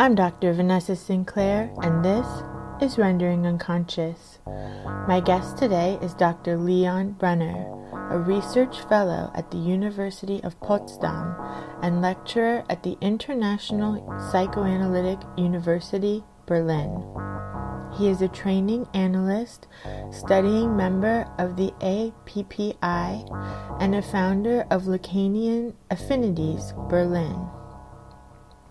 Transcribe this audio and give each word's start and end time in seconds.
I'm 0.00 0.14
Dr. 0.14 0.54
Vanessa 0.54 0.96
Sinclair, 0.96 1.70
and 1.82 2.02
this 2.02 2.26
is 2.80 2.96
Rendering 2.96 3.46
Unconscious. 3.46 4.38
My 5.06 5.20
guest 5.22 5.58
today 5.58 5.98
is 6.00 6.14
Dr. 6.14 6.56
Leon 6.56 7.16
Brenner, 7.18 7.68
a 8.10 8.18
research 8.18 8.80
fellow 8.88 9.30
at 9.34 9.50
the 9.50 9.58
University 9.58 10.42
of 10.42 10.58
Potsdam 10.60 11.36
and 11.82 12.00
lecturer 12.00 12.64
at 12.70 12.82
the 12.82 12.96
International 13.02 14.02
Psychoanalytic 14.32 15.18
University, 15.36 16.24
Berlin. 16.46 17.04
He 17.98 18.08
is 18.08 18.22
a 18.22 18.28
training 18.28 18.88
analyst, 18.94 19.66
studying 20.10 20.78
member 20.78 21.30
of 21.36 21.56
the 21.56 21.72
APPI, 21.82 23.76
and 23.82 23.94
a 23.94 24.00
founder 24.00 24.66
of 24.70 24.84
Lacanian 24.84 25.74
Affinities, 25.90 26.72
Berlin. 26.88 27.50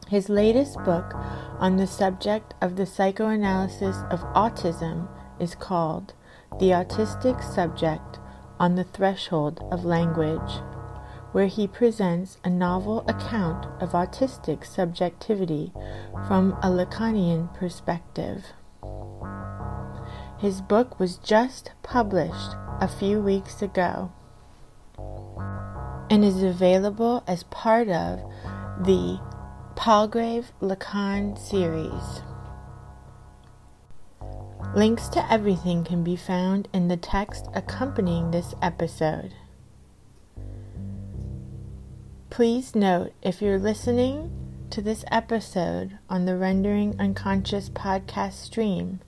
His 0.09 0.27
latest 0.27 0.84
book 0.84 1.13
on 1.59 1.77
the 1.77 1.86
subject 1.86 2.55
of 2.62 2.77
the 2.77 2.88
psychoanalysis 2.88 3.98
of 4.09 4.22
autism 4.34 5.08
is 5.40 5.54
called 5.54 6.16
The 6.59 6.72
Autistic 6.72 7.44
Subject 7.44 8.17
on 8.59 8.73
the 8.73 8.86
Threshold 8.86 9.64
of 9.72 9.86
Language, 9.86 10.64
where 11.31 11.45
he 11.45 11.67
presents 11.67 12.40
a 12.44 12.50
novel 12.50 13.05
account 13.08 13.67
of 13.80 13.91
autistic 13.91 14.66
subjectivity 14.66 15.72
from 16.28 16.53
a 16.64 16.72
Lacanian 16.72 17.53
perspective. 17.53 18.45
His 20.39 20.59
book 20.59 21.00
was 21.00 21.17
just 21.17 21.73
published 21.84 22.55
a 22.81 22.88
few 22.88 23.22
weeks 23.22 23.62
ago 23.62 24.12
and 26.09 26.26
is 26.26 26.42
available 26.42 27.23
as 27.28 27.44
part 27.44 27.89
of 27.89 28.22
the 28.81 29.20
Palgrave 29.80 30.52
Lacan 30.61 31.39
series. 31.39 32.22
Links 34.75 35.08
to 35.08 35.31
everything 35.31 35.86
can 35.86 36.03
be 36.03 36.17
found 36.17 36.67
in 36.73 36.89
the 36.89 36.97
text 36.97 37.45
accompanying 37.53 38.31
this 38.31 38.53
episode. 38.61 39.33
Please 42.30 42.75
note 42.75 43.13
if 43.21 43.41
you're 43.41 43.58
listening 43.58 44.67
to 44.69 44.81
this 44.81 45.05
episode 45.09 45.97
on 46.09 46.25
the 46.25 46.36
Rendering 46.36 46.99
Unconscious 46.99 47.69
podcast 47.69 48.33
stream, 48.33 48.99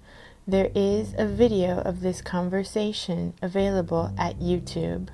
there 0.48 0.72
is 0.74 1.14
a 1.18 1.28
video 1.28 1.80
of 1.80 2.00
this 2.00 2.22
conversation 2.22 3.34
available 3.42 4.14
at 4.18 4.40
YouTube. 4.40 5.10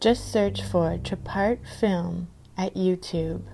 Just 0.00 0.30
search 0.30 0.62
for 0.62 0.98
Trapart 0.98 1.66
Film 1.66 2.28
at 2.58 2.74
YouTube 2.74 3.44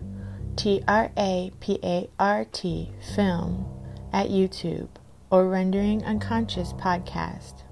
T 0.58 0.82
R 0.88 1.12
A 1.16 1.52
P 1.60 1.78
A 1.84 2.10
R 2.18 2.44
T 2.44 2.90
film 3.14 3.64
at 4.12 4.28
YouTube 4.28 4.88
or 5.30 5.48
Rendering 5.48 6.02
Unconscious 6.02 6.72
podcast. 6.72 7.62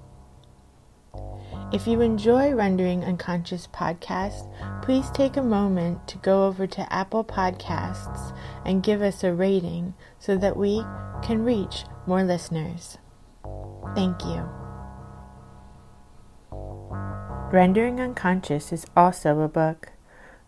If 1.73 1.85
you 1.85 1.99
enjoy 1.99 2.53
Rendering 2.53 3.03
Unconscious 3.03 3.67
podcast, 3.67 4.49
please 4.81 5.09
take 5.11 5.35
a 5.35 5.43
moment 5.43 6.07
to 6.07 6.17
go 6.19 6.45
over 6.47 6.65
to 6.65 6.93
Apple 6.93 7.25
Podcasts 7.25 8.33
and 8.65 8.81
give 8.81 9.01
us 9.01 9.21
a 9.21 9.33
rating 9.33 9.93
so 10.17 10.37
that 10.37 10.55
we 10.55 10.81
can 11.21 11.43
reach 11.43 11.83
more 12.05 12.23
listeners. 12.23 12.97
Thank 13.95 14.23
you. 14.23 14.47
Rendering 17.51 17.99
Unconscious 17.99 18.71
is 18.71 18.85
also 18.95 19.41
a 19.41 19.49
book. 19.49 19.91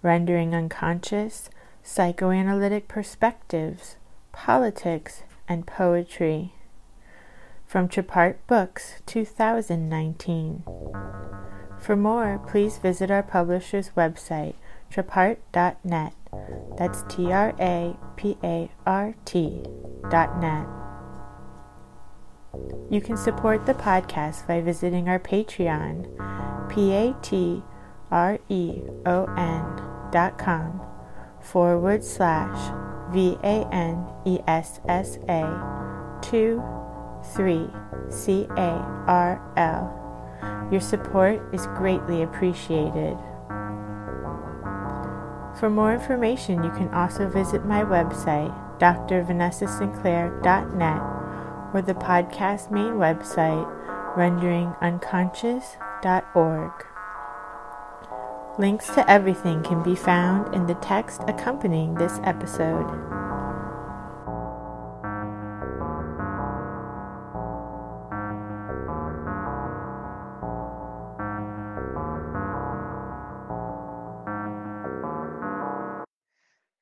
Rendering 0.02 0.56
Unconscious 0.56 1.50
Psychoanalytic 1.84 2.88
Perspectives, 2.88 3.96
Politics, 4.32 5.24
and 5.48 5.66
Poetry. 5.66 6.54
From 7.66 7.88
Trapart 7.88 8.36
Books, 8.48 9.02
2019. 9.06 10.64
For 11.80 11.96
more, 11.96 12.42
please 12.48 12.78
visit 12.78 13.10
our 13.10 13.24
publisher's 13.24 13.92
website, 13.96 14.56
trapart.net. 14.92 16.14
That's 16.78 17.04
T 17.08 17.32
R 17.32 17.54
A 17.60 17.96
P 18.16 18.38
A 18.44 18.70
R 18.86 19.16
T 19.26 19.64
dot 20.10 20.40
net. 20.40 20.68
You 22.90 23.02
can 23.02 23.18
support 23.18 23.66
the 23.66 23.74
podcast 23.74 24.48
by 24.48 24.62
visiting 24.62 25.08
our 25.08 25.20
Patreon, 25.20 26.70
P 26.70 26.92
A 26.92 27.16
T 27.22 27.64
R 28.12 28.40
E 28.50 28.82
O 29.06 29.26
N 29.36 30.12
dot 30.12 30.38
com 30.38 30.89
forward 31.42 32.04
slash 32.04 32.74
V 33.14 33.38
A 33.44 33.68
N 33.72 34.06
E 34.26 34.40
S 34.48 34.80
S 34.88 35.18
A 35.28 36.20
2 36.22 36.62
3 37.34 37.70
C 38.10 38.48
A 38.58 38.72
R 39.08 39.42
L. 39.58 39.96
Your 40.72 40.82
support 40.82 41.42
is 41.54 41.66
greatly 41.68 42.22
appreciated. 42.22 43.18
For 45.60 45.70
more 45.70 45.94
information, 45.94 46.64
you 46.64 46.72
can 46.72 46.90
also 46.94 47.28
visit 47.28 47.66
my 47.66 47.84
website, 47.84 48.56
drvanessasinclair.net, 48.80 51.02
or 51.74 51.82
the 51.82 51.96
podcast 51.96 52.72
main 52.72 52.94
website, 52.94 53.68
renderingunconscious.org. 54.16 56.89
Links 58.58 58.88
to 58.96 59.10
everything 59.10 59.64
can 59.64 59.82
be 59.84 59.96
found 59.96 60.54
in 60.54 60.66
the 60.66 60.76
text 60.76 61.22
accompanying 61.28 61.94
this 61.96 62.20
episode. 62.24 62.88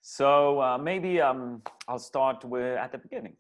So 0.02 0.60
uh, 0.60 0.80
maybe 0.80 1.22
um, 1.22 1.62
I'll 1.88 2.00
start 2.00 2.44
with 2.44 2.76
at 2.76 2.92
the 2.92 2.98
beginning. 2.98 3.36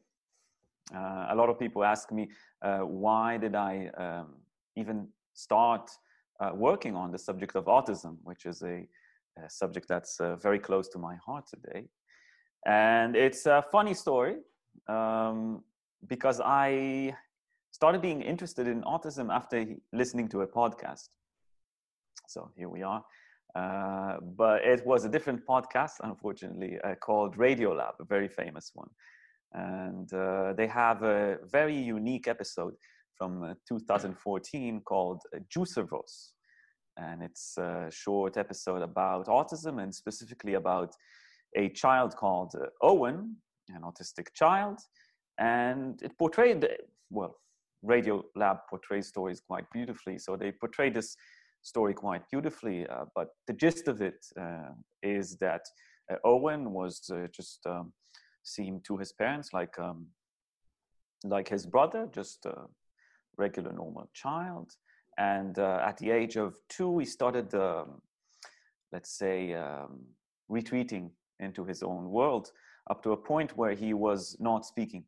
Uh, 0.96 1.28
a 1.32 1.36
lot 1.36 1.50
of 1.50 1.58
people 1.58 1.84
ask 1.84 2.12
me, 2.12 2.30
uh, 2.62 2.82
why 2.82 3.38
did 3.38 3.56
I 3.56 3.90
um, 3.98 4.36
even 4.76 5.08
start 5.34 5.90
uh, 6.40 6.52
working 6.53 6.96
on 6.96 7.12
the 7.12 7.18
subject 7.18 7.56
of 7.56 7.66
autism, 7.66 8.18
which 8.24 8.46
is 8.46 8.62
a, 8.62 8.88
a 9.38 9.50
subject 9.50 9.88
that's 9.88 10.20
uh, 10.20 10.36
very 10.38 10.59
close 10.59 10.88
to 10.90 11.00
my 11.00 11.16
heart 11.16 11.46
today. 11.48 11.88
And 12.66 13.16
it's 13.16 13.46
a 13.46 13.64
funny 13.72 13.94
story 13.94 14.38
um, 14.88 15.64
because 16.08 16.42
I 16.44 17.16
started 17.72 18.02
being 18.02 18.22
interested 18.22 18.68
in 18.68 18.81
autism 18.81 19.34
after 19.34 19.66
listening 19.94 20.28
to 20.30 20.42
a 20.42 20.48
podcast. 20.48 21.09
So 22.28 22.52
here 22.56 22.69
we 22.69 22.84
are. 22.84 23.04
Uh, 23.56 24.18
but 24.36 24.64
it 24.64 24.86
was 24.86 25.06
a 25.06 25.09
different 25.09 25.46
podcast, 25.48 25.94
unfortunately, 26.04 26.78
uh, 26.84 26.96
called 26.96 27.38
Radiolab, 27.38 27.94
a 28.00 28.06
very 28.06 28.28
famous 28.28 28.72
one. 28.74 28.90
And 29.54 30.12
uh, 30.14 30.54
they 30.54 30.68
have 30.68 31.04
a 31.04 31.38
very 31.50 31.75
unique 31.75 32.28
episode 32.28 32.75
from 33.18 33.44
uh, 33.44 33.54
2014 33.68 34.82
called 34.82 35.22
uh, 35.36 35.40
Juicervose. 35.54 36.32
And 36.98 37.22
it's 37.22 37.58
a 37.58 37.90
short 37.92 38.38
episode 38.38 38.82
about 38.82 39.28
autism 39.28 39.82
and 39.82 39.94
specifically 39.94 40.56
about 40.56 40.94
a 41.56 41.70
child 41.70 42.16
called 42.16 42.54
uh, 42.56 42.68
Owen, 42.82 43.36
an 43.70 43.82
autistic 43.84 44.34
child. 44.34 44.80
And 45.40 46.02
it 46.02 46.18
portrayed, 46.18 46.68
well, 47.10 47.36
Radio 47.84 48.24
Lab 48.36 48.58
portrays 48.70 49.08
stories 49.08 49.42
quite 49.48 49.66
beautifully. 49.72 50.18
So 50.18 50.36
they 50.36 50.52
portrayed 50.52 50.96
this 50.96 51.16
story 51.62 51.94
quite 51.94 52.24
beautifully. 52.31 52.88
Uh, 52.88 53.06
but 53.16 53.30
the 53.46 53.54
gist 53.54 53.88
of 53.88 54.02
it 54.02 54.25
uh, 54.40 54.72
is 55.04 55.38
that 55.38 55.62
uh, 56.12 56.16
Owen 56.24 56.72
was 56.72 57.12
just 57.31 57.60
um, 57.68 57.94
to 58.86 58.98
his 58.98 59.12
parents 59.12 59.50
like 59.54 59.78
um, 59.78 60.08
like 61.24 61.50
his 61.50 61.66
brother, 61.66 62.08
just 62.13 62.46
regular 63.38 63.72
normal 63.72 64.10
child. 64.13 64.74
And 65.18 65.57
uh, 65.57 65.84
at 65.86 65.98
the 65.98 66.12
age 66.12 66.36
of 66.38 66.56
two 66.69 67.00
he 67.00 67.06
started 67.06 67.54
um, 67.56 68.01
let's 68.92 69.12
say 69.12 69.54
um, 69.54 70.00
retreating 70.48 71.12
into 71.39 71.66
his 71.66 71.84
own 71.84 72.10
world 72.10 72.51
up 72.89 73.04
to 73.04 73.12
a 73.12 73.18
point 73.18 73.57
where 73.57 73.74
he 73.74 73.94
was 73.94 74.38
not 74.39 74.66
speaking. 74.66 75.04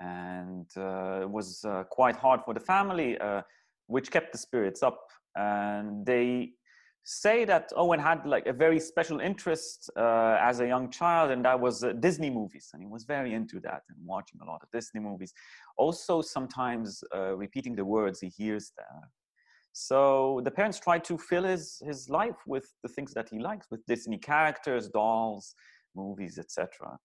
And 0.00 0.66
uh, 0.76 1.20
it 1.22 1.30
was 1.30 1.64
uh, 1.64 1.84
quite 1.90 2.16
hard 2.16 2.40
for 2.44 2.54
the 2.54 2.60
family 2.60 3.18
uh, 3.18 3.42
which 3.86 4.10
kept 4.10 4.32
the 4.32 4.38
spirits 4.38 4.82
up. 4.82 5.00
And 5.34 6.06
they 6.06 6.52
say 7.08 7.44
that 7.44 7.72
Owen 7.76 8.00
had 8.00 8.26
like 8.26 8.46
a 8.46 8.52
very 8.52 8.80
special 8.80 9.20
interest 9.20 9.88
uh, 9.96 10.38
as 10.40 10.58
a 10.58 10.66
young 10.66 10.90
child, 10.90 11.30
and 11.30 11.44
that 11.44 11.58
was 11.58 11.84
uh, 11.84 11.92
Disney 11.92 12.30
movies, 12.30 12.70
and 12.72 12.82
he 12.82 12.88
was 12.88 13.04
very 13.04 13.32
into 13.32 13.60
that 13.60 13.82
and 13.88 13.98
watching 14.04 14.40
a 14.42 14.44
lot 14.44 14.60
of 14.60 14.68
Disney 14.72 15.00
movies. 15.00 15.32
Also, 15.78 16.20
sometimes 16.20 17.04
uh, 17.14 17.36
repeating 17.36 17.76
the 17.76 17.84
words 17.84 18.20
he 18.20 18.28
hears 18.28 18.72
there. 18.76 19.08
So 19.72 20.40
the 20.42 20.50
parents 20.50 20.80
try 20.80 20.98
to 20.98 21.16
fill 21.16 21.44
his 21.44 21.80
his 21.86 22.10
life 22.10 22.40
with 22.44 22.66
the 22.82 22.88
things 22.88 23.14
that 23.14 23.28
he 23.28 23.38
likes, 23.38 23.68
with 23.70 23.86
Disney 23.86 24.18
characters, 24.18 24.88
dolls, 24.88 25.54
movies, 25.94 26.38
etc. 26.38 26.98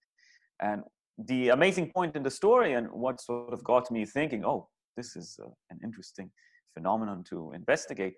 And 0.63 0.81
the 1.19 1.49
amazing 1.49 1.91
point 1.91 2.15
in 2.15 2.23
the 2.23 2.31
story 2.31 2.73
and 2.73 2.89
what 2.91 3.21
sort 3.21 3.53
of 3.53 3.63
got 3.63 3.91
me 3.91 4.05
thinking, 4.05 4.43
oh, 4.43 4.67
this 4.97 5.15
is 5.15 5.37
uh, 5.43 5.49
an 5.69 5.79
interesting 5.83 6.31
phenomenon 6.73 7.23
to 7.29 7.51
investigate, 7.53 8.15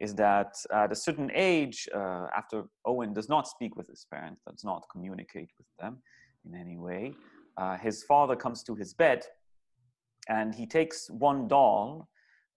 is 0.00 0.14
that 0.14 0.54
at 0.72 0.92
a 0.92 0.94
certain 0.94 1.30
age, 1.34 1.88
uh, 1.94 2.26
after 2.36 2.64
Owen 2.84 3.12
does 3.12 3.28
not 3.28 3.48
speak 3.48 3.76
with 3.76 3.88
his 3.88 4.06
parents, 4.10 4.42
does 4.48 4.64
not 4.64 4.84
communicate 4.92 5.50
with 5.58 5.66
them 5.80 5.98
in 6.46 6.54
any 6.54 6.76
way, 6.76 7.12
uh, 7.56 7.76
his 7.76 8.04
father 8.04 8.36
comes 8.36 8.62
to 8.62 8.74
his 8.74 8.94
bed 8.94 9.24
and 10.28 10.54
he 10.54 10.66
takes 10.66 11.10
one 11.10 11.48
doll 11.48 12.08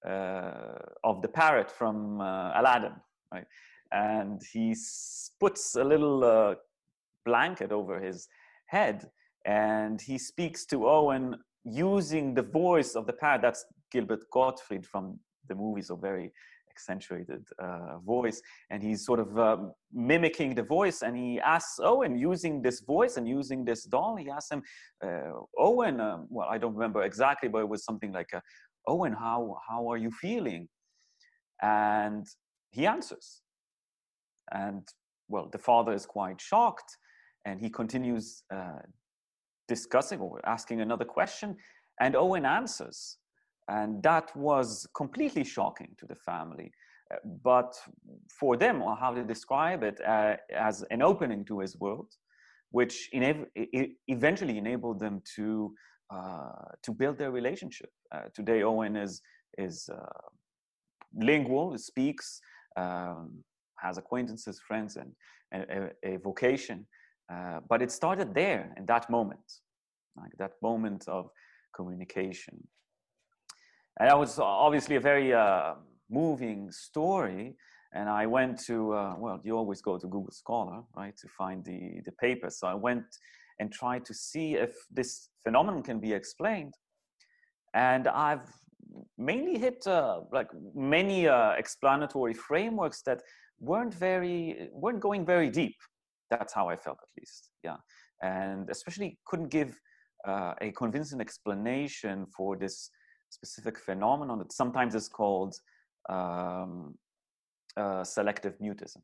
uh, 0.08 0.78
of 1.04 1.22
the 1.22 1.28
parrot 1.28 1.72
from 1.72 2.22
uh, 2.22 2.60
Aladdin, 2.60 2.94
right? 3.34 3.46
And 3.92 4.42
he 4.54 4.76
puts 5.40 5.76
a 5.76 5.84
little 5.84 6.24
uh, 6.24 6.56
blanket 7.26 7.72
over 7.72 8.00
his 8.00 8.28
head 8.68 9.10
and 9.46 10.00
he 10.00 10.18
speaks 10.18 10.66
to 10.68 10.88
Owen 10.88 11.36
using 11.64 12.34
the 12.34 12.44
voice 12.44 12.96
of 12.96 13.08
the 13.08 13.14
parrot. 13.14 13.42
That's 13.42 13.66
Gilbert 13.92 14.24
Gottfried 14.32 14.86
from 14.86 15.20
the 15.48 15.56
movie, 15.56 15.82
so 15.82 15.96
very 15.96 16.32
accentuated 16.72 17.44
uh, 17.66 17.98
voice. 18.00 18.42
And 18.70 18.82
he's 18.82 19.06
sort 19.06 19.20
of 19.20 19.30
um, 19.38 19.72
mimicking 20.12 20.56
the 20.56 20.64
voice. 20.64 21.02
And 21.02 21.14
he 21.16 21.40
asks 21.40 21.80
Owen, 21.92 22.18
using 22.18 22.62
this 22.62 22.82
voice 22.82 23.18
and 23.18 23.28
using 23.28 23.66
this 23.66 23.84
doll, 23.84 24.16
he 24.16 24.30
asks 24.30 24.52
him, 24.52 24.64
uh, 25.06 25.32
Owen, 25.58 26.00
um, 26.00 26.28
well, 26.30 26.48
I 26.50 26.58
don't 26.58 26.76
remember 26.76 27.02
exactly, 27.04 27.50
but 27.50 27.60
it 27.60 27.70
was 27.70 27.84
something 27.84 28.12
like, 28.12 28.32
uh, 28.34 28.42
Owen, 28.88 29.14
how, 29.14 29.58
how 29.68 29.92
are 29.92 29.98
you 29.98 30.12
feeling? 30.12 30.68
And 31.62 32.26
he 32.72 32.88
answers. 32.88 33.42
And 34.52 34.88
well, 35.28 35.48
the 35.52 35.60
father 35.60 35.94
is 35.94 36.06
quite 36.06 36.40
shocked 36.42 36.98
and 37.46 37.60
he 37.60 37.70
continues 37.70 38.44
uh, 38.54 38.80
discussing 39.68 40.20
or 40.20 40.42
asking 40.46 40.82
another 40.82 41.06
question, 41.06 41.56
and 42.00 42.16
Owen 42.16 42.46
answers. 42.46 43.18
And 43.68 44.02
that 44.04 44.36
was 44.36 44.88
completely 44.96 45.44
shocking 45.44 45.96
to 46.00 46.06
the 46.06 46.16
family. 46.16 46.72
Uh, 47.12 47.18
but 47.44 47.74
for 48.40 48.58
them, 48.58 48.82
or 48.82 48.96
how 48.96 49.14
they 49.14 49.24
describe 49.24 49.84
it, 49.84 50.00
uh, 50.06 50.36
as 50.54 50.84
an 50.92 51.02
opening 51.02 51.46
to 51.46 51.60
his 51.60 51.78
world, 51.80 52.12
which 52.72 53.10
eventually 53.14 54.58
enabled 54.58 55.00
them 55.00 55.22
to, 55.36 55.74
uh, 56.14 56.52
to 56.84 56.92
build 56.92 57.18
their 57.18 57.32
relationship. 57.32 57.90
Uh, 58.14 58.22
today, 58.34 58.64
Owen 58.64 58.96
is, 58.96 59.22
is 59.58 59.90
uh, 59.94 60.28
lingual, 61.14 61.78
speaks, 61.78 62.40
um, 62.78 63.44
has 63.78 63.98
acquaintances, 63.98 64.60
friends, 64.66 64.96
and, 64.96 65.12
and 65.52 65.64
a, 65.70 66.14
a 66.14 66.18
vocation. 66.18 66.88
Uh, 67.32 67.60
but 67.68 67.82
it 67.82 67.92
started 67.92 68.34
there 68.34 68.74
in 68.78 68.86
that 68.86 69.10
moment, 69.10 69.40
like 70.18 70.32
that 70.38 70.54
moment 70.62 71.08
of 71.08 71.30
communication. 71.76 72.68
And 74.00 74.10
that 74.10 74.18
was 74.18 74.40
obviously 74.40 74.96
a 74.96 75.00
very 75.00 75.34
uh, 75.34 75.74
moving 76.10 76.72
story. 76.72 77.56
And 77.94 78.08
I 78.10 78.26
went 78.26 78.60
to, 78.66 78.94
uh, 78.94 79.16
well, 79.18 79.42
you 79.44 79.58
always 79.58 79.82
go 79.82 79.98
to 79.98 80.08
Google 80.08 80.32
Scholar, 80.32 80.82
right, 80.96 81.16
to 81.18 81.28
find 81.28 81.64
the, 81.66 82.02
the 82.06 82.12
paper. 82.14 82.50
So 82.50 82.68
I 82.68 82.74
went 82.74 83.04
and 83.60 83.72
tried 83.72 84.06
to 84.06 84.14
see 84.14 84.56
if 84.56 84.74
this 84.90 85.30
phenomenon 85.44 85.84
can 85.84 86.00
be 86.00 86.14
explained. 86.14 86.74
And 87.74 88.08
I've 88.08 88.48
mainly 89.18 89.60
hit 89.60 89.86
uh, 89.88 90.22
like 90.32 90.48
many 90.74 91.28
uh, 91.28 91.52
explanatory 91.52 92.34
frameworks 92.34 93.02
that 93.04 93.22
weren't 93.60 93.94
very, 93.94 94.70
weren't 94.74 95.02
going 95.02 95.26
very 95.26 95.50
deep 95.50 95.76
that's 96.32 96.54
how 96.54 96.70
I 96.70 96.78
felt, 96.78 96.98
at 97.04 97.10
least. 97.20 97.50
Yeah, 97.64 97.76
and 98.24 98.68
especially 98.72 99.20
couldn't 99.26 99.50
give 99.50 99.78
uh, 100.28 100.54
a 100.62 100.72
convincing 100.72 101.22
explanation 101.22 102.26
for 102.36 102.58
this 102.58 102.90
specific 103.32 103.78
phenomenon 103.78 104.40
that 104.40 104.52
sometimes 104.52 104.96
is 104.96 105.08
called 105.08 105.56
um, 106.10 106.96
uh, 107.78 108.04
selective 108.04 108.58
mutism. 108.60 109.02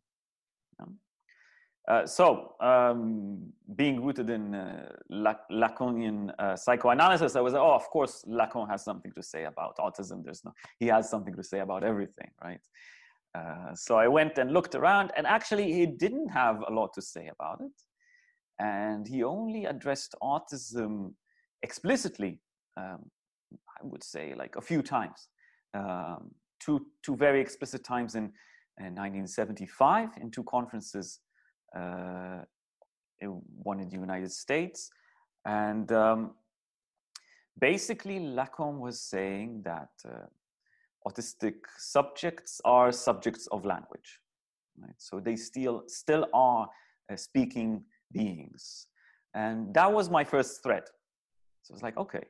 Uh, 1.88 2.06
so, 2.06 2.54
um, 2.60 3.54
being 3.78 4.04
rooted 4.04 4.30
in 4.30 4.54
uh, 4.54 4.92
Lacanian 5.10 6.34
uh, 6.38 6.54
psychoanalysis, 6.54 7.38
I 7.38 7.40
was, 7.40 7.54
oh, 7.54 7.72
of 7.72 7.90
course, 7.90 8.26
Lacan 8.28 8.70
has 8.70 8.84
something 8.84 9.12
to 9.14 9.24
say 9.24 9.46
about 9.46 9.78
autism. 9.78 10.22
There's 10.22 10.44
no, 10.44 10.52
he 10.80 10.88
has 10.88 11.10
something 11.10 11.34
to 11.36 11.44
say 11.44 11.60
about 11.60 11.86
everything, 11.86 12.30
right? 12.44 12.60
Uh, 13.34 13.74
so 13.74 13.98
I 13.98 14.10
went 14.10 14.38
and 14.38 14.52
looked 14.52 14.76
around, 14.76 15.14
and 15.16 15.26
actually, 15.26 15.72
he 15.72 15.86
didn't 15.86 16.28
have 16.28 16.62
a 16.68 16.74
lot 16.74 16.94
to 16.96 17.02
say 17.02 17.30
about 17.30 17.62
it. 17.62 17.72
And 18.60 19.08
he 19.08 19.24
only 19.24 19.64
addressed 19.64 20.14
autism 20.22 21.14
explicitly, 21.64 22.42
um, 22.76 23.10
I 23.80 23.86
would 23.86 24.04
say, 24.04 24.34
like 24.36 24.56
a 24.56 24.62
few 24.62 24.82
times. 24.82 25.28
Um, 25.74 26.32
two, 26.60 26.86
two 27.04 27.16
very 27.16 27.40
explicit 27.42 27.84
times 27.84 28.16
in, 28.16 28.26
in 28.80 28.96
1975 28.96 30.10
in 30.22 30.32
two 30.32 30.44
conferences, 30.44 31.20
uh, 31.76 32.40
one 33.22 33.80
in 33.80 33.90
the 33.90 33.96
United 33.96 34.32
States. 34.32 34.90
And 35.46 35.92
um, 35.92 36.32
basically, 37.60 38.20
Lacan 38.20 38.80
was 38.80 39.02
saying 39.02 39.62
that 39.66 39.90
uh, 40.08 40.26
autistic 41.08 41.56
subjects 41.78 42.62
are 42.66 42.92
subjects 42.92 43.48
of 43.48 43.66
language. 43.66 44.20
Right? 44.80 44.96
So 44.98 45.20
they 45.20 45.36
still, 45.36 45.84
still 45.88 46.28
are 46.34 46.68
uh, 47.12 47.16
speaking 47.16 47.84
beings. 48.12 48.88
And 49.34 49.74
that 49.74 49.92
was 49.92 50.10
my 50.10 50.24
first 50.24 50.64
thread. 50.64 50.84
So 51.64 51.74
it's 51.74 51.84
like, 51.84 51.98
okay, 51.98 52.24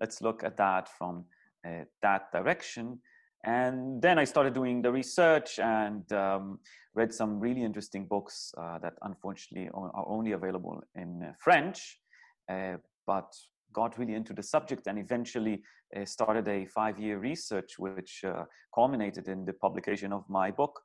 let's 0.00 0.22
look 0.22 0.44
at 0.44 0.56
that 0.56 0.88
from 0.98 1.24
uh, 1.66 1.84
that 2.02 2.32
direction. 2.32 3.00
And 3.44 4.02
then 4.02 4.18
I 4.18 4.24
started 4.24 4.54
doing 4.54 4.82
the 4.82 4.90
research 4.90 5.58
and 5.58 6.10
um, 6.12 6.58
read 6.94 7.14
some 7.14 7.38
really 7.38 7.62
interesting 7.62 8.06
books 8.06 8.52
uh, 8.58 8.78
that 8.78 8.94
unfortunately 9.02 9.70
are 9.72 10.08
only 10.08 10.32
available 10.32 10.82
in 10.94 11.22
uh, 11.22 11.32
French. 11.38 12.00
Uh, 12.48 12.76
but 13.06 13.32
got 13.72 13.98
really 13.98 14.14
into 14.14 14.32
the 14.32 14.42
subject 14.42 14.86
and 14.86 14.98
eventually 14.98 15.62
uh, 15.96 16.04
started 16.04 16.48
a 16.48 16.66
five-year 16.66 17.18
research 17.18 17.78
which 17.78 18.24
uh, 18.24 18.44
culminated 18.74 19.28
in 19.28 19.44
the 19.44 19.52
publication 19.52 20.12
of 20.12 20.24
my 20.28 20.50
book 20.50 20.80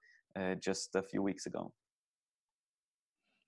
just 0.61 0.95
a 0.95 1.03
few 1.03 1.21
weeks 1.21 1.45
ago 1.45 1.73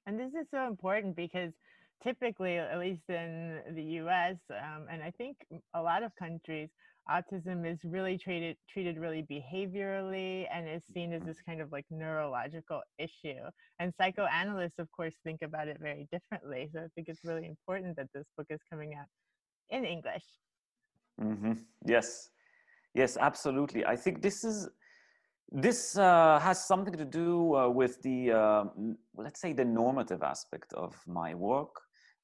and 0.06 0.20
this 0.20 0.34
is 0.34 0.48
so 0.52 0.68
important 0.68 1.16
because 1.16 1.54
typically 2.02 2.58
at 2.58 2.80
least 2.80 3.04
in 3.10 3.60
the 3.76 3.84
us 3.84 4.38
um, 4.52 4.86
and 4.92 5.04
i 5.04 5.12
think 5.12 5.38
a 5.74 5.82
lot 5.82 6.04
of 6.04 6.16
countries 6.16 6.70
autism 7.10 7.70
is 7.70 7.80
really 7.84 8.18
treated 8.18 8.56
treated 8.70 8.98
really 8.98 9.26
behaviorally 9.30 10.48
and 10.54 10.70
is 10.70 10.84
seen 10.94 11.12
as 11.12 11.22
this 11.24 11.42
kind 11.46 11.60
of 11.60 11.72
like 11.72 11.86
neurological 11.92 12.82
issue 12.98 13.44
and 13.80 13.94
psychoanalysts 14.00 14.80
of 14.80 14.90
course 14.92 15.16
think 15.24 15.42
about 15.42 15.68
it 15.68 15.78
very 15.82 16.08
differently 16.12 16.70
so 16.74 16.80
i 16.80 16.88
think 16.96 17.08
it's 17.10 17.26
really 17.26 17.46
important 17.46 17.96
that 17.98 18.08
this 18.14 18.28
book 18.38 18.48
is 18.50 18.62
coming 18.70 18.94
out 18.96 19.08
in 19.70 19.86
English. 19.86 20.24
Mm-hmm. 21.22 21.54
Yes, 21.86 22.30
yes, 22.94 23.18
absolutely. 23.18 23.86
I 23.86 23.96
think 23.96 24.22
this 24.22 24.44
is 24.44 24.70
this 25.52 25.98
uh, 25.98 26.40
has 26.40 26.66
something 26.66 26.96
to 26.96 27.06
do 27.06 27.56
uh, 27.56 27.70
with 27.70 28.02
the 28.02 28.32
uh, 28.32 28.64
let's 29.16 29.40
say 29.40 29.54
the 29.54 29.66
normative 29.66 30.24
aspect 30.24 30.74
of 30.74 30.96
my 31.06 31.36
work, 31.36 31.76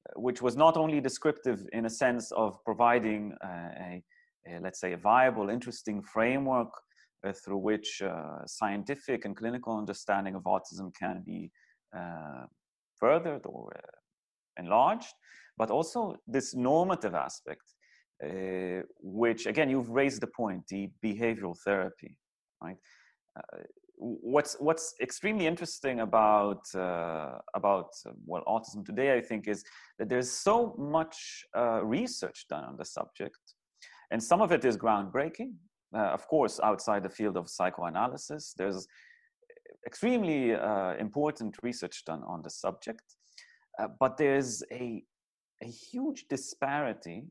uh, 0.08 0.20
which 0.20 0.42
was 0.42 0.56
not 0.56 0.76
only 0.76 1.00
descriptive 1.00 1.66
in 1.72 1.86
a 1.86 1.90
sense 1.90 2.32
of 2.32 2.62
providing 2.64 3.32
uh, 3.44 3.46
a, 3.46 4.02
a, 4.48 4.60
let's 4.60 4.80
say 4.80 4.92
a 4.92 4.96
viable, 4.96 5.48
interesting 5.48 6.02
framework 6.02 6.72
uh, 7.24 7.32
through 7.32 7.58
which 7.58 8.02
scientific 8.46 9.24
and 9.24 9.36
clinical 9.36 9.76
understanding 9.76 10.34
of 10.34 10.42
autism 10.44 10.92
can 10.98 11.22
be 11.24 11.50
furthered 12.98 13.42
or 13.44 13.72
enlarged, 14.58 15.12
but 15.56 15.70
also 15.70 16.16
this 16.26 16.54
normative 16.54 17.14
aspect, 17.14 17.62
which 19.00 19.46
again, 19.46 19.70
you've 19.70 19.90
raised 19.90 20.20
the 20.20 20.26
point, 20.26 20.66
the 20.68 20.90
behavioral 21.04 21.56
therapy, 21.64 22.16
right? 22.62 22.76
Uh, 23.36 23.58
what's 23.96 24.56
what's 24.58 24.94
extremely 25.00 25.46
interesting 25.46 26.00
about 26.00 26.62
uh, 26.74 27.38
about 27.54 27.90
uh, 28.06 28.12
well 28.26 28.42
autism 28.46 28.84
today, 28.84 29.16
I 29.16 29.20
think, 29.20 29.48
is 29.48 29.64
that 29.98 30.08
there's 30.08 30.30
so 30.30 30.74
much 30.78 31.44
uh, 31.56 31.84
research 31.84 32.46
done 32.48 32.64
on 32.64 32.76
the 32.76 32.84
subject, 32.84 33.38
and 34.10 34.22
some 34.22 34.40
of 34.40 34.52
it 34.52 34.64
is 34.64 34.76
groundbreaking. 34.76 35.52
Uh, 35.94 36.12
of 36.12 36.26
course, 36.28 36.60
outside 36.62 37.02
the 37.02 37.10
field 37.10 37.36
of 37.36 37.48
psychoanalysis, 37.48 38.54
there's 38.56 38.86
extremely 39.86 40.50
important 40.98 41.56
research 41.62 42.04
done 42.04 42.22
on 42.26 42.42
the 42.42 42.50
subject, 42.50 43.16
but 43.98 44.16
there's 44.16 44.62
a 44.72 45.02
a 45.62 45.66
huge 45.66 46.26
disparity 46.28 47.24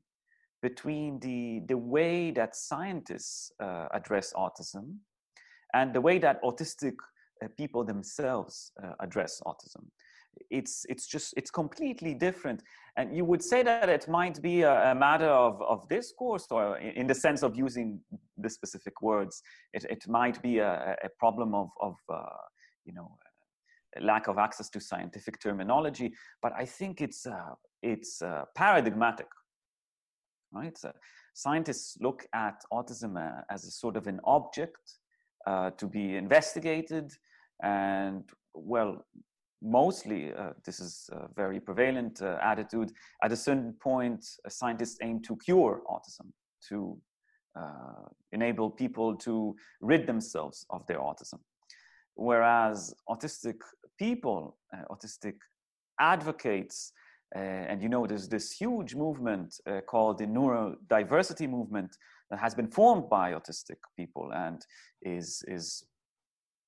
between 0.62 1.20
the, 1.20 1.62
the 1.68 1.78
way 1.78 2.32
that 2.32 2.56
scientists 2.56 3.52
uh, 3.60 3.88
address 3.94 4.34
autism 4.34 4.98
and 5.74 5.94
the 5.94 6.02
way 6.02 6.18
that 6.20 6.42
autistic 6.44 6.96
uh, 7.44 7.48
people 7.58 7.84
themselves 7.84 8.72
uh, 8.84 8.94
address 9.00 9.42
autism. 9.46 9.86
it's 10.50 10.86
it's 10.90 11.08
just 11.08 11.34
it's 11.38 11.52
completely 11.52 12.14
different 12.14 12.62
and 12.98 13.16
you 13.16 13.26
would 13.26 13.44
say 13.44 13.64
that 13.64 13.90
it 13.90 14.08
might 14.08 14.42
be 14.42 14.62
a, 14.62 14.92
a 14.92 14.96
matter 14.96 15.30
of, 15.30 15.62
of 15.62 15.88
discourse 15.90 16.46
or 16.52 16.78
in 16.78 17.08
the 17.08 17.16
sense 17.16 17.44
of 17.44 17.56
using 17.56 18.00
the 18.38 18.50
specific 18.50 19.02
words 19.02 19.42
it, 19.74 19.86
it 19.90 20.08
might 20.08 20.42
be 20.42 20.60
a, 20.60 20.96
a 21.04 21.10
problem 21.18 21.54
of, 21.54 21.70
of 21.82 21.96
uh, 22.14 22.24
you 22.86 22.94
know 22.94 23.10
lack 24.02 24.28
of 24.28 24.38
access 24.38 24.70
to 24.70 24.80
scientific 24.80 25.40
terminology 25.40 26.14
but 26.42 26.54
i 26.56 26.66
think 26.66 27.02
it's 27.02 27.26
uh, 27.26 27.54
it's 27.82 28.22
uh, 28.22 28.44
paradigmatic 28.56 29.28
right 30.54 30.78
so 30.78 30.92
scientists 31.34 31.98
look 32.02 32.26
at 32.34 32.64
autism 32.72 33.18
uh, 33.18 33.42
as 33.50 33.66
a 33.66 33.72
sort 33.72 33.98
of 33.98 34.08
an 34.08 34.20
object 34.24 34.99
uh, 35.46 35.72
to 35.72 35.88
be 35.88 36.16
investigated. 36.16 37.12
And 37.62 38.24
well 38.54 39.06
mostly 39.62 40.34
uh, 40.34 40.52
this 40.66 40.80
is 40.80 41.10
a 41.12 41.28
very 41.36 41.60
prevalent 41.60 42.22
uh, 42.22 42.38
attitude. 42.42 42.92
At 43.24 43.32
a 43.32 43.36
certain 43.36 43.74
point 43.82 44.26
scientists 44.48 44.98
aim 45.02 45.22
to 45.24 45.36
cure 45.38 45.82
autism 45.90 46.32
to 46.70 46.98
uh, 47.60 48.08
enable 48.32 48.70
people 48.70 49.16
to 49.16 49.56
rid 49.82 50.08
themselves 50.08 50.66
of 50.70 50.86
their 50.88 51.00
autism. 51.00 51.40
Whereas 52.16 52.94
autistic 53.10 53.56
people 53.98 54.58
uh, 54.74 54.84
autistic 54.94 55.36
advocates 56.00 56.94
and 57.36 57.84
you 57.84 57.90
know 57.90 58.08
there's 58.08 58.28
this 58.28 58.52
huge 58.52 58.96
movement 58.96 59.54
called 59.86 60.18
the 60.18 60.26
neurodiversity 60.26 61.48
movement 61.48 61.96
has 62.38 62.54
been 62.56 62.68
formed 62.68 63.10
by 63.10 63.34
autistic 63.34 63.78
people 63.98 64.32
and 64.34 64.66
is 65.02 65.44
is 65.48 65.84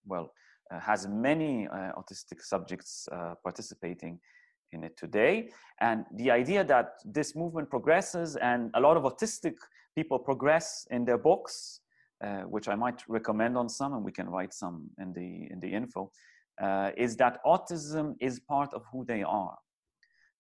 well 0.06 0.32
uh, 0.72 0.80
has 0.80 1.08
many 1.08 1.68
uh, 1.68 1.92
autistic 1.98 2.42
subjects 2.42 3.08
uh, 3.12 3.36
participating 3.44 4.20
in 4.72 4.84
it 4.84 4.96
today. 4.98 5.50
And 5.82 6.06
the 6.16 6.32
idea 6.32 6.64
that 6.64 6.94
this 7.04 7.36
movement 7.36 7.70
progresses 7.70 8.38
and 8.38 8.72
a 8.74 8.80
lot 8.80 8.96
of 8.98 9.04
autistic 9.04 9.56
people 9.96 10.18
progress 10.18 10.88
in 10.92 11.04
their 11.04 11.18
books, 11.18 11.82
uh, 12.24 12.44
which 12.44 12.68
I 12.68 12.76
might 12.76 13.02
recommend 13.08 13.58
on 13.58 13.68
some, 13.68 13.94
and 13.94 14.04
we 14.04 14.12
can 14.12 14.30
write 14.30 14.54
some 14.54 14.90
in 14.98 15.12
the 15.14 15.48
in 15.52 15.60
the 15.60 15.74
info, 15.74 16.12
uh, 16.62 16.92
is 16.96 17.18
that 17.18 17.44
autism 17.46 18.16
is 18.20 18.40
part 18.40 18.74
of 18.74 18.84
who 18.92 19.04
they 19.06 19.24
are. 19.24 19.58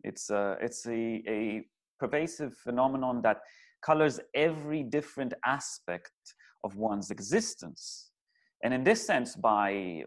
It's 0.03 0.29
a, 0.29 0.57
it's 0.61 0.85
a, 0.87 1.23
a 1.27 1.65
pervasive 1.99 2.55
phenomenon 2.55 3.21
that 3.21 3.41
colors 3.81 4.19
every 4.35 4.83
different 4.83 5.33
aspect 5.45 6.11
of 6.63 6.75
one's 6.75 7.11
existence 7.11 8.11
and 8.63 8.73
in 8.73 8.83
this 8.83 9.05
sense, 9.05 9.35
by 9.35 10.03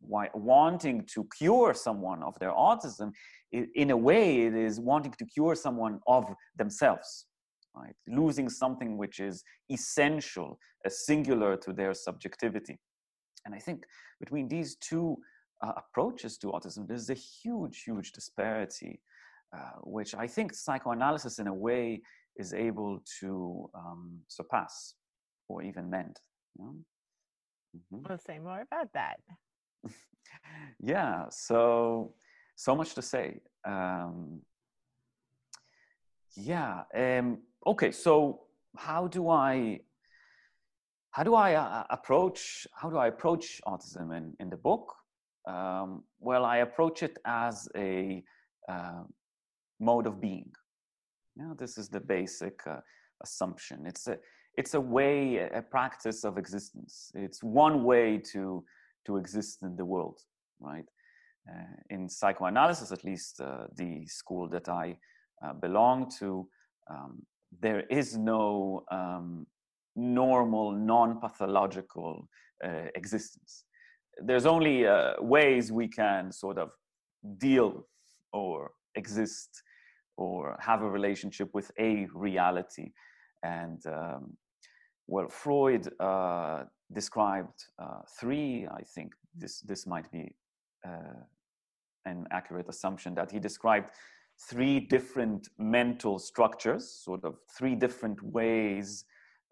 wanting 0.00 1.04
to 1.14 1.26
cure 1.36 1.74
someone 1.74 2.22
of 2.22 2.38
their 2.38 2.52
autism, 2.52 3.12
in 3.52 3.90
a 3.90 3.96
way, 3.96 4.42
it 4.42 4.54
is 4.54 4.78
wanting 4.78 5.12
to 5.18 5.24
cure 5.24 5.54
someone 5.54 6.00
of 6.06 6.24
themselves, 6.56 7.26
right? 7.74 7.94
Losing 8.06 8.48
something 8.48 8.96
which 8.96 9.18
is 9.18 9.42
essential, 9.70 10.58
singular 10.88 11.56
to 11.56 11.72
their 11.72 11.94
subjectivity. 11.94 12.78
And 13.44 13.54
I 13.54 13.58
think 13.58 13.84
between 14.20 14.48
these 14.48 14.76
two 14.76 15.16
uh, 15.62 15.72
approaches 15.76 16.36
to 16.38 16.48
autism, 16.48 16.86
there's 16.86 17.10
a 17.10 17.14
huge, 17.14 17.82
huge 17.84 18.12
disparity, 18.12 19.00
uh, 19.56 19.78
which 19.82 20.14
I 20.14 20.26
think 20.26 20.54
psychoanalysis, 20.54 21.38
in 21.38 21.46
a 21.46 21.54
way, 21.54 22.02
is 22.38 22.52
able 22.52 23.00
to 23.20 23.68
um, 23.74 24.20
surpass 24.28 24.94
or 25.48 25.62
even 25.62 25.90
mend. 25.90 26.20
You 26.58 26.64
know? 26.64 26.74
Mm-hmm. 27.76 28.08
We'll 28.08 28.18
say 28.18 28.38
more 28.38 28.62
about 28.62 28.92
that. 28.94 29.20
yeah, 30.80 31.26
so 31.30 32.14
so 32.56 32.74
much 32.74 32.94
to 32.94 33.02
say. 33.02 33.40
Um, 33.64 34.40
yeah. 36.36 36.82
Um, 36.94 37.38
okay. 37.66 37.90
So 37.92 38.42
how 38.76 39.06
do 39.08 39.28
I 39.28 39.80
how 41.10 41.22
do 41.22 41.34
I 41.34 41.54
uh, 41.54 41.84
approach 41.90 42.66
how 42.74 42.90
do 42.90 42.96
I 42.96 43.08
approach 43.08 43.60
autism 43.66 44.16
in 44.16 44.34
in 44.40 44.50
the 44.50 44.56
book? 44.56 44.94
Um, 45.46 46.02
well, 46.18 46.44
I 46.44 46.58
approach 46.58 47.02
it 47.02 47.18
as 47.24 47.68
a 47.76 48.24
uh, 48.68 49.04
mode 49.78 50.06
of 50.06 50.20
being. 50.20 50.50
Yeah, 51.36 51.52
this 51.58 51.76
is 51.76 51.88
the 51.88 52.00
basic 52.00 52.60
uh, 52.66 52.80
assumption. 53.22 53.86
It's 53.86 54.06
a 54.06 54.18
it's 54.56 54.72
a 54.72 54.80
way, 54.80 55.36
a 55.36 55.60
practice 55.60 56.24
of 56.24 56.38
existence. 56.38 57.10
It's 57.14 57.42
one 57.42 57.84
way 57.84 58.18
to 58.32 58.64
to 59.06 59.16
exist 59.18 59.62
in 59.62 59.76
the 59.76 59.84
world, 59.84 60.18
right? 60.60 60.88
Uh, 61.48 61.76
in 61.90 62.08
psychoanalysis, 62.08 62.90
at 62.90 63.04
least 63.04 63.40
uh, 63.40 63.66
the 63.76 64.06
school 64.06 64.48
that 64.48 64.68
I 64.68 64.98
uh, 65.44 65.52
belong 65.52 66.10
to, 66.18 66.48
um, 66.90 67.22
there 67.60 67.82
is 67.88 68.16
no 68.16 68.84
um, 68.90 69.46
normal, 69.94 70.72
non-pathological 70.72 72.28
uh, 72.64 72.86
existence. 72.96 73.64
There's 74.18 74.46
only 74.46 74.86
uh, 74.86 75.12
ways 75.20 75.70
we 75.70 75.86
can 75.86 76.32
sort 76.32 76.58
of 76.58 76.70
deal 77.38 77.86
or 78.32 78.72
exist 78.96 79.62
or 80.16 80.56
have 80.60 80.82
a 80.82 80.90
relationship 80.90 81.48
with 81.52 81.70
a 81.78 82.06
reality 82.14 82.92
and 83.42 83.84
um, 83.86 84.36
well, 85.06 85.28
Freud 85.28 85.88
uh, 86.00 86.64
described 86.92 87.64
uh, 87.78 88.00
three. 88.18 88.66
I 88.66 88.82
think 88.82 89.12
this 89.34 89.60
this 89.60 89.86
might 89.86 90.10
be 90.10 90.34
uh, 90.86 91.20
an 92.04 92.26
accurate 92.30 92.68
assumption 92.68 93.14
that 93.14 93.30
he 93.30 93.38
described 93.38 93.90
three 94.38 94.80
different 94.80 95.48
mental 95.58 96.18
structures, 96.18 96.90
sort 96.90 97.24
of 97.24 97.36
three 97.56 97.74
different 97.74 98.20
ways 98.22 99.04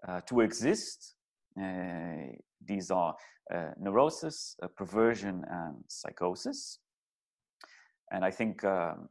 uh, 0.07 0.21
to 0.23 0.41
exist. 0.41 1.15
Uh, 1.61 2.35
these 2.67 2.91
are 2.91 3.15
uh, 3.55 3.71
neurosis, 3.79 4.57
perversion, 4.77 5.45
and 5.49 5.77
psychosis. 5.89 6.81
And 8.11 8.25
I 8.25 8.31
think 8.31 8.65
um, 8.65 9.09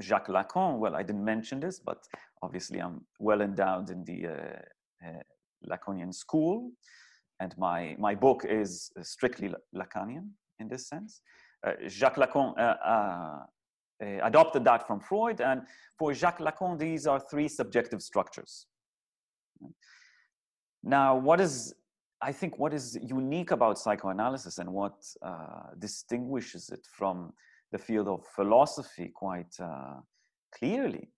Jacques 0.00 0.28
Lacan. 0.28 0.78
Well, 0.78 0.94
I 0.96 1.02
didn't 1.02 1.24
mention 1.24 1.60
this, 1.60 1.78
but 1.78 2.04
obviously 2.42 2.80
I'm 2.80 3.04
well 3.18 3.40
endowed 3.40 3.90
in 3.90 4.04
the 4.04 4.28
Lacanian 5.68 6.14
school, 6.14 6.70
and 7.40 7.56
my, 7.58 7.96
my 7.98 8.14
book 8.14 8.44
is 8.48 8.90
strictly 9.02 9.52
Lacanian 9.74 10.30
in 10.58 10.68
this 10.68 10.88
sense. 10.88 11.22
Uh, 11.66 11.72
Jacques 11.88 12.16
Lacan 12.16 12.54
uh, 12.58 12.62
uh, 12.62 13.46
adopted 14.22 14.64
that 14.64 14.86
from 14.86 15.00
Freud, 15.00 15.40
and 15.40 15.62
for 15.98 16.12
Jacques 16.14 16.40
Lacan, 16.40 16.78
these 16.78 17.06
are 17.06 17.20
three 17.30 17.48
subjective 17.48 18.02
structures. 18.02 18.66
Now, 20.82 21.16
what 21.16 21.40
is 21.40 21.74
I 22.22 22.32
think 22.32 22.58
what 22.58 22.72
is 22.72 22.98
unique 23.02 23.50
about 23.50 23.78
psychoanalysis 23.78 24.58
and 24.58 24.72
what 24.72 24.94
uh, 25.22 25.74
distinguishes 25.78 26.70
it 26.70 26.86
from 26.90 27.32
the 27.72 27.78
field 27.78 28.08
of 28.08 28.24
philosophy 28.34 29.10
quite 29.14 29.54
uh, 29.60 30.00
clearly 30.56 31.08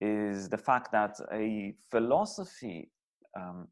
is 0.00 0.48
the 0.48 0.58
fact 0.58 0.92
that 0.92 1.16
a 1.32 1.74
philosophy 1.90 2.90
um, 3.36 3.68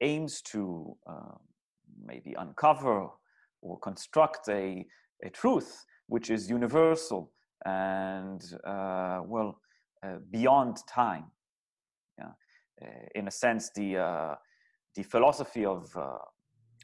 aims 0.00 0.40
to 0.42 0.96
uh, 1.08 1.36
maybe 2.04 2.34
uncover 2.38 3.08
or 3.62 3.78
construct 3.80 4.48
a, 4.48 4.84
a 5.24 5.30
truth 5.30 5.84
which 6.08 6.30
is 6.30 6.48
universal 6.48 7.32
and 7.64 8.42
uh, 8.66 9.20
well 9.24 9.60
uh, 10.04 10.16
beyond 10.30 10.78
time. 10.88 11.24
Yeah. 12.18 12.32
Uh, 12.82 13.06
in 13.14 13.28
a 13.28 13.30
sense 13.30 13.70
the 13.74 13.96
uh, 13.96 14.34
the 14.94 15.02
philosophy 15.02 15.64
of 15.64 15.94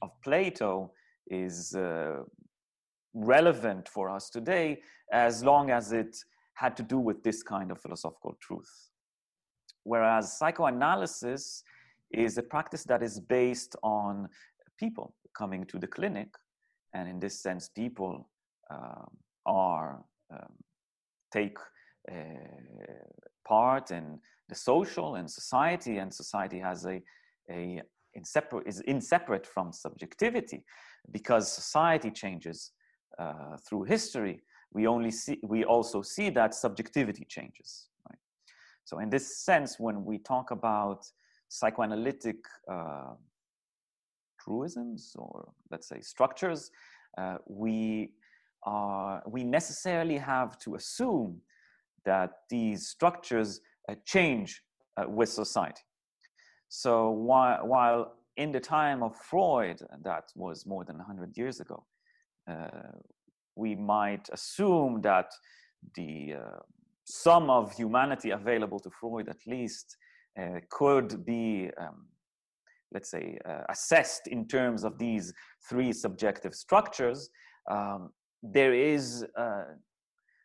of 0.03 0.11
plato 0.25 0.91
is 1.27 1.77
relevant 3.15 3.89
for 3.89 4.09
us 4.09 4.31
today 4.31 4.81
as 5.13 5.45
long 5.45 5.71
as 5.71 5.93
it 5.93 6.17
had 6.55 6.77
to 6.77 6.83
do 6.83 6.99
with 6.99 7.23
this 7.23 7.43
kind 7.43 7.71
of 7.71 7.81
philosophical 7.81 8.37
truth 8.41 8.91
whereas 9.85 10.39
psychoanalysis 10.39 11.63
is 12.13 12.39
a 12.39 12.43
practice 12.43 12.85
that 12.85 13.03
is 13.03 13.21
based 13.21 13.77
on 13.83 14.29
people 14.79 15.15
coming 15.37 15.65
to 15.67 15.79
the 15.79 15.87
clinic. 15.87 16.29
And 16.95 17.09
in 17.09 17.19
this 17.19 17.41
sense, 17.43 17.69
people 17.69 18.29
um, 18.71 19.11
are 19.47 20.05
um, 20.33 20.55
take 21.33 21.57
uh, 22.11 22.15
part 23.47 23.91
in 23.91 24.19
the 24.49 24.55
social 24.55 25.15
and 25.15 25.31
society, 25.31 25.99
and 25.99 26.13
society 26.13 26.59
has 26.59 26.85
a, 26.85 27.01
a 27.51 27.81
inseparate, 28.15 28.67
is 28.67 28.81
inseparate 28.81 29.47
from 29.47 29.73
subjectivity 29.73 30.65
because 31.11 31.51
society 31.51 32.11
changes 32.11 32.73
uh, 33.19 33.57
through 33.67 33.85
history. 33.85 34.43
We 34.73 34.87
only 34.87 35.11
see, 35.11 35.39
we 35.43 35.65
also 35.65 36.03
see 36.03 36.31
that 36.31 36.55
subjectivity 36.55 37.27
changes. 37.29 37.89
Right? 38.09 38.19
So, 38.85 38.99
in 38.99 39.11
this 39.11 39.45
sense, 39.45 39.79
when 39.79 40.05
we 40.05 40.19
talk 40.19 40.51
about 40.51 41.05
psychoanalytic 41.49 42.37
uh, 42.71 43.15
truisms 44.41 45.15
or 45.19 45.53
let's 45.71 45.89
say 45.89 46.01
structures, 46.01 46.71
uh, 47.19 47.37
we 47.47 48.13
are, 48.65 49.23
we 49.27 49.45
necessarily 49.45 50.19
have 50.19 50.59
to 50.61 50.75
assume 50.77 51.41
that 52.05 52.31
these 52.49 52.89
structures 52.89 53.61
uh, 53.89 53.95
change 54.05 54.63
uh, 54.97 55.05
with 55.09 55.29
society. 55.29 55.83
So 56.69 57.11
while, 57.11 57.67
while 57.67 58.15
in 58.37 58.51
the 58.53 58.61
time 58.61 59.03
of 59.03 59.15
Freud, 59.17 59.83
that 60.03 60.25
was 60.35 60.67
more 60.67 60.85
than 60.85 60.97
100 60.97 61.37
years 61.37 61.61
ago, 61.61 61.85
we 63.57 63.75
might 63.75 64.29
assume 64.33 65.01
that 65.03 65.31
the 65.95 66.35
uh, 66.35 66.59
sum 67.05 67.51
of 67.51 67.73
humanity 67.73 68.31
available 68.31 68.79
to 68.81 68.91
Freud, 68.91 69.29
at 69.29 69.47
least, 69.47 69.97
uh, 70.41 70.61
could 70.71 71.25
be, 71.25 71.71
um, 71.79 72.07
let's 72.93 73.11
say, 73.11 73.39
uh, 73.45 73.63
assessed 73.69 74.29
in 74.29 74.47
terms 74.47 74.85
of 74.85 74.99
these 74.99 75.33
three 75.69 75.93
subjective 75.93 76.55
structures. 76.55 77.29
Um, 77.71 78.11
there 78.43 78.75
is 78.75 79.25
uh, 79.37 79.65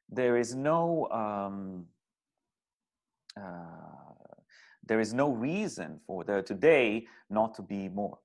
there 0.09 0.37
is 0.37 0.55
no 0.55 1.07
um, 1.11 1.85
uh, 3.39 3.87
there 4.85 4.99
is 4.99 5.13
no 5.13 5.31
reason 5.31 5.99
for 6.05 6.23
there 6.23 6.43
today 6.43 7.05
not 7.29 7.55
to 7.55 7.61
be 7.61 7.89
more. 7.89 8.17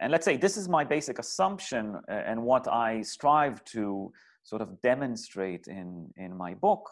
And 0.00 0.12
let's 0.12 0.24
say 0.24 0.36
this 0.36 0.56
is 0.56 0.68
my 0.68 0.84
basic 0.84 1.18
assumption 1.18 1.96
uh, 2.08 2.12
and 2.12 2.42
what 2.42 2.68
I 2.68 3.02
strive 3.02 3.64
to 3.66 4.12
sort 4.44 4.62
of 4.62 4.80
demonstrate 4.80 5.66
in, 5.66 6.10
in 6.16 6.36
my 6.36 6.54
book. 6.54 6.88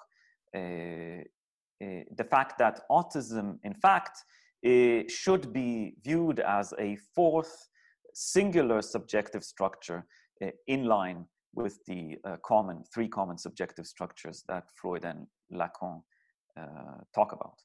Uh, 0.55 1.23
uh, 1.83 2.03
the 2.17 2.27
fact 2.31 2.59
that 2.59 2.81
autism, 2.91 3.59
in 3.63 3.75
fact, 3.75 4.25
uh, 4.67 5.03
should 5.09 5.53
be 5.53 5.95
viewed 6.03 6.41
as 6.41 6.73
a 6.79 6.97
fourth 7.15 7.69
singular 8.15 8.81
subjective 8.83 9.45
structure 9.45 10.07
uh, 10.43 10.49
in 10.67 10.85
line 10.85 11.27
with 11.55 11.79
the 11.87 12.17
uh, 12.25 12.37
common 12.45 12.83
three 12.93 13.09
common 13.09 13.39
subjective 13.39 13.87
structures 13.87 14.43
that 14.49 14.65
Freud 14.75 15.05
and 15.05 15.27
Lacan 15.53 16.03
talk 17.15 17.33
about. 17.33 17.59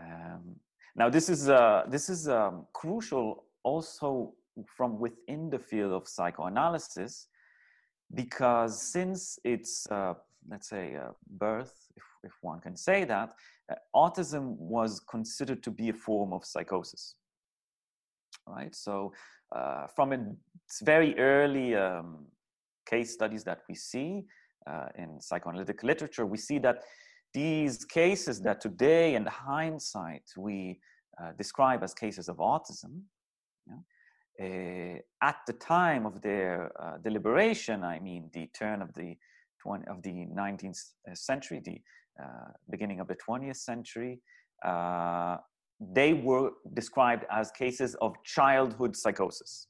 Um, 0.00 0.56
now, 0.96 1.10
this 1.10 1.28
is 1.28 1.48
uh, 1.48 1.84
this 1.88 2.08
is 2.08 2.28
um, 2.28 2.66
crucial 2.72 3.44
also 3.64 4.34
from 4.76 4.98
within 4.98 5.50
the 5.50 5.58
field 5.58 5.92
of 5.92 6.06
psychoanalysis, 6.06 7.28
because 8.14 8.80
since 8.80 9.38
its 9.44 9.86
uh, 9.90 10.14
let's 10.48 10.68
say 10.68 10.96
uh, 10.96 11.10
birth, 11.38 11.74
if, 11.96 12.04
if 12.22 12.32
one 12.42 12.60
can 12.60 12.76
say 12.76 13.04
that, 13.04 13.32
uh, 13.70 13.74
autism 13.94 14.56
was 14.56 15.00
considered 15.00 15.62
to 15.62 15.70
be 15.70 15.88
a 15.88 15.92
form 15.92 16.32
of 16.32 16.44
psychosis. 16.44 17.16
Right. 18.46 18.74
So, 18.74 19.12
uh, 19.54 19.86
from 19.86 20.12
its 20.12 20.82
very 20.82 21.18
early 21.18 21.74
um, 21.74 22.26
case 22.86 23.12
studies 23.12 23.44
that 23.44 23.62
we 23.68 23.74
see 23.74 24.24
uh, 24.66 24.88
in 24.96 25.20
psychoanalytic 25.20 25.82
literature, 25.82 26.26
we 26.26 26.38
see 26.38 26.58
that 26.58 26.82
these 27.34 27.84
cases 27.84 28.40
that 28.40 28.60
today 28.60 29.16
in 29.16 29.26
hindsight 29.26 30.22
we 30.36 30.78
uh, 31.20 31.32
describe 31.36 31.82
as 31.82 31.92
cases 31.92 32.28
of 32.28 32.36
autism 32.36 33.02
uh, 34.40 34.98
at 35.22 35.36
the 35.46 35.52
time 35.52 36.06
of 36.06 36.22
their 36.22 36.72
uh, 36.80 36.96
deliberation 37.02 37.82
i 37.84 37.98
mean 37.98 38.30
the 38.32 38.46
turn 38.58 38.80
of 38.80 38.92
the 38.94 39.16
20, 39.62 39.86
of 39.88 40.02
the 40.02 40.26
19th 40.26 40.80
uh, 41.10 41.14
century 41.14 41.60
the 41.64 41.80
uh, 42.22 42.50
beginning 42.70 43.00
of 43.00 43.08
the 43.08 43.16
20th 43.16 43.56
century 43.56 44.20
uh, 44.64 45.36
they 45.80 46.14
were 46.14 46.50
described 46.72 47.24
as 47.30 47.50
cases 47.50 47.96
of 48.00 48.14
childhood 48.24 48.96
psychosis 48.96 49.66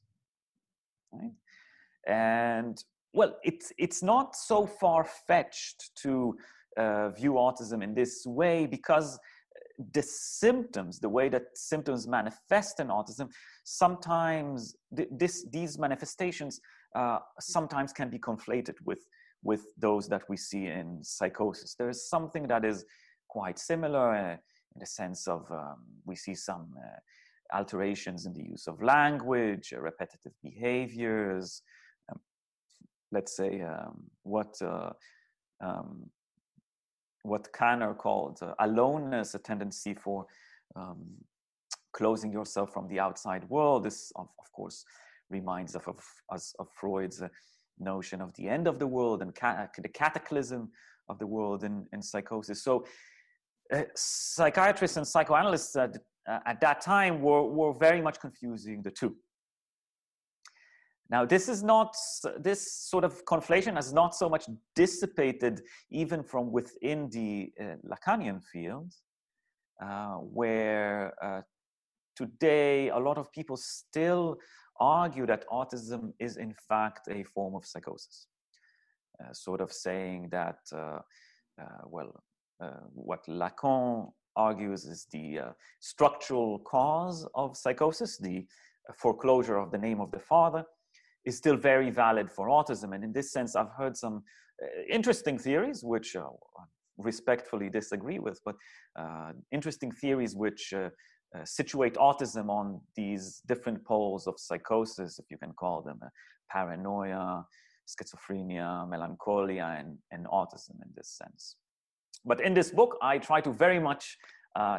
right? 1.11 1.31
and 2.07 2.83
well 3.13 3.35
it's 3.43 3.71
it's 3.77 4.03
not 4.03 4.35
so 4.35 4.67
far 4.67 5.07
fetched 5.27 5.89
to 5.95 6.35
uh, 6.77 7.09
view 7.09 7.33
autism 7.33 7.83
in 7.83 7.93
this 7.93 8.23
way 8.25 8.65
because 8.65 9.19
the 9.93 10.01
symptoms, 10.01 10.99
the 10.99 11.09
way 11.09 11.29
that 11.29 11.43
symptoms 11.55 12.07
manifest 12.07 12.79
in 12.79 12.87
autism, 12.87 13.29
sometimes 13.63 14.75
th- 14.95 15.09
this, 15.11 15.45
these 15.51 15.77
manifestations 15.77 16.61
uh, 16.95 17.19
sometimes 17.39 17.91
can 17.91 18.09
be 18.09 18.19
conflated 18.19 18.75
with, 18.85 19.05
with 19.43 19.65
those 19.77 20.07
that 20.07 20.23
we 20.29 20.37
see 20.37 20.67
in 20.67 20.99
psychosis. 21.03 21.75
There 21.77 21.89
is 21.89 22.09
something 22.09 22.47
that 22.47 22.63
is 22.63 22.85
quite 23.27 23.59
similar 23.59 24.15
uh, 24.15 24.31
in 24.31 24.79
the 24.79 24.85
sense 24.85 25.27
of 25.27 25.49
um, 25.51 25.77
we 26.05 26.15
see 26.15 26.35
some 26.35 26.73
uh, 26.77 27.57
alterations 27.57 28.25
in 28.25 28.33
the 28.33 28.43
use 28.43 28.67
of 28.67 28.81
language, 28.81 29.73
uh, 29.75 29.79
repetitive 29.79 30.33
behaviors. 30.41 31.61
Um, 32.09 32.19
let's 33.11 33.35
say 33.35 33.61
um, 33.61 34.03
what 34.23 34.53
uh, 34.61 34.91
um, 35.61 36.09
what 37.25 37.51
Kanner 37.51 37.97
called 37.97 38.39
uh, 38.41 38.53
aloneness, 38.59 39.33
a 39.33 39.39
tendency 39.39 39.93
for 39.93 40.25
um, 40.75 41.03
closing 41.93 42.31
yourself 42.31 42.71
from 42.71 42.87
the 42.87 42.99
outside 42.99 43.43
world. 43.49 43.83
This, 43.83 44.11
of, 44.15 44.27
of 44.39 44.51
course, 44.51 44.85
reminds 45.29 45.75
us 45.75 45.83
of, 45.87 45.99
of, 46.29 46.41
of 46.59 46.67
Freud's 46.79 47.21
uh, 47.21 47.27
notion 47.79 48.21
of 48.21 48.33
the 48.35 48.47
end 48.47 48.67
of 48.67 48.79
the 48.79 48.87
world 48.87 49.21
and 49.21 49.33
ca- 49.33 49.67
the 49.77 49.89
cataclysm 49.89 50.69
of 51.09 51.17
the 51.19 51.27
world 51.27 51.63
in, 51.63 51.85
in 51.93 52.01
psychosis. 52.01 52.63
So, 52.63 52.85
uh, 53.73 53.83
psychiatrists 53.95 54.97
and 54.97 55.07
psychoanalysts 55.07 55.75
at, 55.75 55.97
uh, 56.29 56.39
at 56.45 56.61
that 56.61 56.81
time 56.81 57.21
were, 57.21 57.43
were 57.43 57.73
very 57.73 58.01
much 58.01 58.19
confusing 58.19 58.83
the 58.83 58.91
two. 58.91 59.15
Now, 61.09 61.23
this 61.23 61.47
is 61.49 61.61
not, 61.61 61.95
this 62.39 62.73
sort 62.73 63.03
of 63.03 63.23
conflation 63.25 63.75
has 63.75 63.93
not 63.93 64.15
so 64.15 64.27
much 64.27 64.45
dissipated 64.75 65.61
even 65.91 66.23
from 66.23 66.51
within 66.51 67.09
the 67.09 67.51
uh, 67.59 67.75
Lacanian 67.87 68.41
field, 68.43 68.91
uh, 69.81 70.15
where 70.15 71.13
uh, 71.21 71.41
today 72.15 72.89
a 72.89 72.97
lot 72.97 73.17
of 73.17 73.31
people 73.31 73.55
still 73.55 74.37
argue 74.79 75.27
that 75.27 75.45
autism 75.49 76.11
is 76.19 76.37
in 76.37 76.55
fact 76.67 77.07
a 77.09 77.23
form 77.23 77.55
of 77.55 77.65
psychosis. 77.65 78.27
Uh, 79.23 79.31
sort 79.31 79.61
of 79.61 79.71
saying 79.71 80.27
that, 80.29 80.57
uh, 80.73 80.99
uh, 81.61 81.81
well, 81.85 82.21
what 82.93 83.25
Lacan 83.27 84.11
argues 84.35 84.85
is 84.85 85.05
the 85.11 85.39
structural 85.79 86.59
cause 86.59 87.27
of 87.35 87.55
psychosis, 87.55 88.17
the 88.17 88.45
foreclosure 88.97 89.57
of 89.57 89.71
the 89.71 89.77
name 89.77 90.01
of 90.01 90.09
the 90.11 90.19
father, 90.19 90.65
is 91.25 91.37
still 91.37 91.57
very 91.57 91.89
valid 91.89 92.29
for 92.29 92.47
autism. 92.47 92.93
And 92.93 93.03
in 93.03 93.11
this 93.11 93.31
sense, 93.31 93.55
I've 93.55 93.71
heard 93.77 93.97
some 93.97 94.23
uh, 94.61 94.67
interesting 94.89 95.37
theories, 95.37 95.83
which 95.83 96.15
uh, 96.15 96.29
respectfully 96.97 97.69
disagree 97.69 98.19
with, 98.19 98.39
but 98.45 98.55
uh, 98.97 99.31
interesting 99.51 99.91
theories 99.91 100.35
which 100.35 100.73
uh, 100.73 100.89
uh, 101.35 101.43
situate 101.43 101.95
autism 101.95 102.49
on 102.49 102.79
these 102.95 103.41
different 103.47 103.83
poles 103.83 104.27
of 104.27 104.35
psychosis, 104.37 105.19
if 105.19 105.25
you 105.29 105.37
can 105.37 105.51
call 105.53 105.81
them 105.81 105.99
paranoia, 106.49 107.43
schizophrenia, 107.85 108.87
melancholia, 108.89 109.75
and, 109.77 109.97
and 110.11 110.25
autism 110.27 110.75
in 110.83 110.89
this 110.95 111.17
sense. 111.21 111.57
But 112.23 112.39
in 112.39 112.53
this 112.53 112.71
book, 112.71 112.97
I 113.01 113.17
try 113.17 113.41
to 113.41 113.51
very 113.51 113.79
much 113.79 114.17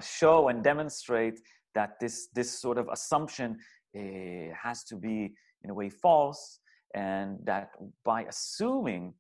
show 0.01 0.49
and 0.49 0.65
demonstrate 0.65 1.39
that 1.75 2.01
this, 2.01 2.29
this 2.35 2.59
sort 2.59 2.79
of 2.79 2.89
assumption 2.89 3.59
has 3.95 4.85
to 4.85 4.97
be 4.97 5.35
in 5.67 5.71
a 5.71 5.75
way 5.75 5.91
false, 5.91 6.61
and 6.95 7.39
that 7.45 7.71
by 8.05 8.23
assuming 8.23 9.15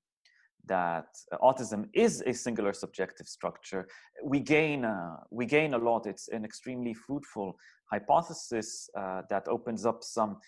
that 0.66 1.06
autism 1.48 1.88
is 1.92 2.22
a 2.26 2.32
singular 2.32 2.72
subjective 2.72 3.26
structure, 3.26 3.86
we 4.24 4.40
gain 4.40 4.84
uh, 4.84 5.16
we 5.30 5.44
gain 5.46 5.74
a 5.74 5.78
lot. 5.78 6.06
It's 6.06 6.28
an 6.28 6.44
extremely 6.44 6.94
fruitful 6.94 7.56
hypothesis 7.92 8.88
uh, 8.96 9.22
that 9.30 9.44
opens 9.48 9.84
up 9.86 10.02
some 10.02 10.38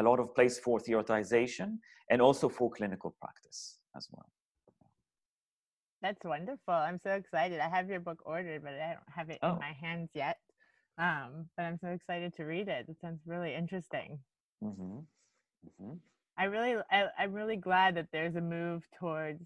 a 0.00 0.02
lot 0.02 0.18
of 0.20 0.34
place 0.34 0.58
for 0.58 0.78
theorization 0.78 1.78
and 2.10 2.20
also 2.22 2.48
for 2.48 2.70
clinical 2.70 3.14
practice 3.20 3.78
as 3.96 4.08
well. 4.12 4.28
That's 6.02 6.24
wonderful. 6.24 6.74
I'm 6.74 6.98
so 6.98 7.12
excited. 7.12 7.60
I 7.60 7.68
have 7.70 7.88
your 7.88 8.00
book 8.00 8.20
ordered, 8.26 8.62
but 8.62 8.74
I 8.74 8.92
don't 8.94 9.14
have 9.16 9.30
it 9.30 9.38
oh. 9.42 9.52
in 9.52 9.58
my 9.58 9.74
hands 9.80 10.10
yet. 10.14 10.38
Um, 10.98 11.46
but 11.56 11.64
I'm 11.64 11.78
so 11.78 11.88
excited 11.88 12.34
to 12.36 12.44
read 12.44 12.68
it. 12.68 12.86
It 12.88 12.96
sounds 13.00 13.20
really 13.26 13.54
interesting. 13.54 14.18
Mm-hmm. 14.62 14.98
Mm-hmm. 15.64 15.94
I 16.36 16.44
really, 16.44 16.76
I, 16.90 17.08
am 17.18 17.32
really 17.32 17.56
glad 17.56 17.96
that 17.96 18.08
there's 18.12 18.34
a 18.34 18.40
move 18.40 18.82
towards, 18.98 19.44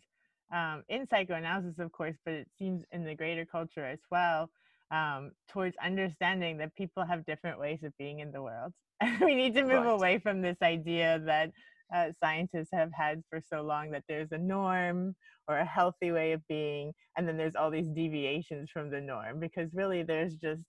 um, 0.53 0.83
in 0.89 1.07
psychoanalysis, 1.07 1.79
of 1.79 1.93
course, 1.93 2.17
but 2.25 2.35
it 2.35 2.49
seems 2.59 2.83
in 2.93 3.05
the 3.05 3.15
greater 3.15 3.45
culture 3.45 3.85
as 3.85 3.99
well, 4.11 4.49
um, 4.91 5.33
towards 5.51 5.77
understanding 5.85 6.57
that 6.59 6.75
people 6.75 7.05
have 7.05 7.27
different 7.27 7.61
ways 7.61 7.81
of 7.83 7.93
being 7.99 8.21
in 8.21 8.33
the 8.33 8.43
world. 8.43 8.73
we 9.21 9.35
need 9.35 9.55
to 9.55 9.63
move 9.63 9.85
right. 9.85 9.93
away 9.93 10.19
from 10.19 10.41
this 10.41 10.57
idea 10.63 11.21
that 11.25 11.53
uh, 11.95 12.09
scientists 12.23 12.71
have 12.73 12.91
had 12.93 13.23
for 13.31 13.41
so 13.41 13.63
long 13.63 13.91
that 13.91 14.05
there's 14.09 14.33
a 14.33 14.39
norm 14.39 15.15
or 15.47 15.59
a 15.59 15.65
healthy 15.65 16.11
way 16.11 16.33
of 16.33 16.47
being, 16.49 16.93
and 17.17 17.29
then 17.29 17.37
there's 17.37 17.55
all 17.55 17.71
these 17.71 17.89
deviations 17.89 18.71
from 18.71 18.91
the 18.91 19.01
norm, 19.01 19.41
because 19.41 19.71
really 19.75 20.03
there's 20.03 20.35
just 20.37 20.63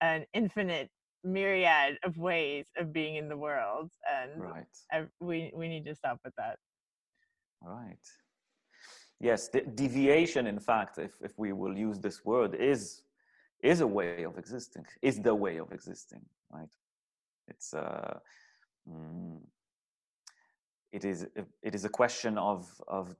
an 0.00 0.24
infinite 0.32 0.90
myriad 1.24 1.98
of 2.04 2.16
ways 2.16 2.64
of 2.78 2.92
being 2.92 3.16
in 3.16 3.28
the 3.28 3.36
world 3.36 3.90
and 4.10 4.42
right. 4.42 4.76
I, 4.92 5.04
we 5.20 5.52
we 5.54 5.68
need 5.68 5.84
to 5.86 5.94
stop 5.94 6.18
with 6.24 6.34
that 6.36 6.56
All 7.62 7.72
right. 7.74 8.06
Yes, 9.20 9.48
the 9.48 9.60
deviation, 9.60 10.46
in 10.46 10.58
fact, 10.58 10.98
if, 10.98 11.12
if 11.22 11.38
we 11.38 11.52
will 11.52 11.76
use 11.76 11.98
this 11.98 12.24
word, 12.24 12.54
is 12.54 13.02
is 13.62 13.82
a 13.82 13.86
way 13.86 14.22
of 14.24 14.38
existing, 14.38 14.86
is 15.02 15.20
the 15.20 15.34
way 15.34 15.58
of 15.58 15.70
existing, 15.72 16.22
right? 16.50 16.70
It's 17.48 17.74
uh, 17.74 18.18
mm, 18.88 19.40
it 20.92 21.04
is 21.04 21.26
it 21.62 21.74
is 21.74 21.84
a 21.84 21.90
question 21.90 22.38
of 22.38 22.66
of 22.88 23.14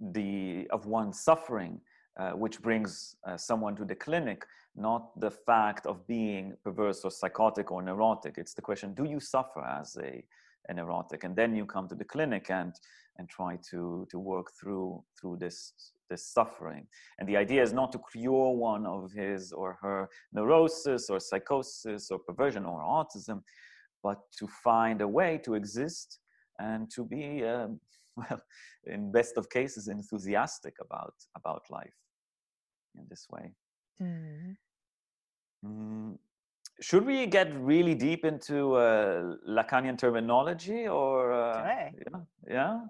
the 0.00 0.66
of 0.70 0.84
one 0.84 1.14
suffering, 1.14 1.80
uh, 2.18 2.32
which 2.32 2.60
brings 2.60 3.14
uh, 3.28 3.36
someone 3.36 3.76
to 3.76 3.84
the 3.84 3.94
clinic, 3.94 4.44
not 4.74 5.18
the 5.20 5.30
fact 5.30 5.86
of 5.86 6.04
being 6.08 6.52
perverse 6.64 7.04
or 7.04 7.12
psychotic 7.12 7.70
or 7.70 7.80
neurotic. 7.80 8.34
It's 8.38 8.54
the 8.54 8.62
question: 8.62 8.92
Do 8.92 9.04
you 9.04 9.20
suffer 9.20 9.62
as 9.64 9.96
a, 10.02 10.24
neurotic? 10.74 11.22
And 11.22 11.36
then 11.36 11.54
you 11.54 11.64
come 11.64 11.88
to 11.88 11.94
the 11.94 12.04
clinic 12.04 12.50
and 12.50 12.74
and 13.18 13.28
try 13.28 13.56
to 13.70 14.06
to 14.10 14.18
work 14.18 14.48
through 14.60 15.04
through 15.18 15.36
this 15.36 15.72
this 16.10 16.26
suffering. 16.26 16.88
And 17.20 17.28
the 17.28 17.36
idea 17.36 17.62
is 17.62 17.72
not 17.72 17.92
to 17.92 18.00
cure 18.10 18.50
one 18.52 18.84
of 18.84 19.12
his 19.12 19.52
or 19.52 19.78
her 19.80 20.08
neurosis 20.32 21.10
or 21.10 21.20
psychosis 21.20 22.10
or 22.10 22.18
perversion 22.18 22.64
or 22.64 22.80
autism, 22.80 23.42
but 24.02 24.18
to 24.38 24.48
find 24.64 25.02
a 25.02 25.08
way 25.08 25.38
to 25.44 25.54
exist 25.54 26.18
and 26.58 26.90
to 26.96 27.04
be, 27.04 27.44
um, 27.44 27.78
well, 28.16 28.40
in 28.86 29.12
best 29.12 29.36
of 29.36 29.48
cases, 29.50 29.86
enthusiastic 29.86 30.74
about 30.80 31.14
about 31.36 31.62
life 31.70 31.94
in 32.98 33.06
this 33.08 33.26
way. 33.30 33.52
Mm. 34.02 34.56
Mm. 35.64 36.18
Should 36.80 37.04
we 37.04 37.26
get 37.26 37.52
really 37.60 37.94
deep 37.94 38.24
into 38.24 38.76
uh, 38.76 39.34
Lacanian 39.48 39.98
terminology, 39.98 40.86
or 40.86 41.32
uh, 41.32 41.90
yeah, 42.06 42.20
yeah? 42.48 42.80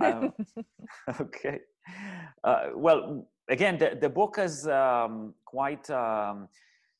um, 0.00 0.32
okay. 1.20 1.58
Uh, 2.44 2.68
well, 2.76 3.26
again, 3.48 3.78
the, 3.78 3.98
the 4.00 4.08
book 4.08 4.38
is 4.38 4.68
um, 4.68 5.34
quite 5.44 5.90
um, 5.90 6.48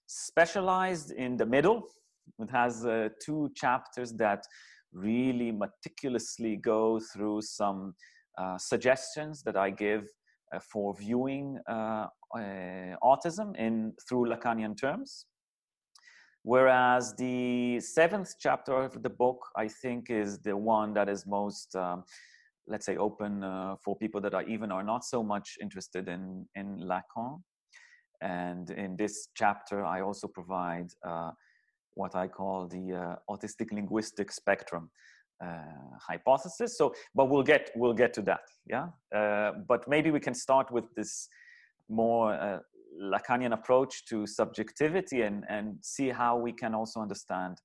specialized 0.06 1.12
in 1.12 1.36
the 1.36 1.46
middle. 1.46 1.84
It 2.40 2.50
has 2.50 2.84
uh, 2.84 3.10
two 3.24 3.50
chapters 3.54 4.12
that 4.14 4.44
really 4.92 5.52
meticulously 5.52 6.56
go 6.56 7.00
through 7.12 7.42
some 7.42 7.94
uh, 8.36 8.58
suggestions 8.58 9.42
that 9.42 9.56
I 9.56 9.70
give 9.70 10.08
for 10.60 10.94
viewing 10.94 11.58
uh, 11.68 12.06
uh, 12.34 12.96
autism 13.02 13.56
in 13.56 13.92
through 14.08 14.28
Lacanian 14.28 14.76
terms. 14.76 15.26
Whereas 16.44 17.14
the 17.16 17.78
seventh 17.80 18.34
chapter 18.40 18.74
of 18.74 19.02
the 19.02 19.10
book, 19.10 19.46
I 19.56 19.68
think, 19.68 20.10
is 20.10 20.38
the 20.40 20.56
one 20.56 20.92
that 20.94 21.08
is 21.08 21.24
most 21.26 21.74
um, 21.76 22.04
let's 22.66 22.86
say 22.86 22.96
open 22.96 23.42
uh, 23.42 23.76
for 23.84 23.96
people 23.96 24.20
that 24.20 24.34
are 24.34 24.44
even 24.44 24.70
are 24.70 24.82
not 24.82 25.04
so 25.04 25.22
much 25.22 25.56
interested 25.60 26.08
in 26.08 26.46
in 26.54 26.80
Lacan. 26.80 27.42
And 28.20 28.70
in 28.70 28.96
this 28.96 29.28
chapter, 29.34 29.84
I 29.84 30.00
also 30.00 30.28
provide 30.28 30.88
uh, 31.04 31.32
what 31.94 32.14
I 32.14 32.28
call 32.28 32.68
the 32.68 32.94
uh, 32.94 33.16
autistic 33.28 33.72
linguistic 33.72 34.30
spectrum 34.30 34.84
uh, 34.84 35.11
hypothesis. 36.00 36.76
So, 36.78 36.94
but 37.14 37.28
we'll 37.28 37.42
get 37.42 37.70
we'll 37.74 37.94
get 37.94 38.12
to 38.14 38.22
that. 38.22 38.42
Yeah. 38.66 38.88
Uh, 39.14 39.52
but 39.68 39.88
maybe 39.88 40.10
we 40.10 40.20
can 40.20 40.34
start 40.34 40.70
with 40.70 40.84
this 40.96 41.28
more 41.88 42.34
uh, 42.34 42.60
Lacanian 43.00 43.52
approach 43.52 44.04
to 44.06 44.26
subjectivity 44.26 45.22
and 45.22 45.44
and 45.48 45.76
see 45.82 46.08
how 46.10 46.36
we 46.36 46.52
can 46.52 46.74
also 46.74 47.00
understand 47.00 47.58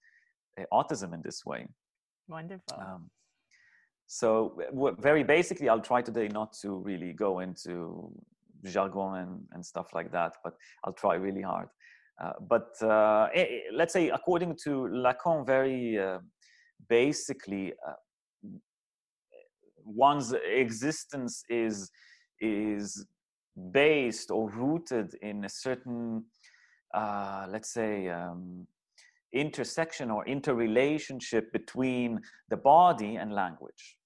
autism 0.74 1.14
in 1.14 1.22
this 1.22 1.46
way. 1.46 1.68
Wonderful. 2.28 2.78
Um, 2.80 3.10
so 4.08 4.58
very 5.00 5.24
basically, 5.24 5.70
I'll 5.70 5.82
try 5.82 6.02
today 6.02 6.30
not 6.30 6.54
to 6.62 6.78
really 6.78 7.14
go 7.14 7.40
into 7.40 8.12
jargon 8.66 9.16
and, 9.16 9.42
and 9.52 9.66
stuff 9.66 9.94
like 9.94 10.12
that, 10.14 10.34
but 10.44 10.54
I'll 10.84 10.94
try 10.94 11.16
really 11.16 11.42
hard. 11.42 11.68
Uh, 12.20 12.34
but 12.50 12.70
uh, 12.82 13.28
eh, 13.34 13.60
let's 13.74 13.94
say, 13.94 14.10
according 14.10 14.56
to 14.64 14.88
Lacan, 14.92 15.46
very 15.46 16.00
uh, 16.00 16.20
basically, 16.90 17.74
uh, 17.88 17.94
one's 19.84 20.34
existence 20.34 21.44
is 21.50 21.90
is 22.40 23.06
based 23.72 24.30
or 24.30 24.52
rooted 24.52 25.16
in 25.22 25.44
a 25.46 25.50
certain, 25.50 26.24
uh, 26.94 27.48
let's 27.50 27.74
say, 27.74 28.08
um, 28.10 28.68
intersection 29.34 30.12
or 30.12 30.28
interrelationship 30.28 31.52
between 31.52 32.20
the 32.50 32.58
body 32.58 33.16
and 33.16 33.34
language 33.34 33.98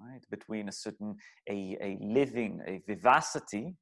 right? 0.00 0.24
Between 0.30 0.68
a 0.68 0.72
certain, 0.72 1.16
a, 1.48 1.76
a 1.80 1.98
living, 2.00 2.60
a 2.66 2.82
vivacity, 2.86 3.74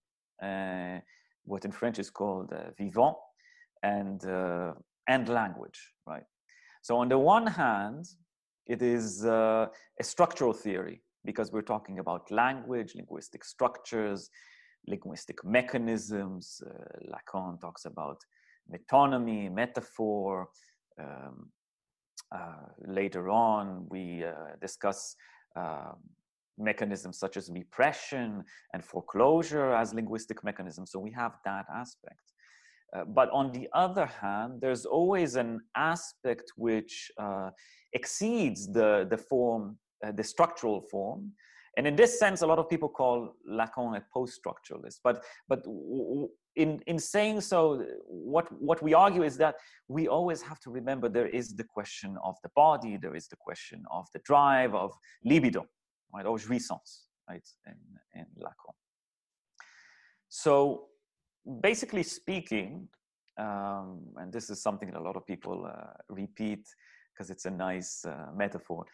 uh, 0.43 0.99
what 1.45 1.65
in 1.65 1.73
French 1.73 1.99
is 1.99 2.11
called 2.11 2.53
uh, 2.53 2.71
vivant, 2.79 3.17
and, 3.83 4.25
uh, 4.25 4.73
and 5.09 5.29
language, 5.29 5.93
right? 6.07 6.25
So 6.87 6.99
on 6.99 7.09
the 7.09 7.19
one 7.19 7.49
hand, 7.49 8.07
it 8.65 8.81
is 8.81 9.25
uh, 9.25 9.67
a 9.99 10.05
structural 10.05 10.53
theory 10.53 11.03
because 11.25 11.51
we're 11.51 11.71
talking 11.75 11.99
about 11.99 12.31
language, 12.31 12.95
linguistic 12.95 13.45
structures, 13.45 14.31
linguistic 14.87 15.45
mechanisms. 15.45 16.63
Uh, 16.65 17.11
Lacan 17.13 17.61
talks 17.61 17.87
about 17.87 18.19
metonymy, 18.73 19.53
metaphor. 19.53 20.47
Um, 20.97 21.51
uh, 22.33 22.69
later 22.87 23.31
on, 23.31 23.87
we 23.89 24.23
uh, 24.23 24.55
discuss 24.61 25.17
um, 25.57 25.97
mechanisms 26.57 27.19
such 27.19 27.37
as 27.37 27.51
repression 27.51 28.45
and 28.75 28.85
foreclosure 28.85 29.75
as 29.75 29.93
linguistic 29.93 30.45
mechanisms. 30.45 30.93
So 30.93 31.01
we 31.01 31.11
have 31.11 31.33
that 31.45 31.67
aspect. 31.75 32.33
Uh, 32.95 33.05
but 33.05 33.29
on 33.31 33.53
the 33.53 33.69
other 33.73 34.07
hand, 34.07 34.61
there's 34.61 34.85
always 34.85 35.37
an 35.37 35.61
aspect 35.75 36.53
which 36.57 37.11
uh, 37.19 37.51
exceeds 37.93 38.73
the, 38.73 39.07
the 39.11 39.17
form, 39.17 39.77
uh, 40.05 40.13
the 40.13 40.23
structural 40.23 40.81
form. 40.83 41.33
And 41.77 41.87
in 41.87 41.95
this 41.95 42.19
sense, 42.19 42.41
a 42.41 42.47
lot 42.47 42.59
of 42.59 42.71
people 42.71 42.89
call 42.89 43.35
Lacan 43.51 43.97
a 43.97 44.03
post-structuralist. 44.13 45.01
But, 45.05 45.25
but 45.47 45.63
in, 46.55 46.81
in 46.87 46.99
saying 46.99 47.43
so, 47.43 47.85
what, 48.07 48.47
what 48.63 48.83
we 48.83 48.95
argue 48.95 49.23
is 49.23 49.37
that 49.37 49.57
we 49.89 50.09
always 50.09 50.41
have 50.41 50.59
to 50.61 50.71
remember 50.71 51.09
there 51.09 51.29
is 51.29 51.55
the 51.55 51.65
question 51.65 52.17
of 52.25 52.37
the 52.43 52.51
body, 52.57 52.97
there 52.97 53.15
is 53.15 53.29
the 53.29 53.37
question 53.37 53.85
of 53.93 54.07
the 54.15 54.21
drive, 54.21 54.75
of 54.75 54.93
libido, 55.25 55.67
right, 56.15 56.25
or 56.25 56.39
jouissance, 56.39 57.09
right, 57.29 57.47
in, 57.67 57.75
in 58.15 58.27
Lacan. 58.41 58.75
So 60.31 60.87
basically 61.61 62.03
speaking, 62.03 62.89
um, 63.39 64.01
and 64.17 64.33
this 64.33 64.51
is 64.51 64.63
something 64.63 64.91
that 64.91 64.99
a 64.99 65.03
lot 65.03 65.17
of 65.17 65.27
people 65.27 65.67
uh, 65.67 65.93
repeat 66.09 66.67
because 67.13 67.31
it's 67.31 67.47
a 67.47 67.51
nice 67.51 68.05
uh, 68.05 68.27
metaphor. 68.35 68.85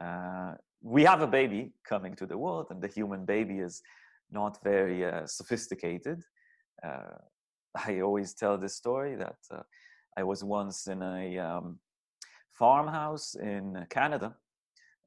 Uh, 0.00 0.54
we 0.80 1.02
have 1.04 1.20
a 1.20 1.26
baby 1.26 1.72
coming 1.88 2.14
to 2.16 2.26
the 2.26 2.36
world, 2.36 2.66
and 2.70 2.80
the 2.80 2.88
human 2.88 3.24
baby 3.24 3.58
is 3.58 3.82
not 4.30 4.58
very 4.64 5.04
uh, 5.04 5.26
sophisticated 5.26 6.22
uh, 6.82 7.18
I 7.86 8.00
always 8.00 8.34
tell 8.34 8.58
this 8.58 8.76
story 8.76 9.16
that 9.16 9.36
uh, 9.50 9.62
I 10.16 10.24
was 10.24 10.44
once 10.44 10.88
in 10.88 11.02
a 11.02 11.38
um, 11.38 11.78
farmhouse 12.52 13.34
in 13.34 13.86
Canada, 13.88 14.34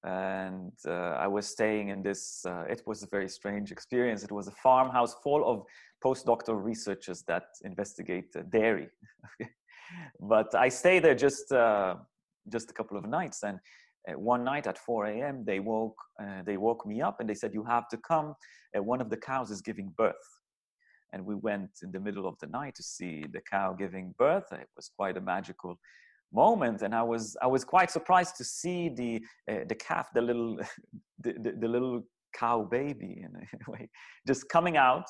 and 0.03 0.71
uh, 0.87 0.91
I 0.91 1.27
was 1.27 1.47
staying 1.47 1.89
in 1.89 2.01
this. 2.01 2.43
Uh, 2.45 2.65
it 2.69 2.81
was 2.85 3.03
a 3.03 3.07
very 3.07 3.29
strange 3.29 3.71
experience. 3.71 4.23
It 4.23 4.31
was 4.31 4.47
a 4.47 4.51
farmhouse 4.51 5.15
full 5.23 5.47
of 5.47 5.65
postdoctoral 6.05 6.63
researchers 6.63 7.23
that 7.27 7.47
investigate 7.63 8.35
dairy. 8.51 8.89
but 10.19 10.53
I 10.55 10.69
stayed 10.69 11.03
there 11.03 11.15
just 11.15 11.51
uh, 11.51 11.95
just 12.51 12.69
a 12.69 12.73
couple 12.73 12.97
of 12.97 13.05
nights, 13.05 13.43
and 13.43 13.59
uh, 14.07 14.19
one 14.19 14.43
night 14.43 14.67
at 14.67 14.77
4 14.77 15.07
a.m. 15.07 15.43
they 15.45 15.59
woke 15.59 15.99
they 16.45 16.57
woke 16.57 16.85
me 16.85 17.01
up 17.01 17.19
and 17.19 17.29
they 17.29 17.35
said, 17.35 17.53
"You 17.53 17.63
have 17.63 17.87
to 17.89 17.97
come. 17.97 18.35
one 18.73 19.01
of 19.01 19.09
the 19.09 19.17
cows 19.17 19.49
is 19.51 19.61
giving 19.61 19.93
birth." 19.97 20.29
and 21.15 21.25
we 21.25 21.35
went 21.35 21.69
in 21.81 21.91
the 21.91 21.99
middle 21.99 22.27
of 22.27 22.35
the 22.41 22.47
night 22.47 22.75
to 22.75 22.83
see 22.83 23.25
the 23.31 23.39
cow 23.49 23.73
giving 23.73 24.13
birth. 24.17 24.51
It 24.51 24.67
was 24.75 24.89
quite 24.97 25.15
a 25.15 25.21
magical 25.21 25.79
moment, 26.33 26.81
and 26.81 26.93
I 26.93 27.03
was 27.03 27.37
I 27.41 27.47
was 27.47 27.63
quite 27.63 27.89
surprised 27.89 28.35
to 28.37 28.43
see 28.43 28.89
the 28.89 29.21
uh, 29.49 29.63
the 29.67 29.75
calf, 29.75 30.09
the 30.13 30.21
little 30.21 30.57
the, 31.23 31.33
the, 31.43 31.51
the, 31.61 31.67
little 31.67 32.03
cow 32.33 32.63
baby 32.63 33.23
in 33.25 33.31
a 33.35 33.71
way, 33.71 33.89
just 34.27 34.49
coming 34.49 34.75
out 34.75 35.07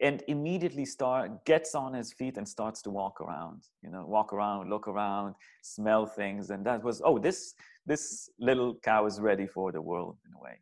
and 0.00 0.22
immediately 0.28 0.84
start 0.84 1.44
gets 1.44 1.74
on 1.74 1.92
his 1.92 2.12
feet 2.12 2.36
and 2.36 2.46
starts 2.46 2.80
to 2.82 2.90
walk 2.90 3.20
around 3.20 3.62
you 3.82 3.90
know 3.90 4.04
walk 4.06 4.32
around 4.32 4.70
look 4.70 4.86
around 4.86 5.34
smell 5.62 6.06
things 6.06 6.50
and 6.50 6.64
that 6.64 6.82
was 6.82 7.02
oh 7.04 7.18
this 7.18 7.54
this 7.86 8.30
little 8.38 8.76
cow 8.82 9.06
is 9.06 9.20
ready 9.20 9.46
for 9.46 9.72
the 9.72 9.80
world 9.80 10.16
in 10.26 10.32
a 10.34 10.40
way 10.42 10.58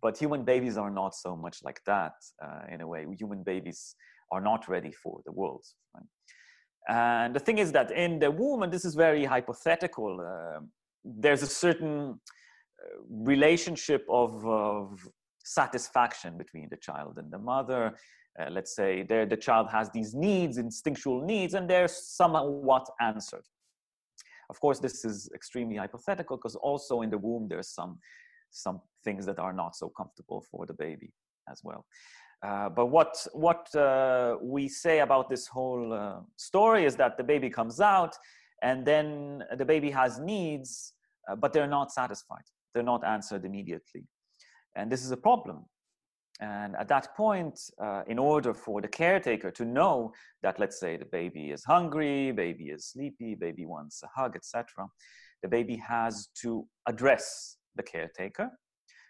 but 0.00 0.16
human 0.18 0.44
babies 0.44 0.76
are 0.76 0.90
not 0.90 1.14
so 1.14 1.36
much 1.36 1.58
like 1.62 1.80
that 1.86 2.14
uh, 2.44 2.62
in 2.70 2.80
a 2.80 2.86
way. 2.86 3.06
Human 3.18 3.42
babies 3.42 3.94
are 4.32 4.40
not 4.40 4.68
ready 4.68 4.92
for 4.92 5.20
the 5.24 5.32
world. 5.32 5.64
Right? 5.94 6.04
And 6.88 7.34
the 7.34 7.40
thing 7.40 7.58
is 7.58 7.72
that 7.72 7.90
in 7.90 8.18
the 8.18 8.30
womb, 8.30 8.62
and 8.62 8.72
this 8.72 8.84
is 8.84 8.94
very 8.94 9.24
hypothetical, 9.24 10.20
uh, 10.20 10.60
there's 11.04 11.42
a 11.42 11.46
certain 11.46 12.20
relationship 13.10 14.04
of, 14.08 14.46
of, 14.46 15.06
satisfaction 15.46 16.38
between 16.38 16.66
the 16.70 16.76
child 16.78 17.18
and 17.18 17.30
the 17.30 17.38
mother. 17.38 17.94
Uh, 18.40 18.50
let's 18.50 18.74
say 18.74 19.02
the 19.02 19.38
child 19.40 19.68
has 19.70 19.90
these 19.90 20.12
needs, 20.14 20.58
instinctual 20.58 21.24
needs, 21.24 21.54
and 21.54 21.70
they're 21.70 21.88
somewhat 21.88 22.86
answered. 23.00 23.44
Of 24.50 24.60
course, 24.60 24.78
this 24.80 25.04
is 25.04 25.30
extremely 25.34 25.76
hypothetical 25.76 26.36
because 26.36 26.56
also 26.56 27.02
in 27.02 27.10
the 27.10 27.18
womb 27.18 27.46
there's 27.48 27.68
some 27.68 27.98
some 28.50 28.80
things 29.04 29.26
that 29.26 29.38
are 29.38 29.52
not 29.52 29.74
so 29.74 29.88
comfortable 29.88 30.44
for 30.50 30.64
the 30.66 30.74
baby 30.74 31.12
as 31.50 31.60
well. 31.64 31.84
Uh, 32.44 32.68
but 32.68 32.86
what 32.86 33.26
what 33.32 33.74
uh, 33.74 34.36
we 34.42 34.68
say 34.68 35.00
about 35.00 35.30
this 35.30 35.46
whole 35.46 35.92
uh, 35.92 36.20
story 36.36 36.84
is 36.84 36.96
that 36.96 37.16
the 37.16 37.24
baby 37.24 37.48
comes 37.48 37.80
out, 37.80 38.14
and 38.62 38.84
then 38.84 39.42
the 39.56 39.64
baby 39.64 39.90
has 39.90 40.18
needs, 40.18 40.92
uh, 41.30 41.36
but 41.36 41.52
they're 41.52 41.66
not 41.66 41.92
satisfied. 41.92 42.44
They're 42.74 42.82
not 42.82 43.04
answered 43.04 43.44
immediately, 43.44 44.04
and 44.76 44.90
this 44.90 45.04
is 45.04 45.10
a 45.10 45.16
problem. 45.16 45.64
And 46.40 46.74
at 46.76 46.88
that 46.88 47.16
point, 47.16 47.60
uh, 47.80 48.02
in 48.08 48.18
order 48.18 48.54
for 48.54 48.80
the 48.80 48.88
caretaker 48.88 49.50
to 49.52 49.64
know 49.64 50.12
that, 50.42 50.58
let's 50.58 50.80
say, 50.80 50.96
the 50.96 51.04
baby 51.04 51.50
is 51.50 51.64
hungry, 51.64 52.32
baby 52.32 52.70
is 52.70 52.86
sleepy, 52.86 53.34
baby 53.34 53.66
wants 53.66 54.02
a 54.02 54.08
hug, 54.14 54.34
etc., 54.34 54.88
the 55.42 55.48
baby 55.48 55.76
has 55.76 56.28
to 56.42 56.66
address 56.86 57.58
the 57.76 57.82
caretaker, 57.82 58.50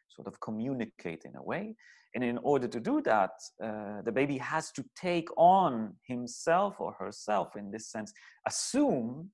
sort 0.09 0.27
of 0.27 0.39
communicate 0.41 1.23
in 1.25 1.37
a 1.37 1.43
way. 1.43 1.75
And 2.15 2.23
in 2.23 2.39
order 2.39 2.69
to 2.69 2.81
do 2.81 3.01
that, 3.03 3.31
uh, 3.63 4.03
the 4.05 4.13
baby 4.13 4.39
has 4.39 4.71
to 4.73 4.85
take 4.97 5.29
on 5.37 5.95
himself 6.07 6.77
or 6.79 6.93
herself, 6.93 7.57
in 7.57 7.71
this 7.71 7.91
sense, 7.91 8.13
assume 8.47 9.31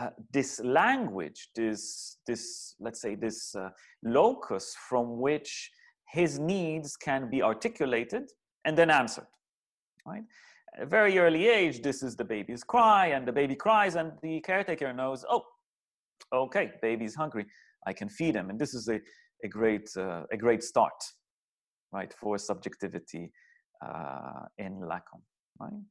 uh, 0.00 0.10
this 0.32 0.60
language, 0.60 1.50
this, 1.54 2.18
this, 2.26 2.74
let's 2.80 3.00
say, 3.00 3.14
this 3.14 3.54
uh, 3.54 3.70
locus 4.02 4.76
from 4.88 5.20
which 5.20 5.70
his 6.14 6.38
needs 6.38 6.96
can 6.96 7.28
be 7.28 7.42
articulated 7.42 8.30
and 8.64 8.78
then 8.78 8.88
answered, 8.88 9.26
right? 10.06 10.22
At 10.76 10.82
a 10.84 10.86
very 10.86 11.18
early 11.18 11.48
age, 11.48 11.82
this 11.82 12.04
is 12.04 12.14
the 12.14 12.24
baby's 12.24 12.62
cry, 12.62 13.06
and 13.08 13.26
the 13.26 13.32
baby 13.32 13.56
cries, 13.56 13.96
and 13.96 14.12
the 14.22 14.40
caretaker 14.40 14.92
knows, 14.92 15.24
oh, 15.28 15.42
okay, 16.32 16.70
baby's 16.80 17.16
hungry. 17.16 17.46
I 17.86 17.92
can 17.92 18.08
feed 18.08 18.34
him. 18.36 18.48
And 18.50 18.58
this 18.58 18.74
is 18.74 18.88
a, 18.88 19.00
a, 19.42 19.48
great, 19.48 19.88
uh, 19.96 20.22
a 20.30 20.36
great 20.36 20.62
start, 20.62 20.98
right, 21.92 22.12
for 22.20 22.38
subjectivity 22.38 23.32
uh, 23.84 24.44
in 24.58 24.80
Lacan, 24.90 25.22
right? 25.60 25.82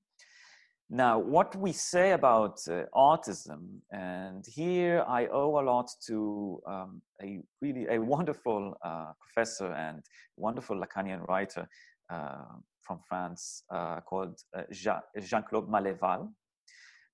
Now, 0.96 1.18
what 1.18 1.56
we 1.56 1.72
say 1.72 2.12
about 2.12 2.60
uh, 2.70 2.84
autism, 2.94 3.80
and 3.92 4.46
here 4.46 5.04
I 5.08 5.26
owe 5.26 5.60
a 5.60 5.66
lot 5.66 5.90
to 6.06 6.62
um, 6.68 7.02
a 7.20 7.40
really 7.64 7.88
a 7.90 8.00
wonderful 8.00 8.78
uh, 8.86 9.14
professor 9.20 9.74
and 9.74 10.04
wonderful 10.38 10.80
Lacanian 10.80 11.28
writer 11.28 11.68
uh, 12.12 12.46
from 12.84 13.00
France 13.10 13.64
uh, 13.72 14.02
called 14.02 14.40
Jean-Claude 14.72 15.68
Maléval, 15.68 16.30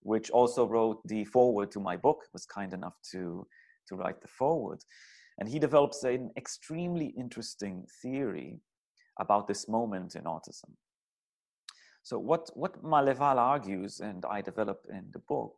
which 0.01 0.29
also 0.29 0.67
wrote 0.67 0.99
the 1.05 1.23
foreword 1.23 1.71
to 1.71 1.79
my 1.79 1.95
book, 1.95 2.25
was 2.33 2.45
kind 2.45 2.73
enough 2.73 2.97
to 3.13 3.47
to 3.87 3.95
write 3.95 4.21
the 4.21 4.27
foreword. 4.27 4.79
And 5.37 5.47
he 5.47 5.57
develops 5.57 6.03
an 6.03 6.31
extremely 6.35 7.13
interesting 7.17 7.85
theory 8.01 8.59
about 9.21 9.47
this 9.47 9.69
moment 9.69 10.15
in 10.15 10.25
autism. 10.25 10.71
So 12.09 12.17
what, 12.17 12.49
what 12.55 12.83
Maléval 12.83 13.37
argues, 13.37 13.99
and 13.99 14.25
I 14.25 14.41
develop 14.41 14.79
in 14.89 15.05
the 15.13 15.19
book, 15.19 15.53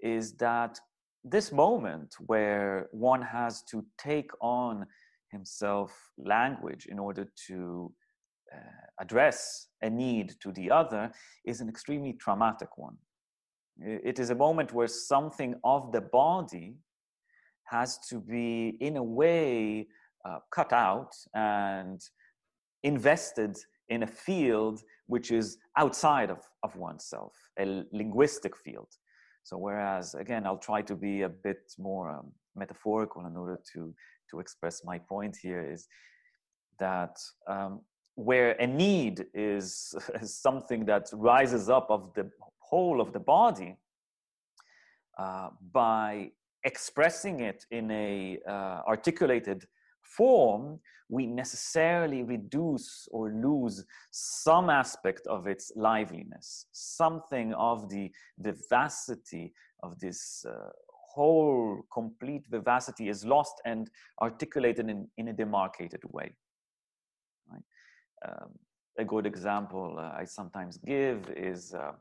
is 0.00 0.32
that 0.36 0.80
this 1.22 1.52
moment 1.52 2.14
where 2.18 2.88
one 2.92 3.20
has 3.20 3.62
to 3.72 3.84
take 3.98 4.30
on 4.40 4.86
himself 5.30 5.92
language 6.16 6.86
in 6.86 6.98
order 6.98 7.30
to 7.48 7.92
uh, 8.54 8.86
address 9.02 9.66
a 9.82 9.90
need 9.90 10.36
to 10.40 10.50
the 10.50 10.70
other 10.70 11.12
is 11.44 11.60
an 11.60 11.68
extremely 11.68 12.14
traumatic 12.14 12.78
one. 12.78 12.96
It 13.78 14.18
is 14.18 14.30
a 14.30 14.34
moment 14.34 14.72
where 14.72 14.88
something 14.88 15.56
of 15.62 15.92
the 15.92 16.00
body 16.00 16.76
has 17.64 17.98
to 18.08 18.18
be, 18.18 18.78
in 18.80 18.96
a 18.96 19.02
way, 19.02 19.88
uh, 20.24 20.38
cut 20.50 20.72
out 20.72 21.12
and 21.34 22.00
invested 22.82 23.58
in 23.88 24.02
a 24.02 24.06
field 24.06 24.82
which 25.06 25.30
is 25.30 25.58
outside 25.76 26.30
of, 26.30 26.38
of 26.62 26.76
oneself, 26.76 27.32
a 27.58 27.84
linguistic 27.92 28.56
field. 28.56 28.88
So, 29.42 29.56
whereas, 29.56 30.14
again, 30.14 30.44
I'll 30.44 30.58
try 30.58 30.82
to 30.82 30.96
be 30.96 31.22
a 31.22 31.28
bit 31.28 31.72
more 31.78 32.10
um, 32.10 32.32
metaphorical 32.56 33.26
in 33.26 33.36
order 33.36 33.60
to, 33.74 33.94
to 34.30 34.40
express 34.40 34.82
my 34.84 34.98
point 34.98 35.36
here 35.40 35.64
is 35.72 35.86
that 36.80 37.16
um, 37.48 37.80
where 38.16 38.52
a 38.52 38.66
need 38.66 39.26
is, 39.34 39.94
something 40.22 40.84
that 40.86 41.08
rises 41.12 41.68
up 41.68 41.86
of 41.90 42.12
the 42.14 42.28
whole 42.58 43.00
of 43.00 43.12
the 43.12 43.20
body, 43.20 43.76
uh, 45.18 45.50
by 45.72 46.30
expressing 46.64 47.40
it 47.40 47.64
in 47.70 47.90
a 47.90 48.38
uh, 48.48 48.80
articulated 48.86 49.64
form, 50.16 50.80
we 51.08 51.26
necessarily 51.26 52.22
reduce 52.22 53.08
or 53.12 53.30
lose 53.30 53.84
some 54.10 54.70
aspect 54.70 55.26
of 55.26 55.46
its 55.46 55.72
liveliness, 55.76 56.66
something 56.72 57.54
of 57.54 57.88
the 57.88 58.10
vivacity 58.38 59.52
of 59.82 59.98
this 60.00 60.44
uh, 60.48 60.70
whole 61.16 61.82
complete 61.92 62.44
vivacity 62.50 63.08
is 63.08 63.24
lost 63.24 63.54
and 63.64 63.88
articulated 64.20 64.90
in, 64.90 65.08
in 65.16 65.28
a 65.28 65.32
demarcated 65.32 66.00
way. 66.12 66.36
Right? 67.50 67.62
Um, 68.26 68.50
a 68.98 69.04
good 69.04 69.26
example 69.26 69.96
uh, 69.98 70.12
I 70.20 70.24
sometimes 70.24 70.78
give 70.78 71.30
is 71.36 71.74
uh, 71.74 71.92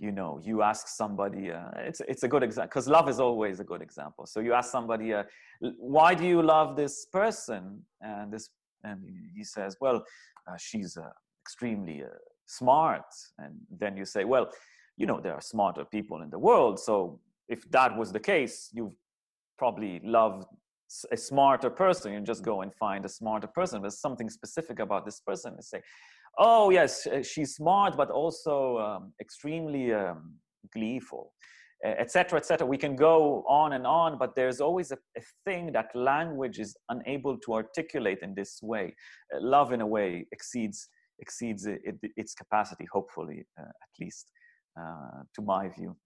you 0.00 0.10
know 0.10 0.40
you 0.42 0.62
ask 0.62 0.88
somebody 0.88 1.52
uh, 1.52 1.70
it's 1.76 2.00
it's 2.08 2.22
a 2.22 2.28
good 2.28 2.42
example 2.42 2.68
because 2.70 2.88
love 2.88 3.08
is 3.08 3.20
always 3.20 3.60
a 3.60 3.64
good 3.64 3.82
example. 3.82 4.24
So 4.26 4.40
you 4.40 4.54
ask 4.54 4.72
somebody 4.72 5.12
uh, 5.12 5.24
why 5.60 6.14
do 6.14 6.26
you 6.26 6.42
love 6.42 6.74
this 6.74 7.06
person? 7.12 7.82
And 8.00 8.32
this 8.32 8.48
and 8.82 8.98
he 9.36 9.44
says 9.44 9.76
well 9.80 10.02
uh, 10.48 10.56
she's 10.58 10.96
uh, 10.96 11.10
extremely 11.44 12.02
uh, 12.02 12.08
smart. 12.46 13.04
And 13.38 13.54
then 13.78 13.96
you 13.98 14.06
say 14.06 14.24
well 14.24 14.48
you 14.96 15.06
know 15.06 15.20
there 15.20 15.34
are 15.34 15.42
smarter 15.42 15.84
people 15.84 16.22
in 16.22 16.30
the 16.30 16.38
world. 16.38 16.80
So 16.80 17.20
if 17.48 17.70
that 17.70 17.96
was 17.96 18.10
the 18.10 18.20
case 18.20 18.70
you've 18.72 18.96
probably 19.58 20.00
love 20.02 20.46
a 21.12 21.16
smarter 21.16 21.70
person. 21.70 22.12
You 22.12 22.20
just 22.20 22.42
go 22.42 22.62
and 22.62 22.74
find 22.74 23.04
a 23.04 23.08
smarter 23.08 23.46
person. 23.46 23.80
There's 23.82 24.00
something 24.00 24.28
specific 24.28 24.80
about 24.80 25.04
this 25.04 25.20
person. 25.20 25.52
And 25.54 25.64
say 25.64 25.82
oh 26.38 26.70
yes 26.70 27.06
she's 27.22 27.54
smart 27.54 27.96
but 27.96 28.10
also 28.10 28.78
um, 28.78 29.12
extremely 29.20 29.92
um, 29.92 30.34
gleeful 30.72 31.32
etc 31.84 32.38
etc 32.38 32.66
we 32.66 32.76
can 32.76 32.94
go 32.94 33.42
on 33.48 33.72
and 33.72 33.86
on 33.86 34.18
but 34.18 34.34
there's 34.36 34.60
always 34.60 34.90
a, 34.90 34.98
a, 35.16 35.22
thing 35.46 35.72
that 35.72 35.86
language 35.94 36.58
is 36.58 36.76
unable 36.90 37.38
to 37.38 37.54
articulate 37.54 38.18
in 38.22 38.34
this 38.34 38.60
way. 38.62 38.94
Uh, 39.34 39.38
love 39.40 39.72
in 39.72 39.80
a 39.80 39.86
way 39.86 40.26
exceeds 40.30 40.88
exceeds 41.20 41.64
it, 41.66 41.80
it, 41.84 41.96
its 42.16 42.34
capacity 42.34 42.86
hopefully 42.92 43.46
uh, 43.58 43.62
at 43.62 43.92
least 43.98 44.30
uh, 44.78 45.22
to 45.34 45.42
my 45.42 45.68
view. 45.68 45.96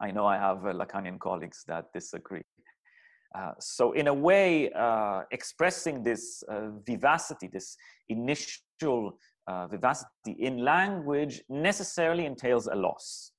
I 0.00 0.10
know 0.10 0.26
i 0.26 0.36
have 0.36 0.64
uh, 0.66 0.72
lacanian 0.72 1.18
colleagues 1.18 1.64
that 1.66 1.86
disagree. 1.92 2.42
Uh, 3.36 3.52
so 3.60 3.92
in 3.92 4.06
a 4.06 4.14
way, 4.14 4.70
uh, 4.72 5.22
expressing 5.30 6.02
this 6.02 6.42
uh, 6.48 6.70
vivacity, 6.86 7.48
this 7.52 7.76
initial 8.08 8.62
uh, 8.82 9.66
vivacity 9.68 10.32
in 10.38 10.58
language 10.58 11.42
necessarily 11.48 12.26
entails 12.26 12.66
a 12.66 12.74
loss. 12.74 13.32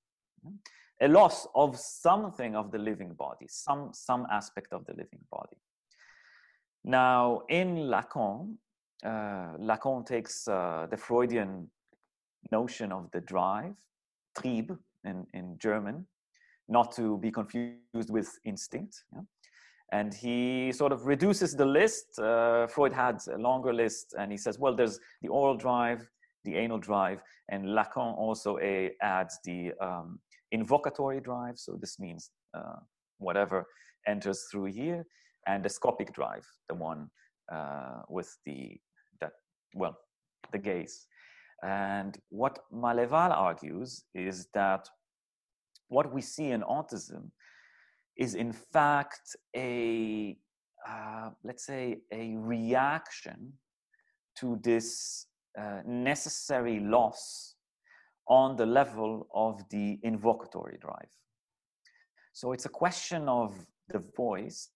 A 1.02 1.08
loss 1.08 1.48
of 1.54 1.78
something 1.78 2.56
of 2.56 2.72
the 2.72 2.78
living 2.78 3.14
body, 3.14 3.46
some, 3.48 3.90
some 3.94 4.26
aspect 4.32 4.74
of 4.74 4.86
the 4.86 4.94
living 4.94 5.20
body. 5.32 5.58
Now, 6.84 7.42
in 7.50 7.76
Lacan, 7.76 8.56
uh, 9.06 9.58
Lacan 9.60 10.06
takes 10.06 10.46
the 10.46 10.98
Freudian 10.98 11.70
notion 12.52 12.92
of 12.92 13.10
the 13.12 13.22
drive, 13.22 13.74
Trieb 14.38 14.78
in, 15.04 15.26
in 15.34 15.58
German, 15.60 16.08
not 16.68 16.92
to 16.94 17.18
be 17.18 17.32
confused 17.32 18.10
with 18.10 18.30
instinct. 18.46 19.04
Yeah? 19.14 19.22
And 19.92 20.14
he 20.14 20.72
sort 20.72 20.92
of 20.92 21.06
reduces 21.06 21.56
the 21.56 21.66
list. 21.66 22.20
Uh, 22.20 22.68
Freud 22.68 22.94
had 22.94 23.20
a 23.34 23.38
longer 23.38 23.74
list, 23.74 24.16
and 24.20 24.32
he 24.32 24.38
says, 24.38 24.60
well, 24.60 24.76
there's 24.76 25.00
the 25.22 25.30
oral 25.30 25.56
drive, 25.56 26.10
the 26.44 26.56
anal 26.56 26.80
drive, 26.80 27.22
and 27.50 27.66
Lacan 27.66 28.18
also 28.18 28.58
a, 28.60 28.92
adds 29.02 29.40
the 29.46 29.72
um, 29.82 30.20
invocatory 30.54 31.24
drive. 31.24 31.58
So 31.58 31.78
this 31.80 32.00
means 32.00 32.32
uh, 32.54 32.80
whatever 33.20 33.66
enters 34.08 34.46
through 34.52 34.66
here, 34.66 35.06
and 35.48 35.64
the 35.64 35.70
scopic 35.70 36.14
drive, 36.14 36.46
the 36.68 36.76
one 36.76 37.10
uh, 37.52 38.02
with 38.10 38.38
the 38.46 38.78
that 39.22 39.32
well, 39.74 39.98
the 40.52 40.58
gaze. 40.58 41.08
And 41.64 42.18
what 42.30 42.60
Maléval 42.72 43.32
argues 43.32 44.04
is 44.14 44.48
that 44.54 44.88
what 45.88 46.14
we 46.14 46.22
see 46.22 46.52
in 46.52 46.62
autism 46.62 47.32
is 48.18 48.36
in 48.36 48.52
fact 48.52 49.36
a 49.56 50.38
uh, 50.88 51.30
let's 51.44 51.66
say, 51.66 51.98
a 52.14 52.36
reaction 52.38 53.54
to 54.38 54.60
this 54.64 55.26
uh, 55.60 55.82
necessary 55.86 56.80
loss 56.80 57.56
on 58.28 58.56
the 58.56 58.66
level 58.66 59.28
of 59.34 59.62
the 59.70 60.00
invocatory 60.06 60.80
drive. 60.80 61.10
So 62.34 62.52
it's 62.52 62.66
a 62.66 62.70
question 62.70 63.28
of 63.28 63.54
the 63.90 64.04
voice. 64.16 64.70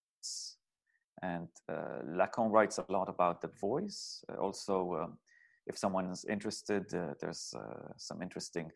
And 1.22 1.48
uh, 1.68 2.02
Lacan 2.04 2.50
writes 2.50 2.78
a 2.78 2.92
lot 2.92 3.08
about 3.08 3.40
the 3.40 3.50
voice. 3.60 4.24
Also, 4.40 4.94
um, 5.02 5.18
if 5.66 5.78
someone 5.78 6.10
is 6.10 6.24
interested, 6.24 6.92
uh, 6.92 7.14
there's 7.20 7.54
uh, 7.56 7.92
some 7.96 8.20
interesting 8.20 8.70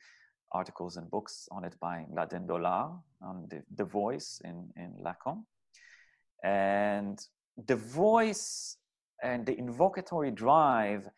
articles 0.53 0.97
and 0.97 1.11
books 1.11 1.49
on 1.51 1.65
it 1.65 1.75
by 1.81 2.05
Mladen 2.13 2.47
Dolar 2.47 2.91
on 3.23 3.47
the, 3.51 3.63
the 3.75 3.85
voice 3.85 4.41
in, 4.45 4.69
in 4.77 4.93
Lacan. 5.03 5.45
And 6.45 7.19
the 7.67 7.77
voice 7.77 8.77
and 9.23 9.47
the 9.47 9.57
invocatory 9.57 10.35
drive 10.35 11.09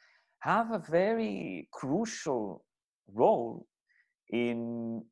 have 0.41 0.71
a 0.73 0.79
very 0.79 1.69
crucial 1.73 2.64
role 3.12 3.67
in 4.31 5.03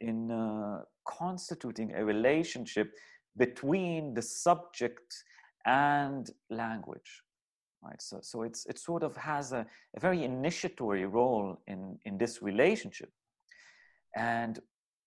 in 0.00 0.30
uh, 0.30 0.80
constituting 1.06 1.92
a 1.94 2.04
relationship 2.04 2.90
between 3.36 4.14
the 4.14 4.22
subject 4.22 5.24
and 5.66 6.30
language 6.48 7.22
right? 7.82 8.00
So 8.00 8.18
so 8.22 8.42
it's 8.42 8.66
it 8.66 8.78
sort 8.78 9.02
of 9.02 9.16
has 9.16 9.52
a, 9.52 9.66
a 9.96 10.00
very 10.00 10.24
initiatory 10.24 11.06
role 11.06 11.60
in 11.66 11.98
in 12.04 12.18
this 12.18 12.42
relationship. 12.42 13.10
And 14.16 14.58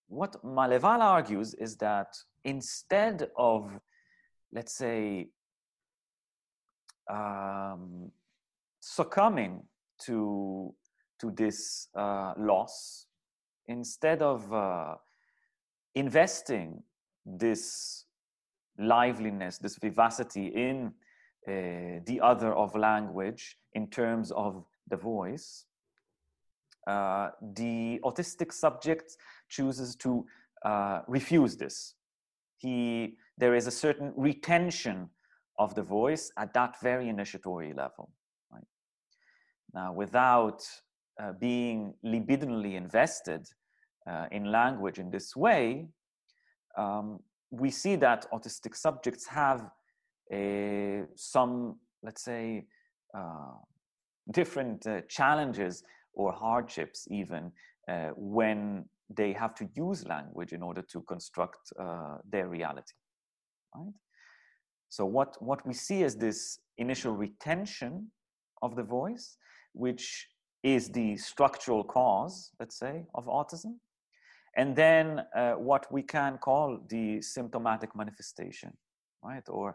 what 0.08 0.42
Maleval 0.44 1.00
argues 1.00 1.54
is 1.54 1.76
that 1.76 2.16
instead 2.44 3.30
of 3.36 3.78
let's 4.52 4.74
say 4.76 5.28
um, 7.10 8.10
succumbing 8.80 9.62
to 10.06 10.74
to 11.20 11.30
this 11.30 11.88
uh, 11.94 12.34
loss 12.36 13.06
instead 13.66 14.22
of 14.22 14.52
uh, 14.52 14.94
investing 15.94 16.82
this 17.24 18.04
liveliness 18.78 19.58
this 19.58 19.76
vivacity 19.76 20.46
in 20.46 20.92
uh, 21.46 22.00
the 22.06 22.20
other 22.22 22.52
of 22.54 22.74
language 22.74 23.56
in 23.72 23.88
terms 23.88 24.30
of 24.32 24.64
the 24.88 24.96
voice. 24.96 25.66
Uh, 26.86 27.30
the 27.54 27.98
autistic 28.04 28.52
subject 28.52 29.16
chooses 29.48 29.96
to 29.96 30.26
uh, 30.64 31.00
refuse 31.08 31.56
this. 31.56 31.94
He 32.58 33.16
there 33.36 33.54
is 33.54 33.66
a 33.66 33.70
certain 33.70 34.12
retention 34.16 35.10
of 35.58 35.74
the 35.74 35.82
voice 35.82 36.30
at 36.36 36.52
that 36.54 36.80
very 36.80 37.08
initiatory 37.08 37.72
level 37.72 38.10
now, 39.74 39.92
without 39.92 40.62
uh, 41.20 41.32
being 41.32 41.94
libidinally 42.04 42.74
invested 42.74 43.46
uh, 44.06 44.26
in 44.30 44.50
language 44.50 44.98
in 44.98 45.10
this 45.10 45.34
way, 45.34 45.88
um, 46.78 47.20
we 47.50 47.70
see 47.70 47.96
that 47.96 48.26
autistic 48.32 48.76
subjects 48.76 49.26
have 49.26 49.68
a, 50.32 51.02
some, 51.14 51.76
let's 52.02 52.22
say, 52.24 52.66
uh, 53.16 53.54
different 54.30 54.86
uh, 54.86 55.00
challenges 55.08 55.82
or 56.14 56.32
hardships 56.32 57.06
even 57.10 57.52
uh, 57.88 58.08
when 58.16 58.84
they 59.10 59.32
have 59.32 59.54
to 59.54 59.68
use 59.74 60.06
language 60.06 60.52
in 60.52 60.62
order 60.62 60.82
to 60.82 61.02
construct 61.02 61.72
uh, 61.78 62.16
their 62.30 62.48
reality. 62.48 62.94
Right? 63.74 63.92
So 64.88 65.04
what, 65.04 65.36
what 65.42 65.66
we 65.66 65.74
see 65.74 66.02
is 66.02 66.16
this 66.16 66.58
initial 66.78 67.12
retention 67.12 68.10
of 68.62 68.76
the 68.76 68.82
voice, 68.82 69.36
which 69.72 70.28
is 70.62 70.88
the 70.88 71.16
structural 71.16 71.84
cause, 71.84 72.52
let's 72.58 72.78
say, 72.78 73.04
of 73.14 73.26
autism. 73.26 73.74
And 74.56 74.74
then 74.74 75.22
uh, 75.36 75.52
what 75.52 75.92
we 75.92 76.02
can 76.02 76.38
call 76.38 76.78
the 76.88 77.20
symptomatic 77.20 77.94
manifestation, 77.94 78.72
right? 79.22 79.42
Or 79.48 79.70
uh, 79.70 79.74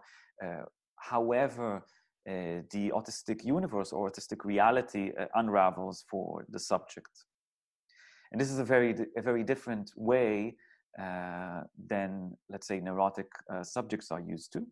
however 0.95 1.83
uh, 2.29 2.61
the 2.71 2.91
autistic 2.93 3.43
universe 3.43 3.91
or 3.91 4.09
autistic 4.09 4.45
reality 4.45 5.11
uh, 5.19 5.25
unravels 5.35 6.03
for 6.09 6.45
the 6.49 6.59
subject. 6.59 7.25
And 8.31 8.39
this 8.39 8.51
is 8.51 8.59
a 8.59 8.63
very, 8.63 8.93
a 9.17 9.21
very 9.21 9.43
different 9.43 9.91
way 9.95 10.55
uh, 11.01 11.61
than, 11.87 12.37
let's 12.49 12.67
say, 12.67 12.79
neurotic 12.79 13.31
uh, 13.51 13.63
subjects 13.63 14.11
are 14.11 14.19
used 14.19 14.53
to. 14.53 14.67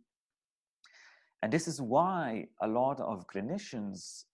And 1.41 1.51
this 1.51 1.67
is 1.67 1.81
why 1.81 2.47
a 2.61 2.67
lot 2.67 2.99
of 2.99 3.25
clinicians 3.27 4.25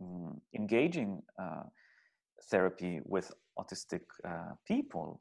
um, 0.00 0.40
engaging 0.54 1.22
uh, 1.40 1.64
therapy 2.50 3.00
with 3.04 3.32
autistic 3.58 4.02
uh, 4.24 4.52
people 4.66 5.20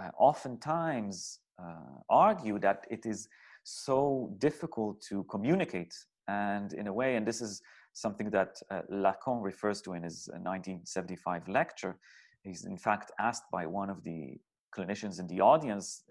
uh, 0.00 0.10
oftentimes 0.18 1.40
uh, 1.62 2.00
argue 2.08 2.58
that 2.58 2.86
it 2.90 3.04
is 3.04 3.28
so 3.64 4.34
difficult 4.38 5.00
to 5.00 5.24
communicate 5.24 5.94
and 6.28 6.72
in 6.72 6.86
a 6.86 6.92
way 6.92 7.16
and 7.16 7.26
this 7.26 7.40
is 7.40 7.62
something 7.92 8.30
that 8.30 8.56
uh, 8.70 8.80
lacan 8.90 9.42
refers 9.42 9.80
to 9.82 9.92
in 9.92 10.02
his 10.02 10.28
1975 10.32 11.42
uh, 11.48 11.52
lecture 11.52 11.96
he's 12.42 12.64
in 12.64 12.76
fact 12.76 13.10
asked 13.18 13.50
by 13.50 13.66
one 13.66 13.90
of 13.90 14.02
the 14.04 14.38
clinicians 14.76 15.20
in 15.20 15.26
the 15.26 15.40
audience 15.40 16.04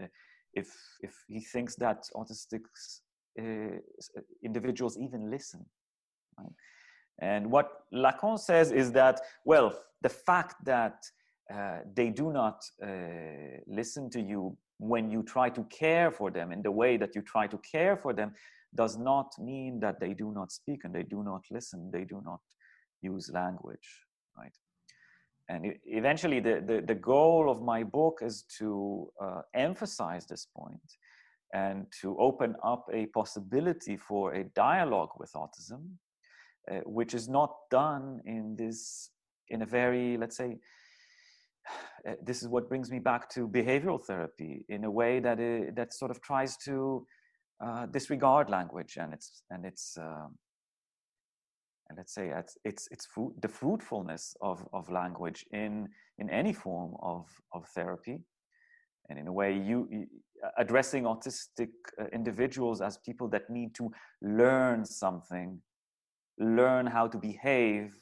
if 0.54 0.70
if 1.02 1.14
he 1.28 1.40
thinks 1.40 1.76
that 1.76 2.04
autistic 2.16 2.62
individuals 4.44 4.98
even 4.98 5.32
listen 5.32 5.66
right? 6.38 6.54
And 7.22 7.52
what 7.52 7.84
Lacan 7.94 8.40
says 8.40 8.72
is 8.72 8.92
that, 8.94 9.22
well, 9.46 9.74
the 10.02 10.10
fact 10.10 10.56
that 10.66 11.06
uh, 11.54 11.80
they 11.94 12.10
do 12.10 12.32
not 12.32 12.64
uh, 12.84 12.88
listen 13.68 14.10
to 14.10 14.22
you 14.22 14.58
when 14.82 15.12
you 15.12 15.22
try 15.22 15.50
to 15.50 15.64
care 15.66 16.12
for 16.12 16.32
them 16.32 16.52
in 16.52 16.62
the 16.62 16.72
way 16.72 16.98
that 16.98 17.16
you 17.16 17.22
try 17.22 17.46
to 17.48 17.58
care 17.60 17.96
for 17.96 18.14
them 18.14 18.34
does 18.74 18.98
not 18.98 19.32
mean 19.40 19.80
that 19.80 20.00
they 20.00 20.14
do 20.14 20.32
not 20.34 20.52
speak 20.52 20.84
and 20.84 20.94
they 20.94 21.04
do 21.04 21.24
not 21.24 21.44
listen, 21.52 21.92
they 21.92 22.04
do 22.04 22.22
not 22.26 22.42
use 23.02 23.30
language, 23.32 23.90
right? 24.38 24.58
And 25.50 25.74
eventually, 25.86 26.40
the, 26.40 26.64
the, 26.66 26.82
the, 26.82 26.96
goal 26.96 27.52
of 27.52 27.62
my 27.62 27.84
book 27.84 28.20
is 28.22 28.46
to 28.60 29.12
uh, 29.22 29.42
emphasize 29.54 30.26
this 30.26 30.48
point 30.56 30.90
and 31.54 31.86
to 32.02 32.18
open 32.18 32.56
up 32.64 32.86
a 32.94 33.08
possibility 33.08 33.98
for 33.98 34.34
a 34.34 34.46
dialogue 34.56 35.10
with 35.20 35.34
autism 35.34 35.98
uh, 36.70 36.76
which 36.86 37.14
is 37.14 37.28
not 37.28 37.56
done 37.70 38.22
in 38.26 38.56
this 38.56 39.10
in 39.50 39.64
a 39.64 39.66
very 39.66 40.16
let's 40.18 40.38
say 40.38 40.58
this 42.24 42.42
is 42.42 42.48
what 42.48 42.70
brings 42.70 42.90
me 42.92 43.00
back 43.00 43.30
to 43.30 43.48
behavioral 43.48 44.04
therapy 44.04 44.66
in 44.70 44.84
a 44.84 44.92
way 44.92 45.20
that 45.20 45.40
it, 45.40 45.76
that 45.76 45.94
sort 45.94 46.12
of 46.12 46.22
tries 46.22 46.58
to 46.58 47.06
uh, 47.64 47.86
disregard 47.88 48.50
language 48.50 48.98
and 49.00 49.14
its 49.14 49.44
and 49.50 49.66
its 49.66 49.98
um, 49.98 50.36
and 51.90 51.98
let's 51.98 52.14
say 52.14 52.30
it's 52.30 52.58
it's, 52.64 52.88
it's 52.92 53.08
the 53.42 53.48
fruitfulness 53.48 54.36
of, 54.42 54.66
of 54.74 54.90
language 54.90 55.46
in 55.52 55.88
in 56.18 56.30
any 56.30 56.54
form 56.54 56.96
of 57.02 57.26
of 57.54 57.68
therapy. 57.76 58.20
And 59.10 59.20
in 59.20 59.28
a 59.28 59.34
way 59.34 59.52
you, 59.54 59.90
you 59.92 60.08
addressing 60.58 61.04
autistic 61.04 61.72
uh, 62.00 62.06
individuals 62.14 62.80
as 62.80 62.98
people 63.06 63.28
that 63.30 63.50
need 63.50 63.76
to 63.76 63.92
learn 64.22 64.86
something 64.86 65.62
learn 66.42 66.88
how 66.88 67.08
to 67.08 67.18
behave 67.18 67.94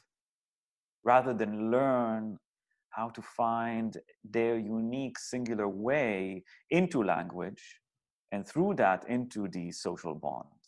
rather 1.04 1.34
than 1.34 1.70
learn 1.70 2.38
how 3.00 3.08
to 3.08 3.22
find 3.22 3.96
their 4.36 4.58
unique 4.58 5.18
singular 5.18 5.68
way 5.68 6.44
into 6.78 7.02
language 7.02 7.64
and 8.32 8.46
through 8.46 8.74
that 8.74 9.00
into 9.08 9.48
the 9.48 9.66
social 9.86 10.14
bond. 10.14 10.60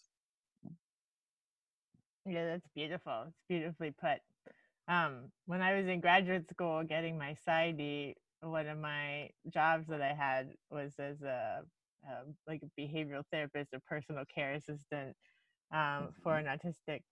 Yeah 2.34 2.46
that's 2.50 2.68
beautiful. 2.74 3.18
It's 3.28 3.44
beautifully 3.48 3.92
put. 4.04 4.18
Um, 4.88 5.12
when 5.50 5.60
i 5.68 5.70
was 5.78 5.86
in 5.92 6.00
graduate 6.00 6.46
school 6.54 6.82
getting 6.94 7.14
my 7.24 7.32
PsyD, 7.42 8.14
one 8.40 8.68
of 8.74 8.78
my 8.92 9.30
jobs 9.56 9.86
that 9.92 10.02
i 10.10 10.14
had 10.26 10.44
was 10.76 10.90
as 10.98 11.18
a, 11.22 11.40
a 12.10 12.12
like 12.50 12.62
a 12.68 12.70
behavioral 12.80 13.24
therapist 13.32 13.68
or 13.74 13.80
personal 13.94 14.24
care 14.34 14.54
assistant 14.54 15.10
um, 15.72 15.80
mm-hmm. 15.80 16.22
for 16.22 16.32
an 16.40 16.46
autistic 16.54 17.02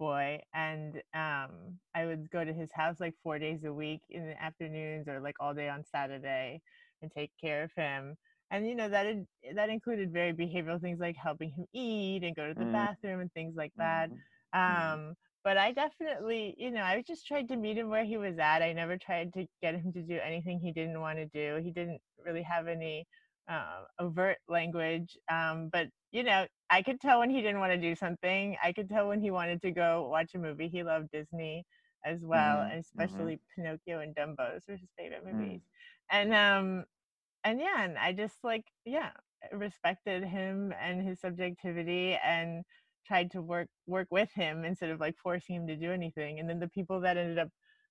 boy 0.00 0.40
and 0.54 0.96
um, 1.14 1.50
i 1.94 2.06
would 2.06 2.28
go 2.30 2.42
to 2.42 2.52
his 2.52 2.70
house 2.72 2.96
like 2.98 3.14
four 3.22 3.38
days 3.38 3.60
a 3.64 3.72
week 3.72 4.00
in 4.08 4.26
the 4.26 4.42
afternoons 4.42 5.06
or 5.06 5.20
like 5.20 5.36
all 5.38 5.54
day 5.54 5.68
on 5.68 5.84
saturday 5.92 6.60
and 7.02 7.12
take 7.12 7.30
care 7.40 7.62
of 7.62 7.70
him 7.76 8.16
and 8.50 8.66
you 8.66 8.74
know 8.74 8.88
that 8.88 9.06
that 9.54 9.68
included 9.68 10.10
very 10.10 10.32
behavioral 10.32 10.80
things 10.80 10.98
like 10.98 11.16
helping 11.16 11.50
him 11.50 11.66
eat 11.74 12.24
and 12.24 12.34
go 12.34 12.48
to 12.48 12.54
the 12.54 12.64
mm. 12.64 12.72
bathroom 12.72 13.20
and 13.20 13.32
things 13.32 13.54
like 13.54 13.72
that 13.76 14.10
mm-hmm. 14.10 14.92
um, 14.92 15.14
but 15.44 15.58
i 15.58 15.70
definitely 15.70 16.54
you 16.56 16.70
know 16.70 16.82
i 16.82 17.04
just 17.06 17.26
tried 17.26 17.46
to 17.46 17.56
meet 17.56 17.76
him 17.76 17.90
where 17.90 18.04
he 18.04 18.16
was 18.16 18.38
at 18.38 18.62
i 18.62 18.72
never 18.72 18.96
tried 18.96 19.30
to 19.34 19.46
get 19.60 19.74
him 19.74 19.92
to 19.92 20.00
do 20.00 20.18
anything 20.24 20.58
he 20.58 20.72
didn't 20.72 21.00
want 21.00 21.18
to 21.18 21.26
do 21.26 21.62
he 21.62 21.70
didn't 21.70 22.00
really 22.24 22.42
have 22.42 22.66
any 22.68 23.06
uh, 23.50 23.82
overt 23.98 24.38
language. 24.48 25.18
Um, 25.30 25.68
but 25.72 25.88
you 26.12 26.22
know, 26.22 26.46
I 26.70 26.82
could 26.82 27.00
tell 27.00 27.20
when 27.20 27.30
he 27.30 27.42
didn't 27.42 27.60
want 27.60 27.72
to 27.72 27.78
do 27.78 27.94
something. 27.94 28.56
I 28.62 28.72
could 28.72 28.88
tell 28.88 29.08
when 29.08 29.20
he 29.20 29.30
wanted 29.30 29.60
to 29.62 29.70
go 29.70 30.08
watch 30.10 30.34
a 30.34 30.38
movie. 30.38 30.68
He 30.68 30.82
loved 30.82 31.08
Disney 31.12 31.64
as 32.04 32.24
well, 32.24 32.58
mm-hmm. 32.58 32.72
and 32.72 32.84
mm-hmm. 32.84 33.00
especially 33.02 33.34
mm-hmm. 33.34 33.62
Pinocchio 33.62 34.00
and 34.00 34.14
Dumbo. 34.14 34.52
Those 34.52 34.62
were 34.68 34.76
his 34.76 34.90
favorite 34.98 35.26
mm. 35.26 35.34
movies. 35.34 35.60
Mm. 35.60 35.62
And 36.12 36.34
um, 36.34 36.84
and 37.44 37.60
yeah, 37.60 37.82
and 37.82 37.98
I 37.98 38.12
just 38.12 38.36
like 38.42 38.64
yeah 38.84 39.10
respected 39.52 40.22
him 40.24 40.72
and 40.80 41.06
his 41.06 41.20
subjectivity 41.20 42.16
and 42.24 42.62
tried 43.06 43.30
to 43.32 43.42
work 43.42 43.68
work 43.86 44.06
with 44.10 44.30
him 44.32 44.64
instead 44.64 44.90
of 44.90 45.00
like 45.00 45.16
forcing 45.22 45.56
him 45.56 45.66
to 45.66 45.76
do 45.76 45.92
anything. 45.92 46.38
And 46.38 46.48
then 46.48 46.60
the 46.60 46.68
people 46.68 47.00
that 47.00 47.16
ended 47.16 47.38
up 47.38 47.48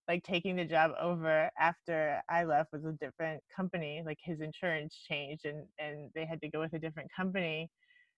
like 0.10 0.24
taking 0.24 0.56
the 0.56 0.66
job 0.66 0.92
over 1.00 1.52
after 1.58 2.20
I 2.28 2.44
left 2.44 2.74
was 2.74 2.84
a 2.84 2.94
different 2.94 3.42
company. 3.56 4.02
Like 4.04 4.18
his 4.22 4.42
insurance 4.42 4.98
changed 5.08 5.46
and 5.46 5.66
and 5.78 6.10
they 6.16 6.26
had 6.26 6.42
to 6.42 6.50
go 6.50 6.60
with 6.60 6.74
a 6.74 6.80
different 6.80 7.10
company. 7.16 7.70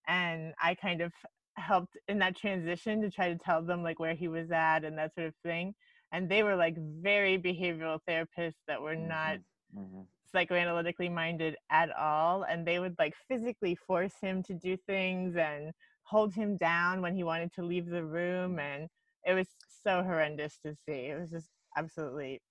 And 0.07 0.53
I 0.63 0.73
kind 0.73 1.01
of 1.01 1.11
helped 1.57 1.97
in 2.07 2.17
that 2.19 2.37
transition 2.37 3.01
to 3.01 3.11
try 3.11 3.27
to 3.27 3.37
tell 3.37 3.61
them 3.61 3.83
like 3.83 3.99
where 3.99 4.15
he 4.15 4.29
was 4.29 4.51
at 4.51 4.85
and 4.85 4.97
that 4.97 5.13
sort 5.13 5.27
of 5.27 5.33
thing. 5.43 5.75
And 6.13 6.29
they 6.29 6.43
were 6.43 6.55
like 6.55 6.77
very 6.77 7.37
behavioral 7.37 7.99
therapists 8.09 8.63
that 8.67 8.81
were 8.81 8.95
not 8.95 9.39
mm-hmm. 9.75 9.81
mm-hmm. 9.81 10.37
psychoanalytically 10.37 11.11
minded 11.11 11.57
at 11.69 11.93
all. 11.97 12.43
And 12.43 12.65
they 12.65 12.79
would 12.79 12.95
like 12.99 13.13
physically 13.27 13.75
force 13.75 14.15
him 14.21 14.43
to 14.43 14.53
do 14.53 14.77
things 14.87 15.35
and 15.35 15.73
hold 16.03 16.33
him 16.33 16.55
down 16.55 17.01
when 17.01 17.15
he 17.15 17.23
wanted 17.23 17.51
to 17.55 17.63
leave 17.63 17.87
the 17.87 18.05
room. 18.05 18.59
And 18.59 18.87
it 19.25 19.33
was 19.33 19.47
so 19.83 20.03
horrendous 20.03 20.57
to 20.65 20.73
see. 20.85 21.07
It 21.07 21.19
was 21.19 21.29
just 21.29 21.49
absolutely 21.77 22.41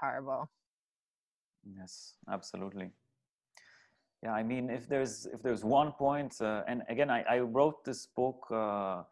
horrible. 0.00 0.50
Yes, 1.64 2.14
absolutely. 2.28 2.90
Yeah, 4.22 4.32
I 4.32 4.42
mean, 4.42 4.70
if 4.70 4.88
there's 4.88 5.26
if 5.26 5.42
there's 5.42 5.64
one 5.64 5.92
point, 5.92 6.40
uh, 6.40 6.62
and 6.66 6.82
again, 6.88 7.10
I, 7.10 7.22
I 7.28 7.38
wrote 7.40 7.84
this 7.84 8.06
book 8.06 8.46
uh, 8.50 9.02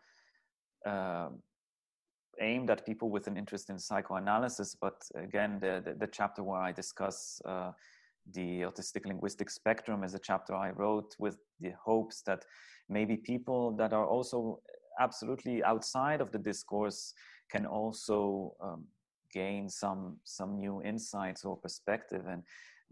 uh, 0.87 1.29
aimed 2.41 2.71
at 2.71 2.87
people 2.87 3.11
with 3.11 3.27
an 3.27 3.37
interest 3.37 3.69
in 3.69 3.79
psychoanalysis, 3.79 4.75
but 4.75 5.03
again, 5.15 5.59
the 5.61 5.83
the, 5.85 5.95
the 5.95 6.07
chapter 6.07 6.43
where 6.43 6.61
I 6.61 6.73
discuss 6.73 7.43
uh, 7.45 7.73
the 8.33 8.63
autistic 8.63 9.05
linguistic 9.05 9.51
spectrum 9.51 10.05
is 10.05 10.15
a 10.15 10.19
chapter 10.19 10.55
I 10.55 10.71
wrote 10.71 11.15
with 11.19 11.37
the 11.61 11.73
hopes 11.85 12.23
that 12.23 12.45
maybe 12.89 13.17
people 13.17 13.73
that 13.77 13.93
are 13.93 14.07
also 14.07 14.61
absolutely 15.01 15.63
outside 15.65 16.21
of 16.21 16.31
the 16.33 16.39
discourse 16.39 17.15
can 17.51 17.67
also 17.67 18.55
um, 18.61 18.85
gain 19.33 19.69
some 19.69 20.19
some 20.25 20.59
new 20.59 20.83
insights 20.83 21.45
or 21.45 21.57
perspective. 21.57 22.25
And 22.27 22.43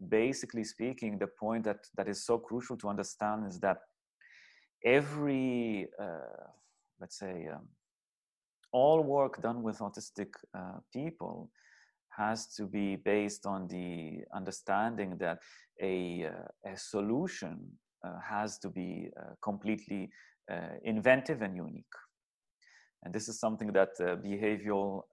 basically 0.08 0.64
speaking 0.64 1.18
the 1.18 1.26
point 1.26 1.64
that 1.64 1.86
that 1.96 2.08
is 2.08 2.24
so 2.24 2.38
crucial 2.38 2.76
to 2.78 2.88
understand 2.88 3.46
is 3.46 3.60
that 3.60 3.78
every 4.84 5.88
uh, 6.00 6.46
let's 7.00 7.18
say 7.18 7.48
um, 7.52 7.68
all 8.72 9.02
work 9.02 9.40
done 9.42 9.62
with 9.62 9.78
autistic 9.78 10.28
uh, 10.54 10.78
people 10.92 11.50
has 12.16 12.46
to 12.54 12.66
be 12.66 12.96
based 12.96 13.46
on 13.46 13.68
the 13.68 14.18
understanding 14.34 15.16
that 15.18 15.38
a, 15.80 16.26
uh, 16.26 16.70
a 16.72 16.76
solution 16.76 17.58
uh, 18.04 18.18
has 18.26 18.58
to 18.58 18.68
be 18.68 19.08
uh, 19.18 19.34
completely 19.42 20.10
uh, 20.50 20.74
inventive 20.84 21.42
and 21.42 21.56
unique. 21.56 21.84
And 23.02 23.14
this 23.14 23.28
is 23.28 23.40
something 23.40 23.72
that 23.72 23.90
behavioral 23.98 25.04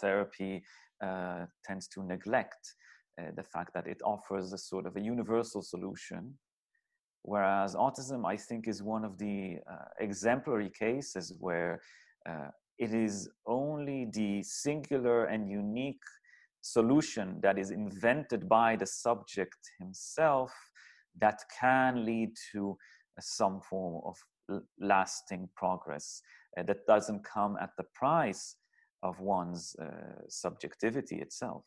therapy 0.00 0.62
uh, 1.02 1.46
tends 1.64 1.88
to 1.88 2.02
neglect 2.02 2.74
uh, 3.20 3.26
the 3.36 3.42
fact 3.42 3.72
that 3.74 3.86
it 3.86 4.00
offers 4.04 4.52
a 4.52 4.58
sort 4.58 4.86
of 4.86 4.96
a 4.96 5.00
universal 5.00 5.62
solution. 5.62 6.34
Whereas 7.22 7.74
autism, 7.74 8.26
I 8.26 8.36
think, 8.36 8.68
is 8.68 8.82
one 8.82 9.04
of 9.04 9.18
the 9.18 9.58
uh, 9.70 9.86
exemplary 9.98 10.70
cases 10.70 11.32
where 11.38 11.80
uh, 12.28 12.48
it 12.78 12.92
is 12.92 13.30
only 13.46 14.08
the 14.12 14.42
singular 14.42 15.24
and 15.26 15.48
unique 15.48 16.02
solution 16.60 17.38
that 17.42 17.58
is 17.58 17.70
invented 17.70 18.48
by 18.48 18.76
the 18.76 18.86
subject 18.86 19.58
himself 19.78 20.52
that 21.20 21.38
can 21.60 22.04
lead 22.04 22.30
to 22.52 22.76
some 23.20 23.60
form 23.60 24.02
of 24.04 24.16
lasting 24.80 25.48
progress 25.54 26.20
uh, 26.58 26.62
that 26.62 26.86
doesn't 26.86 27.24
come 27.24 27.56
at 27.60 27.70
the 27.78 27.84
price 27.94 28.56
of 29.04 29.20
one's 29.20 29.76
uh, 29.76 30.22
subjectivity 30.28 31.16
itself. 31.20 31.62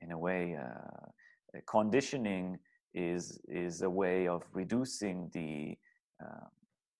In 0.00 0.12
a 0.12 0.18
way, 0.18 0.56
uh, 0.56 1.58
conditioning 1.66 2.58
is 2.94 3.40
is 3.48 3.82
a 3.82 3.90
way 3.90 4.28
of 4.28 4.42
reducing 4.52 5.30
the 5.32 5.76
uh, 6.24 6.46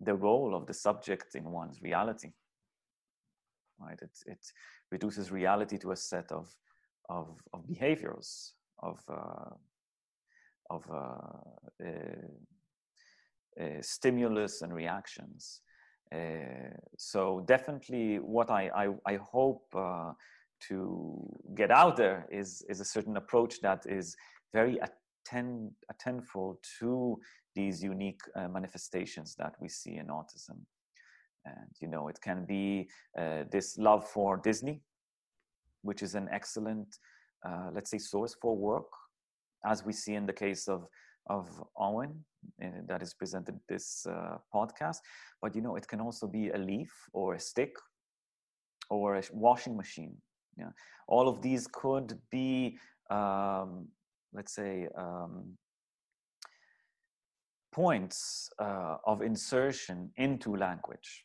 the 0.01 0.15
role 0.15 0.55
of 0.55 0.67
the 0.67 0.75
subject 0.75 1.35
in 1.35 1.45
one's 1.51 1.83
reality. 1.83 2.33
Right? 3.79 4.01
It 4.03 4.19
it 4.27 4.45
reduces 4.91 5.31
reality 5.31 5.79
to 5.79 5.93
a 5.93 5.97
set 5.97 6.33
of 6.33 6.49
of, 7.09 7.29
of 7.53 7.67
behaviors 7.67 8.55
of 8.83 8.99
uh, 9.09 9.55
of 10.71 10.85
uh, 10.91 11.85
uh, 13.61 13.83
stimulus 13.83 14.63
and 14.63 14.73
reactions 14.75 15.61
uh, 15.67 15.68
so 16.97 17.45
definitely 17.47 18.17
what 18.17 18.51
I, 18.51 18.71
I, 18.75 19.13
I 19.13 19.17
hope 19.17 19.65
uh, 19.75 20.13
to 20.69 21.39
get 21.55 21.71
out 21.71 21.97
there 21.97 22.27
is, 22.31 22.65
is 22.69 22.81
a 22.81 22.85
certain 22.85 23.17
approach 23.17 23.61
that 23.61 23.85
is 23.87 24.17
very 24.53 24.79
attend, 24.79 25.71
to 26.81 27.21
these 27.55 27.83
unique 27.83 28.23
uh, 28.35 28.49
manifestations 28.49 29.35
that 29.39 29.55
we 29.61 29.69
see 29.69 29.97
in 29.97 30.07
autism. 30.07 30.59
And, 31.45 31.71
you 31.81 31.89
know, 31.89 32.09
it 32.09 32.19
can 32.23 32.47
be 32.47 32.89
uh, 33.19 33.45
this 33.53 33.77
love 33.77 34.09
for 34.09 34.39
Disney, 34.39 34.81
which 35.83 36.03
is 36.03 36.15
an 36.15 36.29
excellent, 36.33 36.97
let's 37.75 37.91
say, 37.91 37.99
source 37.99 38.35
for 38.41 38.57
work, 38.57 38.91
as 39.67 39.85
we 39.85 39.93
see 39.93 40.15
in 40.15 40.25
the 40.25 40.33
case 40.33 40.67
of 40.67 40.87
of 41.29 41.49
Owen 41.77 42.25
uh, 42.63 42.69
that 42.87 43.03
is 43.03 43.15
presented 43.15 43.59
this 43.69 44.07
uh, 44.07 44.39
podcast. 44.55 44.99
But 45.43 45.55
you 45.55 45.63
know, 45.63 45.77
it 45.77 45.87
can 45.87 46.01
also 46.01 46.27
be 46.27 46.51
a 46.51 46.59
leaf 46.59 46.93
or 47.13 47.35
a 47.35 47.41
stick 47.41 47.75
or 48.91 49.17
a 49.17 49.23
washing 49.33 49.77
machine. 49.77 50.17
Yeah, 50.57 50.71
all 51.07 51.29
of 51.29 51.41
these 51.41 51.69
could 51.71 52.19
be, 52.31 52.79
um, 53.11 53.89
let's 54.33 54.55
say, 54.55 54.89
um, 54.97 55.57
points 57.71 58.51
uh, 58.59 58.97
of 59.05 59.23
insertion 59.23 60.11
into 60.17 60.57
language 60.57 61.25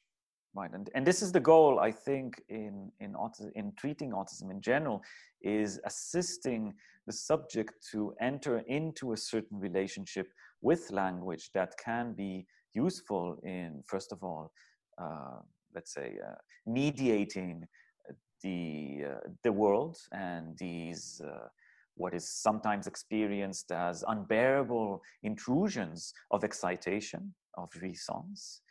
right 0.54 0.72
and, 0.74 0.90
and 0.96 1.06
this 1.06 1.22
is 1.22 1.32
the 1.32 1.40
goal 1.40 1.80
i 1.80 1.92
think 1.92 2.42
in 2.50 2.92
in 3.00 3.14
autism, 3.14 3.52
in 3.56 3.72
treating 3.78 4.12
autism 4.12 4.52
in 4.52 4.62
general 4.62 5.02
is 5.42 5.80
assisting 5.86 6.74
the 7.08 7.14
subject 7.14 7.74
to 7.92 8.14
enter 8.22 8.60
into 8.68 9.14
a 9.14 9.18
certain 9.18 9.60
relationship 9.60 10.28
with 10.62 10.90
language 10.92 11.50
that 11.54 11.74
can 11.84 12.14
be 12.14 12.46
useful 12.74 13.38
in 13.44 13.82
first 13.86 14.12
of 14.12 14.24
all 14.24 14.52
uh, 15.02 15.40
let's 15.76 15.94
say 15.94 16.18
uh, 16.26 16.36
mediating 16.66 17.66
the 18.42 19.04
uh, 19.08 19.20
the 19.44 19.52
world 19.52 19.98
and 20.12 20.58
these 20.58 21.22
uh, 21.26 21.48
what 21.96 22.14
is 22.14 22.28
sometimes 22.28 22.88
experienced 22.88 23.72
as 23.72 24.04
unbearable 24.08 25.02
intrusions 25.24 26.14
of 26.32 26.44
excitation 26.44 27.34
of 27.56 27.70
jouissance 27.72 28.62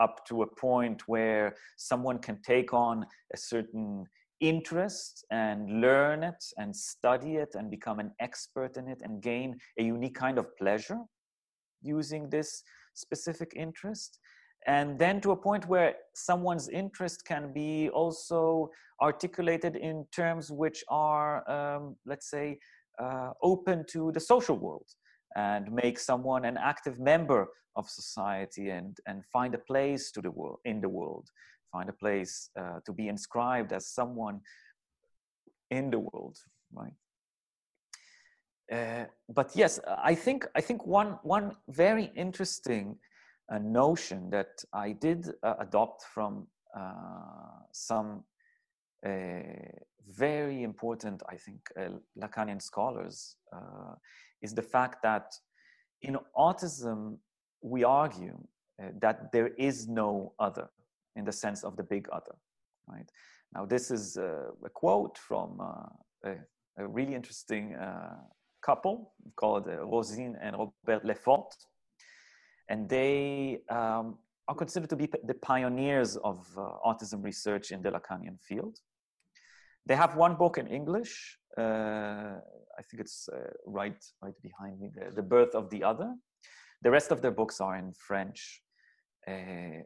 up 0.00 0.24
to 0.26 0.42
a 0.42 0.46
point 0.46 1.02
where 1.06 1.54
someone 1.76 2.18
can 2.18 2.40
take 2.42 2.72
on 2.72 3.04
a 3.34 3.36
certain 3.36 4.06
interest 4.40 5.24
and 5.30 5.80
learn 5.80 6.22
it 6.22 6.44
and 6.58 6.74
study 6.74 7.36
it 7.36 7.54
and 7.54 7.70
become 7.70 7.98
an 7.98 8.12
expert 8.20 8.76
in 8.76 8.88
it 8.88 9.00
and 9.02 9.22
gain 9.22 9.56
a 9.78 9.82
unique 9.82 10.14
kind 10.14 10.38
of 10.38 10.56
pleasure 10.56 11.00
using 11.82 12.28
this 12.30 12.62
specific 12.94 13.52
interest. 13.56 14.18
And 14.66 14.98
then 14.98 15.20
to 15.22 15.32
a 15.32 15.36
point 15.36 15.66
where 15.68 15.94
someone's 16.14 16.68
interest 16.68 17.24
can 17.24 17.52
be 17.52 17.88
also 17.90 18.70
articulated 19.00 19.76
in 19.76 20.04
terms 20.12 20.50
which 20.50 20.84
are 20.88 21.48
um, 21.50 21.96
let's 22.04 22.28
say 22.28 22.58
uh, 23.00 23.30
open 23.42 23.84
to 23.90 24.10
the 24.12 24.20
social 24.20 24.58
world 24.58 24.86
and 25.36 25.70
make 25.72 25.98
someone 25.98 26.44
an 26.44 26.56
active 26.56 26.98
member 26.98 27.48
of 27.76 27.88
society 27.88 28.70
and, 28.70 28.98
and 29.06 29.24
find 29.26 29.54
a 29.54 29.58
place 29.58 30.10
to 30.10 30.20
the 30.20 30.30
world 30.30 30.58
in 30.64 30.80
the 30.80 30.88
world 30.88 31.28
find 31.72 31.88
a 31.88 31.92
place 31.92 32.50
uh, 32.58 32.80
to 32.84 32.92
be 32.92 33.08
inscribed 33.08 33.72
as 33.72 33.86
someone 33.86 34.40
in 35.70 35.90
the 35.90 35.98
world 35.98 36.36
right? 36.72 36.92
Uh, 38.70 39.06
but 39.30 39.50
yes 39.54 39.80
i 39.96 40.14
think 40.14 40.46
i 40.54 40.60
think 40.60 40.86
one 40.86 41.18
one 41.22 41.52
very 41.68 42.12
interesting 42.14 42.94
uh, 43.50 43.58
notion 43.58 44.28
that 44.28 44.62
i 44.74 44.92
did 44.92 45.26
uh, 45.42 45.54
adopt 45.60 46.02
from 46.02 46.46
uh, 46.76 47.62
some 47.72 48.22
uh, 49.06 49.40
very 50.06 50.62
important 50.62 51.22
i 51.30 51.36
think 51.36 51.60
lacanian 52.20 52.60
scholars 52.60 53.36
is 54.42 54.54
the 54.54 54.62
fact 54.62 55.02
that 55.02 55.32
in 56.02 56.16
autism, 56.36 57.18
we 57.62 57.84
argue 57.84 58.38
uh, 58.82 58.88
that 59.00 59.32
there 59.32 59.48
is 59.58 59.88
no 59.88 60.32
other 60.38 60.68
in 61.16 61.24
the 61.24 61.32
sense 61.32 61.64
of 61.64 61.76
the 61.76 61.82
big 61.82 62.08
other, 62.12 62.36
right? 62.88 63.10
Now, 63.54 63.66
this 63.66 63.90
is 63.90 64.16
a 64.16 64.70
quote 64.74 65.16
from 65.18 65.58
uh, 65.60 66.28
a, 66.28 66.34
a, 66.78 66.86
really 66.86 67.14
interesting 67.14 67.74
uh, 67.74 68.16
couple 68.62 69.14
called 69.36 69.66
uh, 69.68 69.84
Rosine 69.86 70.36
and 70.40 70.54
Robert 70.56 71.04
Lefort. 71.04 71.50
And 72.68 72.88
they 72.88 73.60
um, 73.70 74.18
are 74.46 74.54
considered 74.54 74.90
to 74.90 74.96
be 74.96 75.08
the 75.24 75.34
pioneers 75.34 76.16
of 76.18 76.46
autism 76.84 77.24
research 77.24 77.70
in 77.70 77.82
the 77.82 77.90
Lacanian 77.90 78.38
field. 78.40 78.78
They 79.88 79.96
have 79.96 80.16
one 80.16 80.34
book 80.36 80.58
in 80.58 80.66
English. 80.66 81.38
I 81.56 82.82
think 82.88 83.00
it's 83.00 83.28
right, 83.66 84.00
right 84.22 84.34
behind 84.42 84.78
me, 84.80 84.90
the, 84.94 85.14
the 85.16 85.22
Birth 85.22 85.54
of 85.54 85.70
the 85.70 85.82
Other. 85.82 86.14
The 86.82 86.90
rest 86.90 87.10
of 87.10 87.22
their 87.22 87.32
books 87.32 87.60
are 87.60 87.76
in 87.76 87.92
French. 87.92 88.62
Uh, 89.26 89.82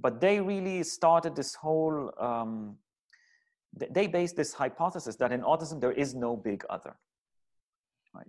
but 0.00 0.20
they 0.20 0.40
really 0.40 0.82
started 0.82 1.36
this 1.36 1.54
whole, 1.54 2.10
um, 2.20 2.76
they 3.72 4.06
based 4.08 4.36
this 4.36 4.52
hypothesis 4.52 5.16
that 5.16 5.30
in 5.30 5.42
autism 5.42 5.80
there 5.80 5.92
is 5.92 6.14
no 6.14 6.36
big 6.36 6.64
other. 6.68 6.96
Right. 8.14 8.26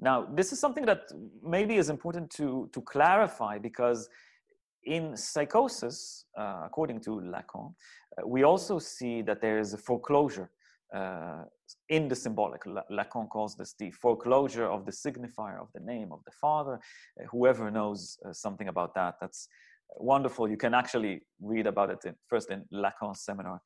Now, 0.00 0.26
this 0.34 0.52
is 0.52 0.58
something 0.58 0.86
that 0.86 1.02
maybe 1.42 1.76
is 1.76 1.90
important 1.90 2.30
to, 2.32 2.68
to 2.72 2.80
clarify 2.80 3.58
because 3.58 4.08
in 4.84 5.16
psychosis, 5.16 6.24
uh, 6.38 6.62
according 6.64 7.00
to 7.00 7.20
Lacan, 7.20 7.74
uh, 8.16 8.26
we 8.26 8.42
also 8.42 8.78
see 8.78 9.22
that 9.22 9.40
there 9.40 9.58
is 9.58 9.74
a 9.74 9.78
foreclosure 9.78 10.50
uh, 10.94 11.44
in 11.88 12.08
the 12.08 12.14
symbolic. 12.14 12.62
Lacan 12.90 13.28
calls 13.28 13.56
this 13.56 13.74
the 13.78 13.90
foreclosure 13.90 14.66
of 14.66 14.86
the 14.86 14.92
signifier 14.92 15.60
of 15.60 15.68
the 15.74 15.80
name 15.80 16.12
of 16.12 16.20
the 16.24 16.32
father. 16.40 16.80
Uh, 17.20 17.26
whoever 17.30 17.70
knows 17.70 18.18
uh, 18.24 18.32
something 18.32 18.68
about 18.68 18.94
that, 18.94 19.16
that's 19.20 19.48
wonderful. 19.96 20.48
You 20.48 20.56
can 20.56 20.74
actually 20.74 21.22
read 21.40 21.66
about 21.66 21.90
it 21.90 21.98
in, 22.04 22.14
first 22.28 22.50
in 22.50 22.64
Lacan 22.72 23.16
Seminar 23.16 23.60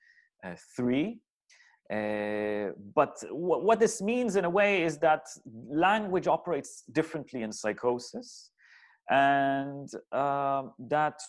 uh, 0.44 0.54
3. 0.76 1.18
Uh, 1.90 2.70
but 2.94 3.20
w- 3.20 3.64
what 3.64 3.78
this 3.78 4.00
means 4.00 4.36
in 4.36 4.44
a 4.44 4.50
way 4.50 4.82
is 4.82 4.98
that 4.98 5.26
language 5.68 6.26
operates 6.26 6.84
differently 6.92 7.42
in 7.42 7.52
psychosis, 7.52 8.51
and 9.10 9.88
uh, 10.12 10.62
that 10.78 11.20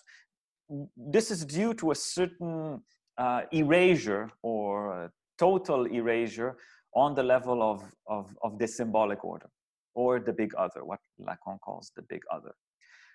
this 0.96 1.32
is 1.32 1.46
due 1.46 1.74
to 1.74 1.92
a 1.92 1.96
certain 1.96 2.82
uh, 3.18 3.42
erasure 3.52 4.30
or 4.42 5.12
total 5.38 5.86
erasure 5.86 6.58
on 6.96 7.16
the 7.16 7.24
level 7.24 7.62
of, 7.62 7.84
of, 8.08 8.36
of 8.44 8.60
the 8.60 8.68
symbolic 8.68 9.24
order 9.24 9.50
or 9.96 10.20
the 10.20 10.34
big 10.34 10.54
other, 10.56 10.84
what 10.84 11.00
Lacan 11.22 11.60
calls 11.62 11.92
the 11.96 12.02
big 12.04 12.22
other. 12.32 12.54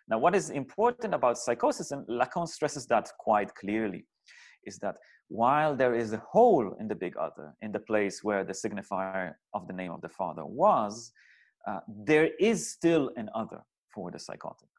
Now, 0.08 0.18
what 0.18 0.34
is 0.34 0.50
important 0.50 1.14
about 1.14 1.36
psychosis, 1.38 1.90
and 1.90 2.06
Lacan 2.06 2.48
stresses 2.48 2.86
that 2.86 3.10
quite 3.18 3.54
clearly, 3.54 4.06
is 4.64 4.78
that 4.78 4.96
while 5.28 5.76
there 5.76 5.94
is 5.94 6.12
a 6.12 6.22
hole 6.30 6.74
in 6.80 6.88
the 6.88 6.94
big 6.94 7.16
other, 7.16 7.54
in 7.60 7.72
the 7.72 7.80
place 7.80 8.24
where 8.24 8.44
the 8.44 8.52
signifier 8.52 9.34
of 9.52 9.66
the 9.66 9.74
name 9.74 9.92
of 9.92 10.00
the 10.00 10.08
father 10.08 10.46
was, 10.46 11.12
uh, 11.66 11.80
there 11.86 12.30
is 12.40 12.70
still 12.70 13.10
an 13.16 13.28
other 13.34 13.60
for 13.98 14.10
the 14.12 14.20
psychotic. 14.26 14.72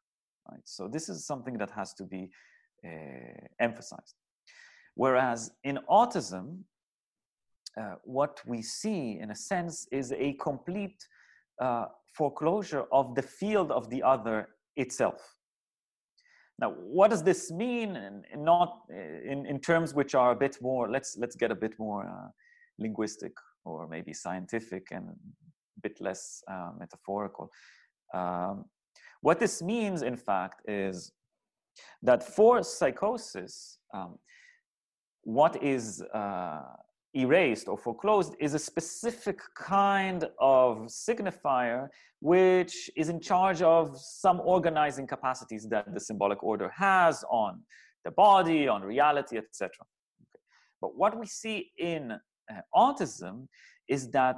Right? 0.50 0.66
So 0.66 0.88
this 0.96 1.10
is 1.10 1.18
something 1.32 1.58
that 1.58 1.72
has 1.80 1.94
to 2.00 2.06
be 2.16 2.24
uh, 2.86 3.46
emphasized. 3.68 4.16
Whereas 4.96 5.52
in 5.70 5.76
autism, 5.90 6.46
uh, 7.80 7.96
what 8.18 8.36
we 8.52 8.62
see, 8.62 9.20
in 9.24 9.32
a 9.32 9.36
sense, 9.36 9.76
is 9.92 10.08
a 10.28 10.30
complete 10.50 11.00
uh, 11.62 11.88
foreclosure 12.18 12.86
of 13.00 13.06
the 13.18 13.26
field 13.40 13.70
of 13.80 13.90
the 13.90 14.02
other 14.14 14.38
itself. 14.84 15.22
Now, 16.62 16.72
what 16.98 17.10
does 17.12 17.24
this 17.24 17.52
mean? 17.52 17.90
And 17.96 18.26
not 18.54 18.70
in, 19.34 19.46
in 19.46 19.60
terms 19.60 19.94
which 20.00 20.14
are 20.16 20.32
a 20.32 20.40
bit 20.46 20.56
more, 20.62 20.90
let's, 20.96 21.18
let's 21.22 21.36
get 21.36 21.52
a 21.52 21.60
bit 21.66 21.74
more 21.80 22.04
linguistic 22.78 23.34
or 23.66 23.88
maybe 23.88 24.14
scientific 24.14 24.84
and 24.92 25.06
a 25.10 25.82
bit 25.86 25.96
less 26.02 26.44
metaphorical. 26.84 27.46
Um, 28.14 28.66
what 29.22 29.40
this 29.40 29.62
means, 29.62 30.02
in 30.02 30.16
fact, 30.16 30.62
is 30.68 31.12
that 32.02 32.24
for 32.24 32.64
psychosis, 32.64 33.80
um, 33.94 34.18
what 35.24 35.62
is 35.62 36.02
uh, 36.14 36.62
erased 37.14 37.68
or 37.68 37.78
foreclosed 37.78 38.36
is 38.40 38.54
a 38.54 38.60
specific 38.60 39.40
kind 39.56 40.26
of 40.40 40.78
signifier 40.88 41.88
which 42.22 42.90
is 42.96 43.10
in 43.10 43.20
charge 43.20 43.62
of 43.62 43.98
some 43.98 44.42
organizing 44.42 45.08
capacities 45.08 45.68
that 45.70 45.92
the 45.94 46.00
symbolic 46.00 46.44
order 46.44 46.70
has 46.76 47.24
on 47.30 47.62
the 48.06 48.12
body, 48.12 48.68
on 48.68 48.82
reality, 48.82 49.38
etc. 49.38 49.70
Okay. 50.22 50.40
But 50.82 50.96
what 50.96 51.18
we 51.18 51.26
see 51.26 51.72
in 51.78 52.12
uh, 52.12 52.62
autism 52.76 53.48
is 53.88 54.10
that 54.12 54.38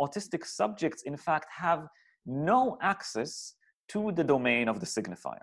autistic 0.00 0.44
subjects, 0.44 1.02
in 1.02 1.16
fact, 1.16 1.46
have 1.56 1.86
no 2.26 2.76
access 2.82 3.54
to 3.88 4.12
the 4.12 4.24
domain 4.24 4.68
of 4.68 4.80
the 4.80 4.86
signifier. 4.86 5.42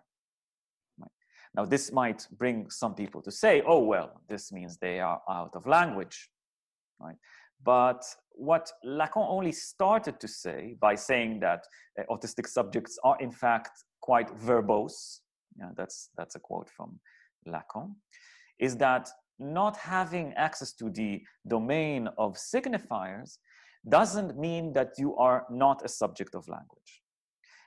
Now, 1.55 1.65
this 1.65 1.91
might 1.91 2.27
bring 2.31 2.71
some 2.71 2.95
people 2.95 3.21
to 3.21 3.31
say, 3.31 3.61
oh, 3.67 3.77
well, 3.77 4.21
this 4.27 4.51
means 4.51 4.77
they 4.77 4.99
are 4.99 5.21
out 5.29 5.55
of 5.55 5.67
language 5.67 6.31
right? 7.03 7.15
But 7.63 8.03
what 8.31 8.71
Lacan 8.85 9.25
only 9.29 9.51
started 9.51 10.19
to 10.19 10.27
say 10.27 10.75
by 10.79 10.95
saying 10.95 11.39
that 11.41 11.65
uh, 11.99 12.03
autistic 12.09 12.47
subjects 12.47 12.97
are 13.03 13.17
in 13.19 13.31
fact 13.31 13.71
quite 14.01 14.29
verbose, 14.39 15.19
yeah, 15.57 15.69
that's, 15.77 16.09
that's 16.17 16.35
a 16.35 16.39
quote 16.39 16.69
from 16.69 16.99
Lacan, 17.47 17.93
is 18.59 18.75
that 18.77 19.09
not 19.39 19.77
having 19.77 20.33
access 20.33 20.73
to 20.73 20.89
the 20.89 21.21
domain 21.47 22.09
of 22.17 22.35
signifiers 22.35 23.37
doesn't 23.89 24.37
mean 24.37 24.73
that 24.73 24.91
you 24.97 25.15
are 25.17 25.45
not 25.49 25.83
a 25.83 25.89
subject 25.89 26.35
of 26.35 26.47
language. 26.47 27.02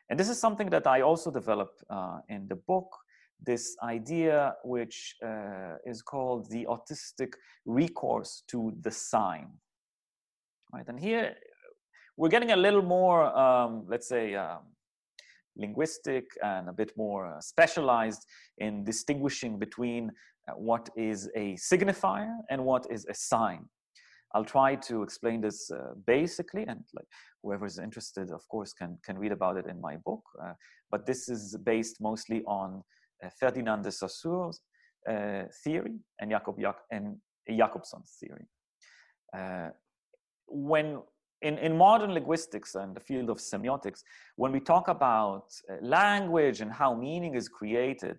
And 0.08 0.18
this 0.18 0.28
is 0.28 0.40
something 0.40 0.70
that 0.70 0.86
I 0.86 1.00
also 1.00 1.30
develop 1.30 1.70
uh, 1.90 2.20
in 2.28 2.46
the 2.48 2.56
book 2.56 2.88
this 3.44 3.76
idea 3.82 4.54
which 4.64 5.14
uh, 5.24 5.74
is 5.84 6.02
called 6.02 6.50
the 6.50 6.66
autistic 6.66 7.34
recourse 7.64 8.42
to 8.48 8.72
the 8.80 8.90
sign. 8.90 9.48
Right, 10.72 10.88
and 10.88 10.98
here 10.98 11.34
we're 12.16 12.28
getting 12.28 12.52
a 12.52 12.56
little 12.56 12.82
more, 12.82 13.24
um, 13.36 13.84
let's 13.88 14.08
say, 14.08 14.34
um, 14.34 14.60
linguistic 15.56 16.24
and 16.42 16.68
a 16.68 16.72
bit 16.72 16.92
more 16.96 17.26
uh, 17.26 17.40
specialized 17.40 18.26
in 18.58 18.84
distinguishing 18.84 19.58
between 19.58 20.10
uh, 20.48 20.52
what 20.52 20.88
is 20.96 21.30
a 21.34 21.54
signifier 21.54 22.32
and 22.50 22.64
what 22.64 22.86
is 22.90 23.06
a 23.06 23.14
sign. 23.14 23.66
I'll 24.34 24.44
try 24.44 24.74
to 24.74 25.02
explain 25.02 25.40
this 25.40 25.70
uh, 25.70 25.94
basically, 26.06 26.64
and 26.66 26.84
like 26.94 27.06
whoever 27.42 27.66
is 27.66 27.78
interested, 27.78 28.30
of 28.30 28.46
course, 28.48 28.72
can 28.72 28.98
can 29.04 29.18
read 29.18 29.32
about 29.32 29.56
it 29.56 29.66
in 29.66 29.80
my 29.80 29.96
book. 29.96 30.22
Uh, 30.42 30.54
but 30.90 31.06
this 31.06 31.28
is 31.28 31.56
based 31.64 32.00
mostly 32.00 32.42
on 32.46 32.82
uh, 33.24 33.28
Ferdinand 33.40 33.82
de 33.82 33.90
Saussure's 33.90 34.60
uh, 35.08 35.44
theory 35.64 35.96
and 36.20 36.30
Jacob 36.30 36.56
Jak- 36.60 36.86
and 36.90 37.16
Jakobson's 37.48 38.16
theory. 38.20 38.46
Uh, 39.36 39.70
when 40.48 41.02
in, 41.42 41.58
in 41.58 41.76
modern 41.76 42.12
linguistics 42.12 42.74
and 42.74 42.94
the 42.94 43.00
field 43.00 43.30
of 43.30 43.38
semiotics, 43.38 44.00
when 44.36 44.52
we 44.52 44.60
talk 44.60 44.88
about 44.88 45.44
language 45.80 46.60
and 46.60 46.72
how 46.72 46.94
meaning 46.94 47.34
is 47.34 47.48
created, 47.48 48.16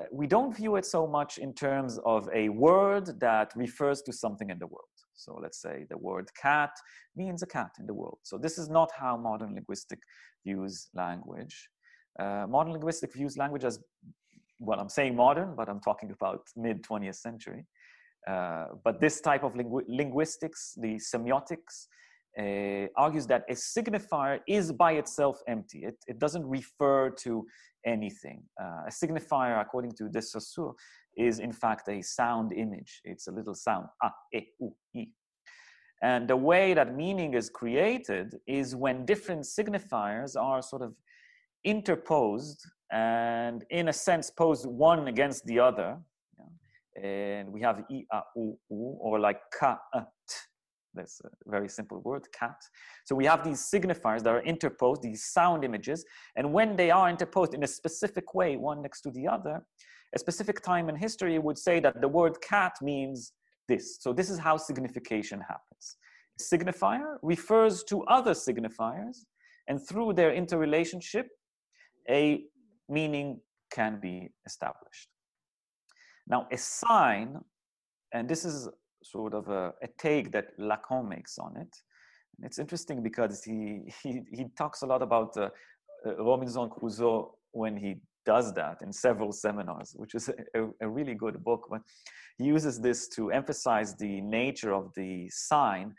uh, 0.00 0.04
we 0.10 0.26
don't 0.26 0.56
view 0.56 0.76
it 0.76 0.86
so 0.86 1.06
much 1.06 1.38
in 1.38 1.52
terms 1.52 1.98
of 2.04 2.28
a 2.34 2.48
word 2.48 3.20
that 3.20 3.52
refers 3.54 4.02
to 4.02 4.12
something 4.12 4.50
in 4.50 4.58
the 4.58 4.66
world. 4.66 4.93
So 5.14 5.38
let's 5.40 5.60
say 5.60 5.86
the 5.88 5.98
word 5.98 6.28
cat 6.40 6.70
means 7.16 7.42
a 7.42 7.46
cat 7.46 7.72
in 7.78 7.86
the 7.86 7.94
world. 7.94 8.18
So 8.22 8.38
this 8.38 8.58
is 8.58 8.68
not 8.68 8.90
how 8.96 9.16
modern 9.16 9.54
linguistic 9.54 10.00
views 10.44 10.88
language. 10.94 11.68
Uh, 12.18 12.46
modern 12.48 12.72
linguistic 12.72 13.12
views 13.12 13.36
language 13.36 13.64
as 13.64 13.78
well, 14.58 14.78
I'm 14.80 14.88
saying 14.88 15.16
modern, 15.16 15.54
but 15.56 15.68
I'm 15.68 15.80
talking 15.80 16.10
about 16.10 16.42
mid 16.56 16.82
20th 16.82 17.16
century. 17.16 17.66
Uh, 18.26 18.66
but 18.82 19.00
this 19.00 19.20
type 19.20 19.42
of 19.42 19.54
lingu- 19.54 19.84
linguistics, 19.88 20.74
the 20.80 20.94
semiotics, 20.96 21.86
uh, 22.38 22.86
argues 22.96 23.26
that 23.26 23.44
a 23.48 23.52
signifier 23.52 24.40
is 24.48 24.72
by 24.72 24.92
itself 24.92 25.38
empty. 25.46 25.84
It, 25.84 25.96
it 26.06 26.18
doesn't 26.18 26.44
refer 26.44 27.10
to 27.10 27.46
anything. 27.86 28.42
Uh, 28.60 28.84
a 28.86 28.90
signifier, 28.90 29.60
according 29.60 29.92
to 29.92 30.08
de 30.08 30.20
Saussure, 30.20 30.74
is 31.16 31.38
in 31.38 31.52
fact 31.52 31.88
a 31.88 32.02
sound 32.02 32.52
image. 32.52 33.00
It's 33.04 33.28
a 33.28 33.32
little 33.32 33.54
sound, 33.54 33.86
a, 34.02 34.10
e, 34.32 34.46
u, 34.60 34.68
i. 34.68 34.83
And 36.04 36.28
the 36.28 36.36
way 36.36 36.74
that 36.74 36.94
meaning 36.94 37.32
is 37.32 37.48
created 37.48 38.36
is 38.46 38.76
when 38.76 39.06
different 39.06 39.44
signifiers 39.44 40.36
are 40.38 40.60
sort 40.60 40.82
of 40.82 40.92
interposed 41.64 42.60
and 42.92 43.64
in 43.70 43.88
a 43.88 43.92
sense 43.92 44.30
pose 44.30 44.66
one 44.66 45.08
against 45.08 45.46
the 45.46 45.58
other. 45.60 45.96
And 47.02 47.50
we 47.50 47.62
have 47.62 47.84
i, 47.90 48.04
a, 48.12 48.20
u, 48.36 48.58
u, 48.70 48.98
or 49.00 49.18
like 49.18 49.40
ka, 49.58 49.80
t, 49.94 50.02
That's 50.92 51.22
a 51.24 51.30
very 51.50 51.70
simple 51.70 52.02
word, 52.02 52.24
cat. 52.38 52.60
So 53.06 53.14
we 53.16 53.24
have 53.24 53.42
these 53.42 53.60
signifiers 53.74 54.22
that 54.24 54.34
are 54.36 54.42
interposed, 54.42 55.00
these 55.00 55.24
sound 55.24 55.64
images, 55.64 56.04
and 56.36 56.52
when 56.52 56.76
they 56.76 56.90
are 56.90 57.08
interposed 57.08 57.54
in 57.54 57.62
a 57.64 57.70
specific 57.80 58.34
way, 58.34 58.56
one 58.56 58.82
next 58.82 59.00
to 59.04 59.10
the 59.10 59.26
other, 59.26 59.64
a 60.14 60.18
specific 60.18 60.60
time 60.60 60.90
in 60.90 60.96
history 60.96 61.38
would 61.38 61.58
say 61.58 61.80
that 61.80 62.02
the 62.02 62.08
word 62.08 62.34
cat 62.42 62.74
means 62.82 63.32
this. 63.68 63.98
So 64.00 64.12
this 64.12 64.30
is 64.30 64.38
how 64.38 64.56
signification 64.56 65.40
happens. 65.40 65.96
Signifier 66.40 67.16
refers 67.22 67.84
to 67.84 68.02
other 68.04 68.32
signifiers, 68.32 69.18
and 69.68 69.80
through 69.86 70.14
their 70.14 70.32
interrelationship, 70.34 71.28
a 72.10 72.44
meaning 72.88 73.40
can 73.72 73.98
be 74.00 74.30
established. 74.46 75.08
Now, 76.26 76.46
a 76.52 76.56
sign, 76.56 77.38
and 78.12 78.28
this 78.28 78.44
is 78.44 78.68
sort 79.02 79.34
of 79.34 79.48
a, 79.48 79.72
a 79.82 79.88
take 79.98 80.32
that 80.32 80.58
Lacan 80.58 81.08
makes 81.08 81.38
on 81.38 81.56
it. 81.56 81.74
It's 82.42 82.58
interesting 82.58 83.02
because 83.02 83.44
he, 83.44 83.92
he, 84.02 84.22
he 84.32 84.46
talks 84.56 84.82
a 84.82 84.86
lot 84.86 85.02
about 85.02 85.36
uh, 85.36 85.50
uh, 86.06 86.24
Robinson 86.24 86.68
Crusoe 86.70 87.34
when 87.52 87.76
he 87.76 87.96
does 88.26 88.52
that 88.54 88.78
in 88.82 88.92
several 88.92 89.32
seminars, 89.32 89.94
which 89.96 90.14
is 90.14 90.28
a, 90.54 90.64
a, 90.80 90.88
really 90.88 91.14
good 91.14 91.42
book. 91.44 91.66
But 91.70 91.82
he 92.38 92.44
uses 92.44 92.80
this 92.80 93.08
to 93.08 93.30
emphasize 93.30 93.96
the 93.96 94.20
nature 94.20 94.72
of 94.72 94.92
the 94.96 95.28
sign. 95.30 95.94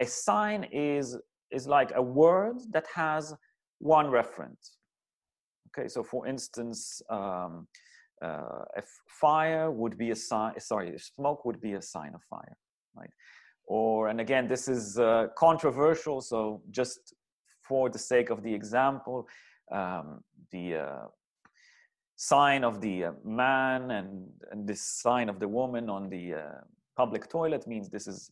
A 0.00 0.06
sign 0.06 0.64
is, 0.72 1.16
is 1.50 1.66
like 1.66 1.92
a 1.94 2.02
word 2.02 2.56
that 2.72 2.86
has 2.94 3.34
one 3.78 4.08
reference. 4.10 4.76
Okay, 5.76 5.88
so 5.88 6.02
for 6.02 6.26
instance, 6.26 7.02
um, 7.10 7.66
uh, 8.22 8.64
a 8.76 8.82
fire 9.20 9.70
would 9.70 9.98
be 9.98 10.10
a 10.10 10.16
sign, 10.16 10.58
sorry, 10.60 10.96
smoke 10.98 11.44
would 11.44 11.60
be 11.60 11.74
a 11.74 11.82
sign 11.82 12.12
of 12.14 12.22
fire, 12.22 12.56
right? 12.96 13.10
Or, 13.66 14.08
and 14.08 14.20
again, 14.20 14.46
this 14.46 14.68
is 14.68 14.98
uh, 14.98 15.28
controversial, 15.36 16.20
so 16.20 16.62
just 16.70 17.14
for 17.66 17.90
the 17.90 17.98
sake 17.98 18.30
of 18.30 18.42
the 18.42 18.54
example, 18.54 19.26
um, 19.72 20.22
the 20.52 20.76
uh, 20.76 21.06
sign 22.16 22.64
of 22.64 22.80
the 22.80 23.04
uh, 23.04 23.12
man 23.24 23.90
and, 23.90 24.28
and 24.50 24.68
this 24.68 24.80
sign 24.80 25.28
of 25.28 25.40
the 25.40 25.48
woman 25.48 25.90
on 25.90 26.08
the 26.08 26.34
uh, 26.34 26.40
public 26.96 27.28
toilet 27.28 27.66
means 27.66 27.88
this 27.88 28.06
is 28.06 28.30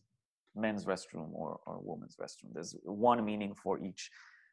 men's 0.55 0.85
restroom 0.85 1.29
or, 1.33 1.59
or 1.65 1.79
woman's 1.81 2.15
restroom. 2.15 2.53
There's 2.53 2.75
one 2.83 3.23
meaning 3.25 3.53
for 3.55 3.79
each 3.79 4.09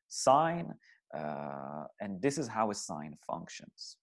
sign, 0.09 0.75
uh, 1.17 1.85
and 2.01 2.21
this 2.21 2.39
is 2.39 2.49
how 2.49 2.71
a 2.71 2.75
sign 2.75 3.17
functions. 3.27 3.97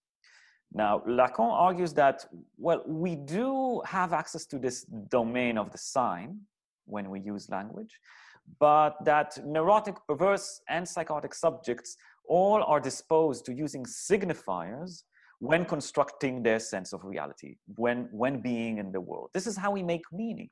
Now, 0.73 1.01
Lacan 1.07 1.51
argues 1.51 1.93
that, 1.93 2.25
well, 2.57 2.83
we 2.85 3.15
do 3.15 3.81
have 3.85 4.13
access 4.13 4.45
to 4.47 4.59
this 4.59 4.83
domain 5.09 5.57
of 5.57 5.71
the 5.71 5.77
sign 5.77 6.39
when 6.85 7.09
we 7.09 7.19
use 7.19 7.49
language, 7.49 7.99
but 8.59 8.95
that 9.03 9.39
neurotic, 9.45 9.95
perverse, 10.07 10.61
and 10.69 10.87
psychotic 10.87 11.33
subjects 11.33 11.97
all 12.27 12.63
are 12.63 12.79
disposed 12.79 13.45
to 13.45 13.53
using 13.53 13.85
signifiers 13.85 15.03
when 15.39 15.65
constructing 15.65 16.41
their 16.41 16.59
sense 16.59 16.93
of 16.93 17.03
reality, 17.03 17.57
when, 17.75 18.07
when 18.11 18.41
being 18.41 18.79
in 18.79 18.91
the 18.91 19.01
world. 19.01 19.29
This 19.33 19.47
is 19.47 19.55
how 19.55 19.71
we 19.71 19.83
make 19.83 20.01
meaning. 20.11 20.49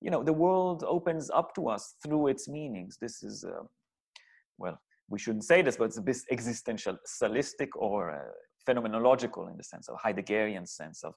You 0.00 0.10
know, 0.10 0.22
the 0.22 0.32
world 0.32 0.84
opens 0.86 1.30
up 1.30 1.54
to 1.54 1.68
us 1.68 1.94
through 2.04 2.28
its 2.28 2.48
meanings. 2.48 2.98
This 3.00 3.22
is, 3.22 3.44
uh, 3.44 3.64
well, 4.58 4.80
we 5.08 5.18
shouldn't 5.18 5.44
say 5.44 5.62
this, 5.62 5.76
but 5.76 5.84
it's 5.84 5.98
a 5.98 6.02
bit 6.02 6.18
existentialistic 6.32 7.68
or 7.76 8.10
uh, 8.10 8.18
phenomenological 8.68 9.50
in 9.50 9.56
the 9.56 9.64
sense 9.64 9.88
of 9.88 9.96
Heideggerian 10.00 10.68
sense 10.68 11.02
of 11.02 11.14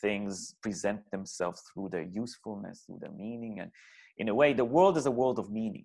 things 0.00 0.54
present 0.62 1.00
themselves 1.10 1.62
through 1.72 1.90
their 1.90 2.02
usefulness, 2.02 2.82
through 2.86 2.98
their 3.00 3.12
meaning. 3.12 3.60
And 3.60 3.70
in 4.18 4.28
a 4.28 4.34
way, 4.34 4.52
the 4.52 4.64
world 4.64 4.96
is 4.96 5.06
a 5.06 5.10
world 5.10 5.38
of 5.38 5.50
meaning. 5.50 5.84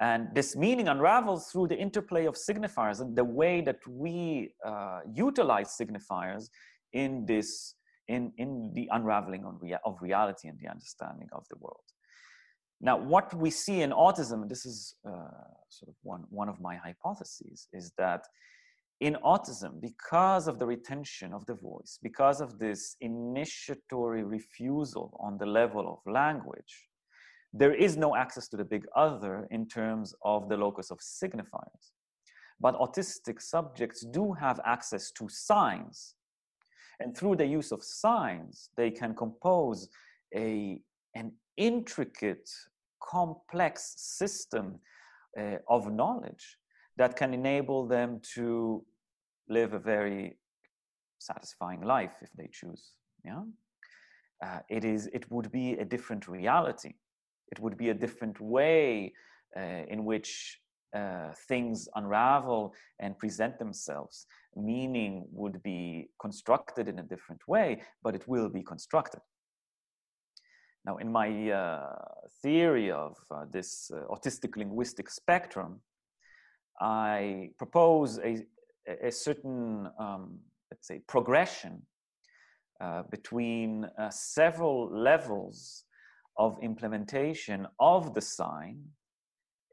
And 0.00 0.28
this 0.34 0.54
meaning 0.56 0.88
unravels 0.88 1.48
through 1.50 1.68
the 1.68 1.76
interplay 1.76 2.26
of 2.26 2.34
signifiers 2.34 3.00
and 3.00 3.16
the 3.16 3.24
way 3.24 3.62
that 3.62 3.78
we 3.88 4.52
uh, 4.64 5.00
utilize 5.14 5.76
signifiers 5.80 6.50
in 6.92 7.24
this, 7.24 7.74
in, 8.08 8.32
in 8.36 8.72
the 8.74 8.88
unraveling 8.92 9.44
of, 9.46 9.54
rea- 9.62 9.78
of 9.84 9.96
reality 10.02 10.48
and 10.48 10.58
the 10.60 10.68
understanding 10.68 11.28
of 11.32 11.44
the 11.50 11.56
world. 11.58 11.80
Now, 12.80 12.98
what 12.98 13.32
we 13.32 13.50
see 13.50 13.80
in 13.80 13.90
autism, 13.90 14.42
and 14.42 14.50
this 14.50 14.66
is 14.66 14.94
uh, 15.06 15.12
sort 15.70 15.88
of 15.88 15.94
one, 16.02 16.24
one 16.28 16.50
of 16.50 16.60
my 16.60 16.76
hypotheses, 16.76 17.68
is 17.72 17.90
that 17.96 18.22
in 19.00 19.16
autism, 19.24 19.80
because 19.80 20.46
of 20.46 20.58
the 20.58 20.66
retention 20.66 21.32
of 21.32 21.44
the 21.46 21.54
voice, 21.54 21.98
because 22.02 22.40
of 22.40 22.58
this 22.58 22.96
initiatory 23.00 24.24
refusal 24.24 25.18
on 25.20 25.38
the 25.38 25.46
level 25.46 25.88
of 25.90 26.12
language, 26.12 26.88
there 27.52 27.74
is 27.74 27.96
no 27.96 28.16
access 28.16 28.48
to 28.48 28.56
the 28.56 28.64
big 28.64 28.84
other 28.94 29.46
in 29.50 29.66
terms 29.66 30.14
of 30.22 30.48
the 30.48 30.56
locus 30.56 30.90
of 30.90 30.98
signifiers. 30.98 31.92
But 32.60 32.78
autistic 32.78 33.40
subjects 33.40 34.04
do 34.04 34.32
have 34.32 34.60
access 34.64 35.10
to 35.12 35.28
signs. 35.28 36.14
And 37.00 37.16
through 37.16 37.36
the 37.36 37.46
use 37.46 37.72
of 37.72 37.82
signs, 37.82 38.70
they 38.76 38.90
can 38.90 39.14
compose 39.14 39.88
a, 40.34 40.80
an 41.14 41.32
intricate, 41.56 42.48
complex 43.02 43.94
system 43.96 44.80
uh, 45.38 45.56
of 45.68 45.92
knowledge 45.92 46.56
that 46.96 47.16
can 47.16 47.34
enable 47.34 47.86
them 47.86 48.20
to 48.34 48.84
live 49.48 49.74
a 49.74 49.78
very 49.78 50.38
satisfying 51.18 51.82
life 51.82 52.16
if 52.22 52.30
they 52.36 52.48
choose. 52.52 52.92
Yeah, 53.24 53.42
uh, 54.44 54.60
it 54.68 54.84
is. 54.84 55.08
It 55.12 55.30
would 55.30 55.52
be 55.52 55.72
a 55.72 55.84
different 55.84 56.26
reality. 56.26 56.94
It 57.52 57.60
would 57.60 57.76
be 57.76 57.90
a 57.90 57.94
different 57.94 58.40
way 58.40 59.12
uh, 59.56 59.84
in 59.88 60.04
which 60.04 60.60
uh, 60.94 61.32
things 61.48 61.88
unravel 61.94 62.74
and 63.00 63.18
present 63.18 63.58
themselves. 63.58 64.26
Meaning 64.54 65.26
would 65.30 65.62
be 65.62 66.08
constructed 66.20 66.88
in 66.88 66.98
a 66.98 67.02
different 67.02 67.46
way, 67.46 67.82
but 68.02 68.14
it 68.14 68.26
will 68.26 68.48
be 68.48 68.62
constructed. 68.62 69.20
Now, 70.86 70.98
in 70.98 71.10
my 71.10 71.50
uh, 71.50 71.96
theory 72.42 72.92
of 72.92 73.16
uh, 73.30 73.44
this 73.50 73.90
uh, 73.92 74.02
autistic 74.08 74.56
linguistic 74.56 75.10
spectrum, 75.10 75.80
I 76.80 77.50
propose 77.58 78.20
a, 78.20 78.44
a 79.02 79.10
certain, 79.10 79.88
um, 79.98 80.38
let's 80.70 80.86
say, 80.86 81.00
progression 81.08 81.82
uh, 82.80 83.02
between 83.10 83.88
several 84.10 84.88
levels 84.92 85.85
of 86.38 86.58
implementation 86.62 87.66
of 87.78 88.14
the 88.14 88.20
sign 88.20 88.82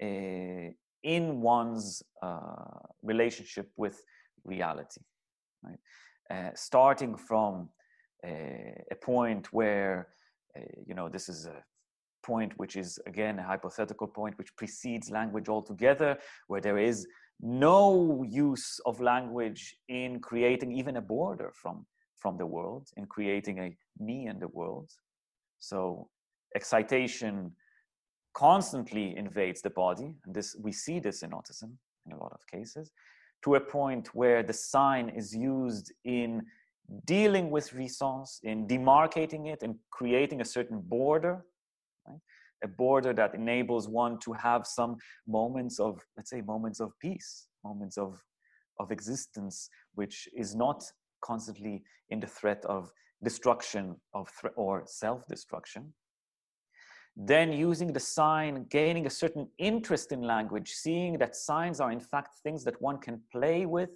uh, 0.02 0.70
in 1.04 1.42
one's 1.42 2.02
uh, 2.22 2.80
relationship 3.02 3.70
with 3.76 4.02
reality. 4.44 5.02
Right? 5.64 5.80
Uh, 6.30 6.52
starting 6.56 7.16
from 7.16 7.70
uh, 8.26 8.30
a 8.92 8.96
point 9.02 9.52
where, 9.52 10.08
you 10.88 10.96
know, 10.96 11.10
this 11.10 11.28
is 11.30 11.46
a 11.46 11.64
point 12.26 12.54
which 12.58 12.78
is 12.78 13.00
again 13.06 13.38
a 13.40 13.44
hypothetical 13.44 14.08
point 14.08 14.38
which 14.38 14.56
precedes 14.56 15.12
language 15.12 15.50
altogether, 15.50 16.18
where 16.48 16.62
there 16.62 16.78
is 16.78 17.06
no 17.42 18.24
use 18.30 18.80
of 18.86 19.02
language 19.02 19.76
in 19.90 20.20
creating 20.20 20.72
even 20.72 20.96
a 20.98 21.02
border 21.02 21.52
from, 21.54 21.86
from 22.16 22.38
the 22.38 22.46
world, 22.46 22.88
in 22.96 23.06
creating 23.06 23.60
a 23.60 23.76
me 24.00 24.28
in 24.28 24.40
the 24.40 24.48
world. 24.48 24.90
So 25.60 26.10
excitation 26.56 27.52
constantly 28.34 29.16
invades 29.16 29.62
the 29.62 29.70
body, 29.70 30.16
and 30.26 30.34
this 30.34 30.56
we 30.60 30.72
see 30.72 31.00
this 31.00 31.24
in 31.24 31.32
autism 31.32 31.72
in 32.06 32.12
a 32.14 32.18
lot 32.18 32.34
of 32.34 32.46
cases, 32.48 32.92
to 33.44 33.56
a 33.56 33.60
point 33.60 34.14
where 34.14 34.44
the 34.44 34.54
sign 34.54 35.10
is 35.10 35.36
used 35.36 35.92
in 36.04 36.42
dealing 37.06 37.50
with 37.50 37.70
jouissance, 37.72 38.40
in 38.44 38.68
demarcating 38.68 39.48
it, 39.48 39.64
and 39.64 39.76
creating 39.92 40.42
a 40.42 40.46
certain 40.46 40.82
border 40.82 41.46
a 42.64 42.68
border 42.68 43.14
that 43.14 43.36
enables 43.36 43.88
one 43.88 44.18
to 44.20 44.34
have 44.34 44.66
some 44.66 44.96
moments 45.28 45.80
of 45.80 46.00
let's 46.18 46.30
say 46.30 46.42
moments 46.42 46.80
of 46.80 46.92
peace 47.00 47.48
moments 47.64 47.98
of 47.98 48.22
of 48.80 48.92
existence 48.92 49.70
which 49.96 50.28
is 50.36 50.56
not 50.56 50.84
constantly 51.22 51.84
in 52.10 52.20
the 52.20 52.28
threat 52.28 52.64
of 52.66 52.92
destruction 53.24 53.96
of 54.14 54.30
or 54.56 54.84
self-destruction 54.86 55.94
then 57.16 57.54
using 57.54 57.94
the 57.94 58.00
sign 58.00 58.66
gaining 58.70 59.06
a 59.06 59.10
certain 59.10 59.48
interest 59.58 60.12
in 60.12 60.22
language 60.22 60.72
seeing 60.72 61.18
that 61.18 61.36
signs 61.36 61.80
are 61.80 61.92
in 61.92 62.00
fact 62.00 62.40
things 62.44 62.64
that 62.64 62.82
one 62.82 62.98
can 62.98 63.22
play 63.32 63.66
with 63.66 63.92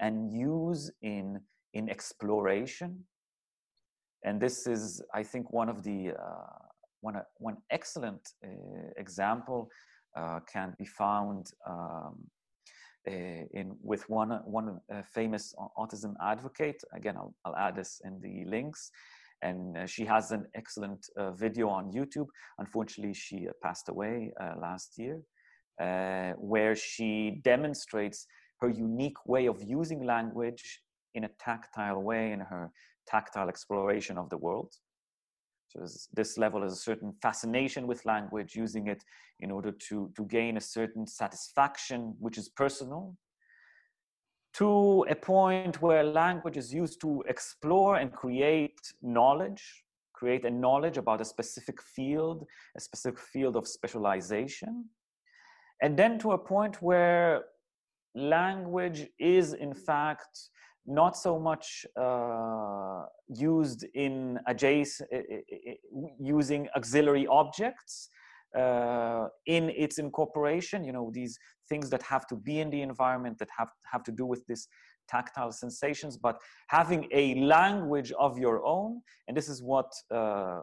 and 0.00 0.30
use 0.30 0.90
in 1.02 1.40
in 1.72 1.88
exploration 1.88 3.02
and 4.24 4.40
this 4.40 4.66
is 4.66 5.02
i 5.14 5.22
think 5.22 5.50
one 5.52 5.68
of 5.68 5.82
the 5.82 6.12
uh, 6.12 6.62
one, 7.02 7.16
uh, 7.16 7.22
one 7.38 7.58
excellent 7.70 8.30
uh, 8.44 8.48
example 8.96 9.68
uh, 10.16 10.40
can 10.50 10.74
be 10.78 10.86
found 10.86 11.50
um, 11.68 12.16
in 13.04 13.74
with 13.82 14.08
one 14.08 14.30
one 14.44 14.78
famous 15.12 15.54
autism 15.76 16.14
advocate. 16.22 16.80
Again, 16.94 17.16
I'll, 17.16 17.34
I'll 17.44 17.56
add 17.56 17.74
this 17.74 18.00
in 18.04 18.20
the 18.20 18.44
links. 18.44 18.92
And 19.42 19.76
uh, 19.76 19.86
she 19.86 20.04
has 20.04 20.30
an 20.30 20.46
excellent 20.54 21.06
uh, 21.16 21.32
video 21.32 21.68
on 21.68 21.92
YouTube. 21.92 22.28
Unfortunately, 22.58 23.14
she 23.14 23.48
uh, 23.48 23.52
passed 23.62 23.88
away 23.88 24.32
last 24.60 24.98
year, 24.98 25.20
where 26.38 26.74
she 26.76 27.40
demonstrates 27.44 28.26
her 28.60 28.68
unique 28.68 29.26
way 29.26 29.46
of 29.46 29.62
using 29.62 30.04
language 30.04 30.80
in 31.14 31.24
a 31.24 31.30
tactile 31.40 32.00
way 32.02 32.32
in 32.32 32.40
her 32.40 32.70
tactile 33.06 33.48
exploration 33.48 34.16
of 34.16 34.30
the 34.30 34.38
world. 34.38 34.72
So 35.68 35.86
this 36.12 36.38
level 36.38 36.62
is 36.62 36.72
a 36.74 36.76
certain 36.76 37.14
fascination 37.22 37.86
with 37.86 38.04
language, 38.04 38.54
using 38.54 38.86
it 38.88 39.02
in 39.40 39.50
order 39.50 39.72
to, 39.88 40.10
to 40.16 40.24
gain 40.26 40.56
a 40.56 40.60
certain 40.60 41.06
satisfaction, 41.06 42.14
which 42.20 42.38
is 42.38 42.48
personal, 42.50 43.16
to 44.54 45.06
a 45.08 45.14
point 45.14 45.80
where 45.80 46.04
language 46.04 46.56
is 46.56 46.72
used 46.72 47.00
to 47.00 47.22
explore 47.26 47.96
and 47.96 48.12
create 48.12 48.80
knowledge, 49.00 49.84
create 50.12 50.44
a 50.44 50.50
knowledge 50.50 50.98
about 50.98 51.20
a 51.20 51.24
specific 51.24 51.80
field, 51.82 52.46
a 52.76 52.80
specific 52.80 53.18
field 53.18 53.56
of 53.56 53.66
specialization. 53.66 54.88
And 55.80 55.96
then 55.96 56.18
to 56.20 56.32
a 56.32 56.38
point 56.38 56.82
where 56.82 57.44
language 58.14 59.08
is, 59.18 59.54
in 59.54 59.74
fact, 59.74 60.50
not 60.86 61.16
so 61.16 61.38
much 61.38 61.86
uh, 62.00 63.04
used 63.28 63.84
in 63.94 64.38
adjacent, 64.46 65.08
uh, 65.12 65.18
uh, 65.18 65.70
uh, 65.70 66.06
using 66.20 66.68
auxiliary 66.76 67.26
objects, 67.26 68.08
uh, 68.58 69.28
in 69.46 69.70
its 69.70 69.98
incorporation 69.98 70.84
you 70.84 70.92
know 70.92 71.10
these 71.12 71.38
things 71.68 71.88
that 71.90 72.02
have 72.02 72.26
to 72.26 72.36
be 72.36 72.60
in 72.60 72.70
the 72.70 72.82
environment 72.82 73.38
that 73.38 73.48
have 73.56 73.68
have 73.90 74.02
to 74.02 74.12
do 74.12 74.26
with 74.26 74.44
this 74.46 74.68
tactile 75.08 75.52
sensations 75.52 76.16
but 76.16 76.38
having 76.68 77.08
a 77.12 77.34
language 77.36 78.12
of 78.18 78.38
your 78.38 78.64
own 78.64 79.00
and 79.26 79.36
this 79.36 79.48
is 79.48 79.62
what 79.62 79.90
uh, 80.10 80.60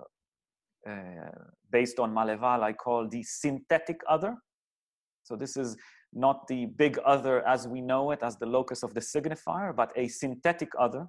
uh, 0.88 1.30
based 1.72 2.00
on 2.00 2.14
Maleval 2.14 2.64
I 2.64 2.72
call 2.72 3.08
the 3.08 3.22
synthetic 3.24 4.00
other. 4.08 4.36
So 5.24 5.36
this 5.36 5.58
is 5.58 5.76
not 6.14 6.48
the 6.48 6.68
big 6.68 6.98
other 7.06 7.46
as 7.46 7.68
we 7.68 7.82
know 7.82 8.12
it 8.12 8.20
as 8.24 8.38
the 8.38 8.46
locus 8.46 8.82
of 8.82 8.94
the 8.94 9.02
signifier 9.02 9.76
but 9.76 9.92
a 9.96 10.08
synthetic 10.08 10.70
other 10.80 11.06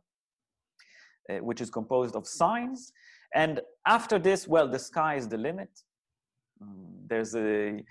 uh, 1.31 1.37
which 1.37 1.61
is 1.61 1.71
composed 1.71 2.17
of 2.17 2.27
signs. 2.27 2.93
And 3.35 3.61
after 3.87 4.19
this 4.19 4.49
well 4.49 4.69
the 4.69 4.79
sky 4.79 5.15
is 5.15 5.29
the 5.29 5.39
limit 5.39 5.71
there's 7.07 7.35
a 7.35 7.83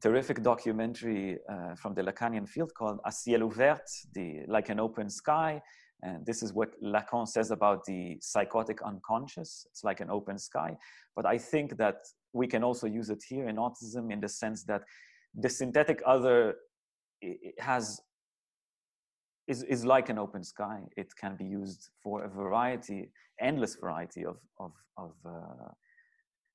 terrific 0.00 0.42
documentary 0.42 1.38
uh, 1.48 1.74
from 1.74 1.94
the 1.94 2.02
Lacanian 2.02 2.48
field 2.48 2.72
called 2.74 2.98
A 3.04 3.12
ciel 3.12 3.40
ouvert, 3.40 3.86
the, 4.14 4.42
like 4.46 4.68
an 4.68 4.78
open 4.78 5.08
sky. 5.08 5.62
And 6.02 6.26
this 6.26 6.42
is 6.42 6.52
what 6.52 6.70
Lacan 6.82 7.26
says 7.26 7.50
about 7.50 7.84
the 7.86 8.18
psychotic 8.20 8.82
unconscious. 8.82 9.66
It's 9.70 9.82
like 9.84 10.00
an 10.00 10.10
open 10.10 10.38
sky. 10.38 10.76
But 11.16 11.24
I 11.24 11.38
think 11.38 11.78
that 11.78 11.96
we 12.34 12.46
can 12.46 12.62
also 12.62 12.86
use 12.86 13.08
it 13.08 13.22
here 13.26 13.48
in 13.48 13.56
autism 13.56 14.12
in 14.12 14.20
the 14.20 14.28
sense 14.28 14.64
that 14.64 14.82
the 15.34 15.48
synthetic 15.48 16.02
other 16.04 16.56
has 17.58 18.00
is, 19.46 19.62
is 19.62 19.84
like 19.84 20.08
an 20.08 20.18
open 20.18 20.44
sky. 20.44 20.80
It 20.96 21.08
can 21.18 21.36
be 21.36 21.44
used 21.44 21.90
for 22.02 22.24
a 22.24 22.28
variety, 22.28 23.10
endless 23.40 23.76
variety 23.76 24.24
of, 24.24 24.36
of, 24.58 24.72
of 24.98 25.12
uh, 25.26 25.70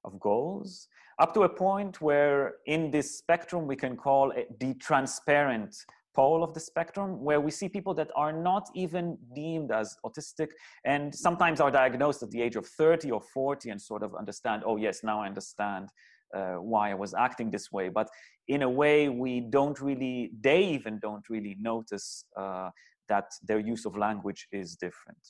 of 0.05 0.19
goals 0.19 0.87
up 1.19 1.33
to 1.33 1.43
a 1.43 1.49
point 1.49 2.01
where 2.01 2.55
in 2.65 2.89
this 2.91 3.17
spectrum 3.17 3.67
we 3.67 3.75
can 3.75 3.95
call 3.95 4.31
it 4.31 4.47
the 4.59 4.73
transparent 4.75 5.75
pole 6.15 6.43
of 6.43 6.53
the 6.53 6.59
spectrum 6.59 7.23
where 7.23 7.39
we 7.39 7.51
see 7.51 7.69
people 7.69 7.93
that 7.93 8.09
are 8.15 8.33
not 8.33 8.67
even 8.73 9.17
deemed 9.35 9.71
as 9.71 9.95
autistic 10.05 10.47
and 10.85 11.13
sometimes 11.13 11.61
are 11.61 11.71
diagnosed 11.71 12.23
at 12.23 12.31
the 12.31 12.41
age 12.41 12.55
of 12.55 12.65
30 12.65 13.11
or 13.11 13.21
40 13.21 13.69
and 13.69 13.81
sort 13.81 14.01
of 14.01 14.15
understand 14.15 14.63
oh 14.65 14.77
yes 14.77 15.03
now 15.03 15.21
i 15.21 15.27
understand 15.27 15.89
uh, 16.35 16.55
why 16.55 16.91
i 16.91 16.93
was 16.93 17.13
acting 17.13 17.49
this 17.49 17.71
way. 17.71 17.89
But 17.89 18.07
in 18.47 18.61
a 18.63 18.69
way 18.69 19.09
we 19.09 19.41
don't 19.41 19.79
really 19.81 20.31
they 20.41 20.63
even 20.63 20.99
don't 20.99 21.27
really 21.29 21.55
notice 21.59 22.23
uh, 22.37 22.69
that 23.07 23.25
their 23.47 23.59
use 23.59 23.85
of 23.85 23.97
language 23.97 24.47
is 24.51 24.75
different. 24.75 25.23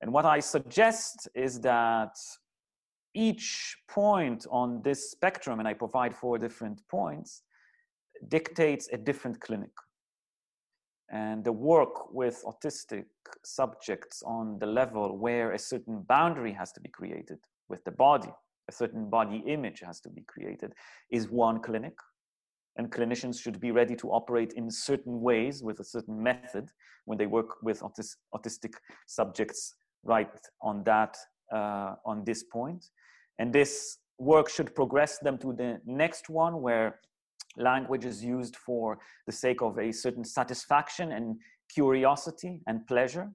And 0.00 0.12
what 0.12 0.24
i 0.24 0.40
suggest 0.40 1.28
is 1.34 1.60
that 1.60 2.14
each 3.14 3.76
point 3.88 4.46
on 4.50 4.82
this 4.82 5.10
spectrum, 5.10 5.58
and 5.58 5.68
I 5.68 5.74
provide 5.74 6.16
four 6.16 6.38
different 6.38 6.80
points, 6.88 7.42
dictates 8.28 8.88
a 8.92 8.96
different 8.96 9.40
clinic. 9.40 9.70
And 11.12 11.42
the 11.44 11.52
work 11.52 12.12
with 12.12 12.44
autistic 12.46 13.06
subjects 13.44 14.22
on 14.24 14.58
the 14.60 14.66
level 14.66 15.18
where 15.18 15.52
a 15.52 15.58
certain 15.58 16.02
boundary 16.08 16.52
has 16.52 16.70
to 16.72 16.80
be 16.80 16.88
created 16.88 17.38
with 17.68 17.82
the 17.84 17.90
body, 17.90 18.30
a 18.68 18.72
certain 18.72 19.10
body 19.10 19.42
image 19.46 19.80
has 19.80 20.00
to 20.02 20.08
be 20.08 20.22
created, 20.28 20.72
is 21.10 21.28
one 21.28 21.60
clinic. 21.60 21.94
And 22.76 22.92
clinicians 22.92 23.42
should 23.42 23.60
be 23.60 23.72
ready 23.72 23.96
to 23.96 24.10
operate 24.10 24.52
in 24.52 24.70
certain 24.70 25.20
ways 25.20 25.62
with 25.62 25.80
a 25.80 25.84
certain 25.84 26.22
method 26.22 26.70
when 27.06 27.18
they 27.18 27.26
work 27.26 27.60
with 27.62 27.80
autis- 27.80 28.16
autistic 28.32 28.74
subjects 29.08 29.74
right 30.04 30.30
on 30.62 30.84
that 30.84 31.16
uh, 31.52 31.96
on 32.04 32.24
this 32.24 32.44
point. 32.44 32.86
And 33.40 33.54
this 33.54 33.96
work 34.18 34.50
should 34.50 34.74
progress 34.74 35.18
them 35.18 35.38
to 35.38 35.54
the 35.54 35.80
next 35.86 36.28
one 36.28 36.60
where 36.60 37.00
language 37.56 38.04
is 38.04 38.22
used 38.22 38.54
for 38.54 38.98
the 39.26 39.32
sake 39.32 39.62
of 39.62 39.78
a 39.78 39.90
certain 39.92 40.24
satisfaction 40.24 41.12
and 41.12 41.36
curiosity 41.74 42.60
and 42.66 42.86
pleasure. 42.86 43.30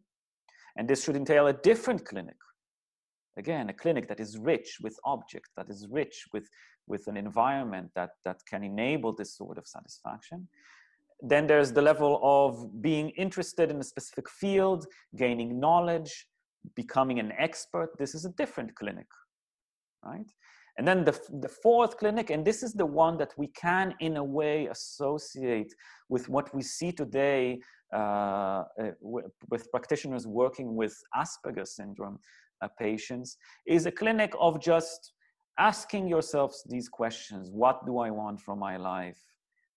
And 0.78 0.88
this 0.88 1.04
should 1.04 1.16
entail 1.16 1.48
a 1.48 1.54
different 1.54 2.06
clinic. 2.06 2.36
Again, 3.36 3.68
a 3.70 3.74
clinic 3.74 4.08
that 4.08 4.20
is 4.20 4.38
rich 4.38 4.78
with 4.80 4.96
objects, 5.06 5.50
that 5.58 5.70
is 5.72 5.88
rich 5.90 6.26
with, 6.32 6.48
with 6.88 7.08
an 7.08 7.18
environment 7.18 7.90
that, 7.96 8.12
that 8.26 8.38
can 8.48 8.64
enable 8.64 9.12
this 9.12 9.36
sort 9.36 9.58
of 9.58 9.66
satisfaction. 9.66 10.48
Then 11.20 11.48
there's 11.48 11.72
the 11.72 11.82
level 11.82 12.20
of 12.22 12.80
being 12.80 13.10
interested 13.12 13.72
in 13.72 13.80
a 13.80 13.84
specific 13.84 14.30
field, 14.30 14.86
gaining 15.16 15.60
knowledge, 15.60 16.28
becoming 16.76 17.20
an 17.20 17.32
expert. 17.40 17.90
This 17.98 18.14
is 18.14 18.26
a 18.26 18.30
different 18.34 18.76
clinic 18.76 19.08
right? 20.06 20.32
And 20.78 20.88
then 20.88 21.06
the, 21.06 21.18
the 21.42 21.48
fourth 21.48 21.98
clinic, 21.98 22.30
and 22.30 22.46
this 22.46 22.62
is 22.62 22.74
the 22.74 22.86
one 22.86 23.18
that 23.18 23.34
we 23.38 23.48
can, 23.48 23.96
in 24.00 24.18
a 24.18 24.24
way, 24.24 24.68
associate 24.68 25.74
with 26.10 26.28
what 26.28 26.54
we 26.54 26.62
see 26.62 26.92
today 26.92 27.60
uh, 27.94 27.98
uh 28.82 28.92
with 29.00 29.72
practitioners 29.72 30.28
working 30.28 30.76
with 30.76 30.94
Asperger's 31.16 31.76
syndrome 31.76 32.20
uh, 32.62 32.68
patients, 32.80 33.38
is 33.66 33.86
a 33.86 33.92
clinic 33.92 34.34
of 34.40 34.60
just 34.60 35.14
asking 35.58 36.08
yourselves 36.08 36.64
these 36.68 36.90
questions 36.90 37.50
What 37.52 37.86
do 37.86 38.00
I 38.00 38.10
want 38.10 38.42
from 38.42 38.60
my 38.60 38.76
life? 38.78 39.22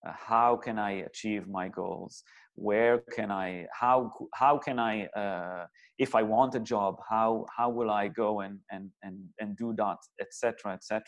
Uh, 0.07 0.13
how 0.13 0.57
can 0.57 0.79
I 0.79 0.93
achieve 1.11 1.47
my 1.49 1.69
goals? 1.69 2.25
Where 2.61 2.99
can 3.15 3.31
I, 3.31 3.67
how, 3.73 4.13
how 4.35 4.59
can 4.59 4.79
I, 4.79 5.07
uh, 5.07 5.67
if 5.99 6.15
I 6.15 6.23
want 6.23 6.55
a 6.55 6.61
job, 6.61 6.97
how, 7.09 7.47
how 7.57 7.71
will 7.71 7.91
I 7.91 8.09
go 8.09 8.41
and, 8.41 8.59
and, 8.71 8.91
and, 9.03 9.17
and 9.39 9.57
do 9.57 9.75
that, 9.77 9.99
etc., 10.21 10.75
etc. 10.75 11.01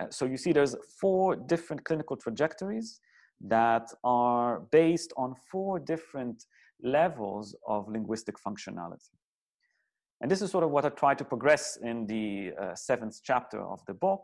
Uh, 0.00 0.06
so 0.10 0.24
you 0.24 0.36
see 0.36 0.52
there's 0.52 0.74
four 1.00 1.36
different 1.36 1.84
clinical 1.84 2.16
trajectories 2.16 3.00
that 3.40 3.88
are 4.04 4.60
based 4.70 5.12
on 5.16 5.34
four 5.50 5.78
different 5.78 6.44
levels 6.82 7.56
of 7.66 7.88
linguistic 7.88 8.36
functionality. 8.46 9.10
And 10.20 10.30
this 10.30 10.40
is 10.40 10.50
sort 10.50 10.64
of 10.64 10.70
what 10.70 10.84
I 10.84 10.88
try 10.90 11.14
to 11.14 11.24
progress 11.24 11.78
in 11.82 12.06
the 12.06 12.52
uh, 12.60 12.74
seventh 12.74 13.20
chapter 13.24 13.60
of 13.60 13.80
the 13.86 13.94
book. 13.94 14.22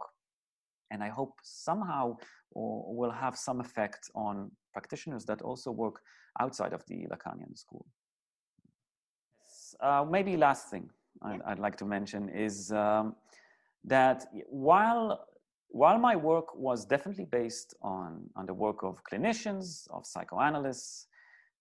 And 0.91 1.03
I 1.03 1.09
hope 1.09 1.35
somehow 1.43 2.17
will 2.55 3.11
have 3.11 3.37
some 3.37 3.61
effect 3.61 4.11
on 4.15 4.51
practitioners 4.73 5.25
that 5.27 5.43
also 5.43 5.71
work 5.71 6.01
outside 6.41 6.73
of 6.73 6.85
the 6.87 7.07
Lacanian 7.13 7.57
school. 7.57 7.87
Uh, 9.81 10.05
maybe 10.09 10.37
last 10.37 10.71
thing 10.71 10.89
I'd, 11.23 11.43
I'd, 11.47 11.59
like 11.59 11.77
to 11.77 11.85
mention 11.85 12.29
is 12.29 12.73
um, 12.73 13.17
that 13.85 14.27
while 14.49 15.27
while 15.71 15.99
my 15.99 16.17
work 16.17 16.57
was 16.57 16.87
definitely 16.87 17.27
based 17.27 17.75
on, 17.83 18.31
on 18.37 18.47
the 18.47 18.55
work 18.55 18.83
of 18.83 19.03
clinicians, 19.05 19.87
of 19.91 20.07
psychoanalysts, 20.07 21.07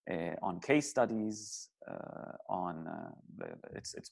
uh, 0.10 0.34
on 0.42 0.60
case 0.62 0.90
studies, 0.90 1.70
uh, 1.90 2.32
on 2.50 2.88
uh, 2.88 3.46
it's, 3.74 3.94
it's 3.96 4.10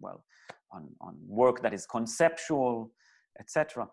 well, 0.00 0.24
on, 0.72 0.88
on 1.00 1.16
work 1.26 1.62
that 1.62 1.72
is 1.72 1.86
conceptual, 1.86 2.90
etc. 3.38 3.88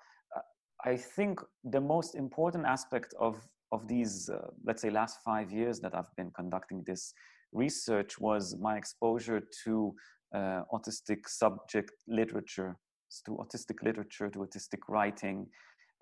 I 0.85 0.95
think 0.97 1.41
the 1.63 1.81
most 1.81 2.15
important 2.15 2.65
aspect 2.65 3.13
of 3.19 3.35
of 3.71 3.87
these, 3.87 4.29
uh, 4.29 4.47
let's 4.63 4.81
say, 4.81 4.89
last 4.89 5.19
five 5.23 5.51
years 5.51 5.79
that 5.79 5.95
I've 5.95 6.15
been 6.15 6.31
conducting 6.31 6.83
this 6.85 7.13
research 7.51 8.19
was 8.19 8.55
my 8.59 8.77
exposure 8.77 9.41
to 9.63 9.95
uh, 10.33 10.61
autistic 10.71 11.27
subject 11.27 11.91
literature, 12.07 12.77
to 13.25 13.31
autistic 13.31 13.83
literature, 13.83 14.29
to 14.29 14.39
autistic 14.39 14.81
writing. 14.87 15.47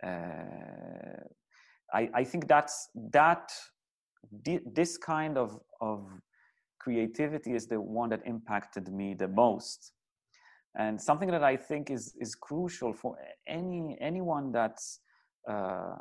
Uh, 0.06 1.24
I, 1.94 2.10
I, 2.14 2.24
think 2.24 2.48
that's 2.48 2.90
that 3.12 3.50
this 4.76 4.98
kind 4.98 5.38
of, 5.38 5.60
of 5.80 6.00
creativity 6.80 7.54
is 7.54 7.68
the 7.68 7.80
one 7.80 8.10
that 8.10 8.22
impacted 8.26 8.92
me 8.92 9.14
the 9.14 9.28
most 9.28 9.94
and 10.78 11.00
something 11.00 11.30
that 11.30 11.44
I 11.44 11.56
think 11.56 11.92
is 11.92 12.16
is 12.20 12.36
crucial 12.36 12.94
for 12.94 13.18
any 13.48 13.98
anyone 14.02 14.52
that's 14.52 15.00
uh, 15.50 15.96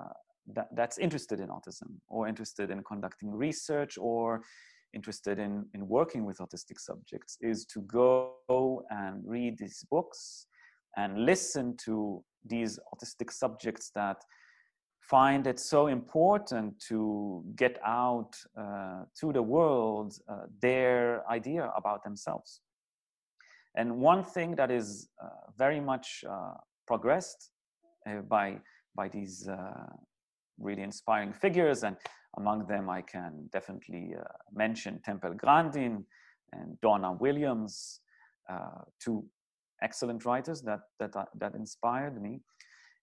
that, 0.55 0.69
that's 0.75 0.99
interested 0.99 1.41
in 1.41 1.49
autism 1.49 1.91
or 2.09 2.27
interested 2.27 2.71
in 2.71 2.83
conducting 2.83 3.31
research 3.31 3.97
or 3.99 4.43
interested 4.95 5.39
in, 5.39 5.65
in 5.75 5.89
working 5.89 6.25
with 6.25 6.39
autistic 6.39 6.79
subjects 6.79 7.39
is 7.41 7.65
to 7.67 7.81
go 7.83 8.85
and 8.91 9.23
read 9.25 9.57
these 9.59 9.85
books 9.91 10.47
and 10.97 11.25
listen 11.25 11.77
to 11.85 12.23
these 12.45 12.79
autistic 12.93 13.33
subjects 13.33 13.91
that 13.95 14.17
find 15.01 15.47
it 15.47 15.59
so 15.59 15.87
important 15.89 16.79
to 16.89 17.43
get 17.57 17.79
out 17.85 18.33
uh, 18.59 19.03
to 19.19 19.33
the 19.33 19.43
world 19.43 20.15
uh, 20.29 20.43
their 20.61 21.29
idea 21.31 21.71
about 21.77 22.05
themselves. 22.05 22.61
And 23.75 23.99
one 23.99 24.23
thing 24.23 24.55
that 24.57 24.71
is 24.71 25.09
uh, 25.23 25.29
very 25.57 25.81
much 25.81 26.25
uh, 26.29 26.55
progressed 26.87 27.51
uh, 28.07 28.21
by, 28.29 28.59
by 28.95 29.09
these 29.09 29.49
uh, 29.49 29.87
really 30.59 30.83
inspiring 30.83 31.33
figures, 31.33 31.83
and 31.83 31.97
among 32.37 32.67
them 32.67 32.91
I 32.91 33.03
can 33.03 33.49
definitely 33.53 34.15
mention 34.53 35.01
Temple 35.03 35.35
Grandin 35.35 36.05
and 36.53 36.79
Donna 36.81 37.13
Williams, 37.13 38.01
two 39.03 39.25
excellent 39.83 40.25
writers 40.25 40.63
that, 40.63 40.81
that, 41.01 41.15
that 41.39 41.55
inspired 41.55 42.21
me, 42.23 42.41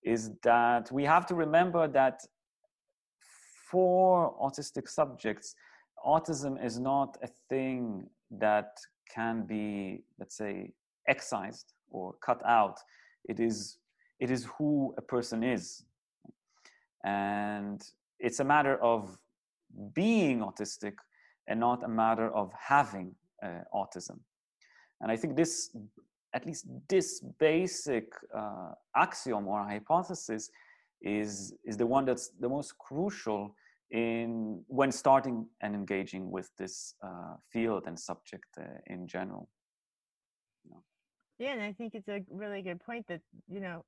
is 0.03 0.31
that 0.43 0.91
we 0.91 1.03
have 1.03 1.25
to 1.25 1.35
remember 1.35 1.87
that 1.87 2.21
for 3.69 4.35
autistic 4.39 4.87
subjects, 4.87 5.55
autism 6.05 6.63
is 6.63 6.79
not 6.79 7.17
a 7.21 7.27
thing 7.49 8.07
that 8.31 8.77
can 9.13 9.45
be, 9.45 10.03
let's 10.19 10.37
say, 10.37 10.71
excised 11.07 11.73
or 11.91 12.13
cut 12.23 12.41
out. 12.45 12.77
It 13.27 13.39
is, 13.39 13.77
it 14.19 14.31
is 14.31 14.47
who 14.57 14.93
a 14.97 15.01
person 15.01 15.43
is. 15.43 15.83
And 17.03 17.81
it's 18.19 18.39
a 18.39 18.43
matter 18.43 18.77
of 18.81 19.17
being 19.93 20.39
autistic 20.39 20.93
and 21.47 21.59
not 21.59 21.83
a 21.83 21.87
matter 21.87 22.33
of 22.33 22.51
having 22.53 23.15
uh, 23.43 23.61
autism. 23.73 24.19
And 25.01 25.11
I 25.11 25.15
think 25.15 25.35
this, 25.35 25.75
at 26.33 26.45
least 26.45 26.67
this 26.87 27.21
basic 27.39 28.11
uh, 28.37 28.71
axiom 28.95 29.47
or 29.47 29.63
hypothesis 29.63 30.51
is, 31.01 31.53
is 31.63 31.77
the 31.77 31.85
one 31.85 32.05
that's 32.05 32.29
the 32.39 32.49
most 32.49 32.77
crucial 32.77 33.55
in 33.91 34.63
when 34.67 34.91
starting 34.91 35.47
and 35.61 35.73
engaging 35.75 36.29
with 36.29 36.49
this 36.57 36.93
uh, 37.03 37.35
field 37.51 37.83
and 37.87 37.99
subject 37.99 38.45
uh, 38.59 38.63
in 38.87 39.07
general. 39.07 39.49
Yeah, 41.39 41.53
and 41.53 41.61
I 41.61 41.71
think 41.71 41.95
it's 41.95 42.09
a 42.09 42.21
really 42.29 42.61
good 42.61 42.81
point 42.81 43.07
that 43.07 43.21
you 43.47 43.61
know 43.61 43.85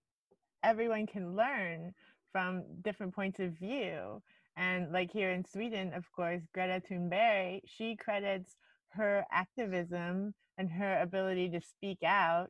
everyone 0.63 1.05
can 1.05 1.35
learn 1.35 1.93
from 2.31 2.63
different 2.81 3.13
points 3.13 3.39
of 3.39 3.51
view. 3.51 4.21
And 4.55 4.91
like 4.91 5.11
here 5.11 5.31
in 5.31 5.45
Sweden, 5.45 5.93
of 5.93 6.05
course, 6.15 6.41
Greta 6.53 6.81
Thunberg, 6.89 7.61
she 7.65 7.95
credits 7.95 8.55
her 8.89 9.25
activism 9.31 10.33
and 10.57 10.69
her 10.71 11.01
ability 11.01 11.49
to 11.49 11.61
speak 11.61 11.99
out 12.05 12.47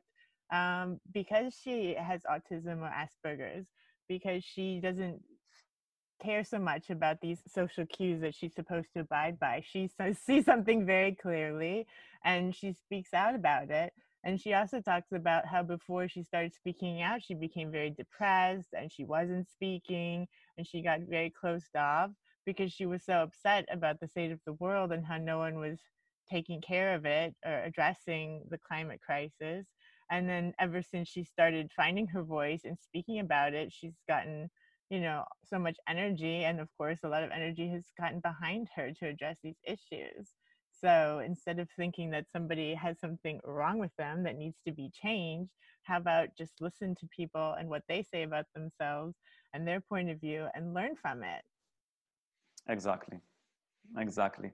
um, 0.52 1.00
because 1.12 1.58
she 1.62 1.94
has 1.94 2.20
autism 2.30 2.80
or 2.82 2.92
Asperger's, 2.92 3.66
because 4.08 4.44
she 4.44 4.80
doesn't 4.80 5.20
care 6.22 6.44
so 6.44 6.58
much 6.58 6.90
about 6.90 7.20
these 7.20 7.40
social 7.48 7.86
cues 7.86 8.20
that 8.20 8.34
she's 8.34 8.54
supposed 8.54 8.88
to 8.94 9.00
abide 9.00 9.38
by. 9.38 9.62
She 9.66 9.90
sees 10.26 10.44
something 10.44 10.86
very 10.86 11.14
clearly 11.14 11.86
and 12.24 12.54
she 12.54 12.72
speaks 12.72 13.12
out 13.12 13.34
about 13.34 13.70
it. 13.70 13.92
And 14.24 14.40
she 14.40 14.54
also 14.54 14.80
talks 14.80 15.10
about 15.12 15.46
how 15.46 15.64
before 15.64 16.08
she 16.08 16.22
started 16.22 16.54
speaking 16.54 17.02
out, 17.02 17.22
she 17.22 17.34
became 17.34 17.72
very 17.72 17.90
depressed 17.90 18.68
and 18.72 18.92
she 18.92 19.04
wasn't 19.04 19.50
speaking 19.50 20.28
and 20.56 20.66
she 20.66 20.80
got 20.80 21.00
very 21.00 21.30
closed 21.30 21.74
off 21.76 22.10
because 22.46 22.72
she 22.72 22.86
was 22.86 23.02
so 23.04 23.14
upset 23.14 23.66
about 23.70 23.98
the 24.00 24.06
state 24.06 24.30
of 24.30 24.40
the 24.46 24.52
world 24.54 24.92
and 24.92 25.04
how 25.04 25.16
no 25.18 25.38
one 25.38 25.58
was 25.58 25.78
taking 26.30 26.60
care 26.60 26.94
of 26.94 27.04
it 27.04 27.34
or 27.44 27.62
addressing 27.64 28.42
the 28.48 28.58
climate 28.58 29.00
crisis. 29.04 29.66
And 30.10 30.28
then 30.28 30.54
ever 30.60 30.82
since 30.82 31.08
she 31.08 31.24
started 31.24 31.70
finding 31.74 32.06
her 32.08 32.22
voice 32.22 32.60
and 32.64 32.78
speaking 32.78 33.18
about 33.18 33.54
it, 33.54 33.72
she's 33.72 33.96
gotten 34.08 34.50
you 34.92 35.00
know 35.00 35.24
so 35.50 35.58
much 35.58 35.78
energy 35.88 36.44
and 36.44 36.60
of 36.60 36.68
course 36.78 36.98
a 37.02 37.08
lot 37.08 37.24
of 37.24 37.30
energy 37.30 37.68
has 37.68 37.82
gotten 37.98 38.20
behind 38.20 38.68
her 38.76 38.92
to 38.92 39.06
address 39.08 39.36
these 39.42 39.60
issues. 39.64 40.24
So 40.84 41.22
instead 41.24 41.58
of 41.58 41.68
thinking 41.76 42.10
that 42.10 42.26
somebody 42.32 42.74
has 42.74 42.96
something 43.00 43.40
wrong 43.44 43.78
with 43.78 43.94
them 43.96 44.22
that 44.24 44.36
needs 44.36 44.58
to 44.66 44.72
be 44.72 44.90
changed 45.02 45.50
how 45.84 45.96
about 45.98 46.28
just 46.36 46.52
listen 46.60 46.94
to 46.96 47.06
people 47.14 47.54
and 47.58 47.68
what 47.68 47.82
they 47.88 48.02
say 48.02 48.22
about 48.22 48.46
themselves 48.54 49.14
and 49.52 49.66
their 49.66 49.80
point 49.80 50.10
of 50.10 50.20
view 50.20 50.46
and 50.54 50.74
learn 50.74 50.94
from 51.00 51.22
it? 51.22 51.42
Exactly. 52.68 53.18
Exactly. 53.98 54.52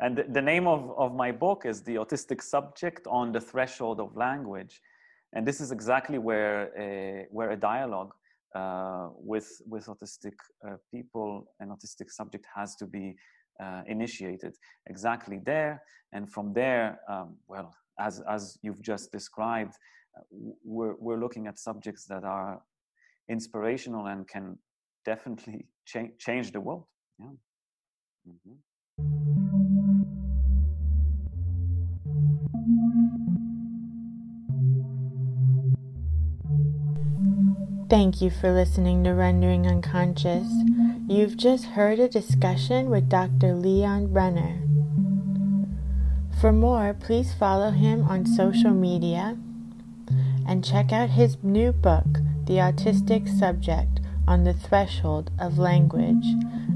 And 0.00 0.24
the, 0.28 0.40
name 0.40 0.68
of, 0.68 0.92
of 0.96 1.14
my 1.14 1.32
book 1.32 1.64
is 1.66 1.82
the 1.82 1.96
autistic 1.96 2.40
subject 2.40 3.06
on 3.08 3.32
the 3.32 3.40
threshold 3.40 3.98
of 3.98 4.16
language. 4.16 4.80
And 5.32 5.46
this 5.46 5.60
is 5.60 5.72
exactly 5.72 6.18
where 6.18 6.70
a, 6.78 7.26
where 7.30 7.50
a 7.50 7.56
dialogue 7.56 8.14
uh, 8.54 9.08
with 9.14 9.48
with 9.66 9.86
autistic 9.86 10.34
uh, 10.66 10.76
people 10.92 11.52
and 11.60 11.70
autistic 11.70 12.10
subject 12.10 12.46
has 12.54 12.76
to 12.76 12.86
be 12.86 13.14
uh, 13.62 13.82
initiated 13.86 14.54
exactly 14.86 15.40
there. 15.44 15.82
And 16.12 16.30
from 16.32 16.54
there 16.54 17.00
um, 17.08 17.36
well 17.46 17.74
as 18.00 18.22
as 18.28 18.58
you've 18.62 18.82
just 18.82 19.12
described 19.12 19.74
uh, 20.16 20.22
we're 20.64 20.94
we're 20.98 21.20
looking 21.20 21.46
at 21.46 21.58
subjects 21.58 22.06
that 22.06 22.24
are 22.24 22.62
inspirational 23.28 24.06
and 24.06 24.26
can 24.26 24.58
definitely 25.04 25.66
cha- 25.84 26.14
change 26.18 26.52
the 26.52 26.60
world. 26.60 26.84
Yeah. 27.18 27.26
Mm-hmm. 28.28 29.77
Thank 37.88 38.20
you 38.20 38.28
for 38.28 38.52
listening 38.52 39.02
to 39.04 39.14
Rendering 39.14 39.66
Unconscious. 39.66 40.46
You've 41.08 41.38
just 41.38 41.64
heard 41.64 41.98
a 41.98 42.06
discussion 42.06 42.90
with 42.90 43.08
Dr. 43.08 43.54
Leon 43.54 44.12
Brenner. 44.12 44.60
For 46.38 46.52
more, 46.52 46.92
please 46.92 47.32
follow 47.32 47.70
him 47.70 48.04
on 48.04 48.26
social 48.26 48.72
media 48.72 49.38
and 50.46 50.62
check 50.62 50.92
out 50.92 51.08
his 51.08 51.42
new 51.42 51.72
book, 51.72 52.04
The 52.44 52.58
Autistic 52.58 53.26
Subject 53.26 54.00
on 54.26 54.44
the 54.44 54.52
Threshold 54.52 55.30
of 55.38 55.56
Language, 55.56 56.26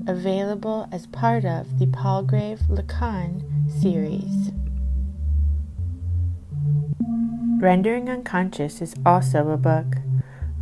available 0.07 0.89
as 0.91 1.07
part 1.09 1.45
of 1.45 1.79
the 1.79 1.89
Palgrave 1.89 2.61
Lacan 2.71 3.43
series. 3.71 4.51
Rendering 7.61 8.09
Unconscious 8.09 8.81
is 8.81 8.95
also 9.05 9.51
a 9.51 9.59
book 9.59 9.97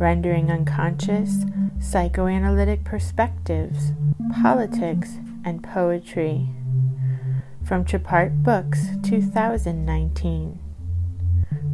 rendering 0.01 0.49
unconscious, 0.49 1.45
psychoanalytic 1.79 2.83
perspectives, 2.83 3.93
politics, 4.41 5.19
and 5.45 5.63
poetry. 5.63 6.49
From 7.63 7.85
Trapart 7.85 8.43
Books 8.43 8.81
2019. 9.03 10.57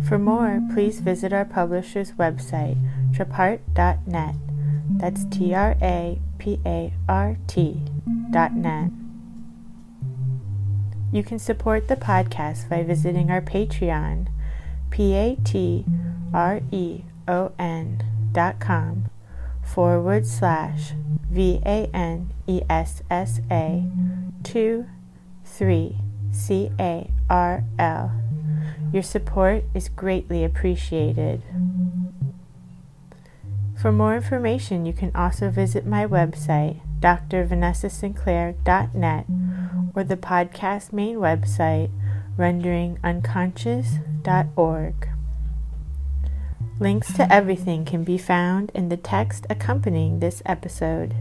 For 0.05 0.19
more, 0.19 0.61
please 0.73 0.99
visit 0.99 1.32
our 1.32 1.45
publisher's 1.45 2.11
website, 2.11 2.78
trapart.net. 3.13 4.36
That's 4.97 5.23
T 5.25 5.53
R 5.53 5.78
A 5.82 6.19
P 6.38 6.59
A 6.65 6.93
R 7.07 7.38
T 7.47 7.82
dot 8.32 8.53
net. 8.53 8.91
You 11.13 11.23
can 11.23 11.39
support 11.39 11.88
the 11.88 11.95
podcast 11.95 12.69
by 12.69 12.84
visiting 12.84 13.32
our 13.32 13.41
Patreon, 13.41 14.28
P 14.89 15.13
A 15.13 15.38
T 15.45 15.86
R 16.34 16.59
E 16.71 17.03
O 17.28 17.53
N 17.57 18.03
dot 18.32 18.59
com 18.59 19.05
forward 19.63 20.25
slash 20.25 20.93
V 21.30 21.61
A 21.65 21.89
N 21.93 22.34
E 22.47 22.61
S 22.69 23.03
S 23.09 23.41
A 23.51 23.84
2 24.43 24.86
3 25.45 25.97
C 26.32 26.71
A 26.80 27.11
R 27.30 27.65
L. 27.78 28.13
Your 28.93 29.03
support 29.03 29.65
is 29.73 29.89
greatly 29.89 30.45
appreciated. 30.45 31.41
For 33.75 33.91
more 33.91 34.15
information, 34.15 34.86
you 34.86 34.93
can 34.93 35.11
also 35.13 35.49
visit 35.51 35.86
my 35.86 36.07
website, 36.07 36.80
drvanessasinclair.net, 37.01 39.25
or 39.93 40.03
the 40.03 40.17
podcast 40.17 40.91
main 40.93 41.17
website, 41.17 41.91
renderingunconscious.org. 42.38 45.09
Links 46.80 47.11
to 47.13 47.34
everything 47.34 47.86
can 47.86 48.03
be 48.03 48.19
found 48.19 48.71
in 48.75 48.89
the 48.89 48.97
text 48.97 49.47
accompanying 49.49 50.19
this 50.19 50.43
episode. 50.45 51.15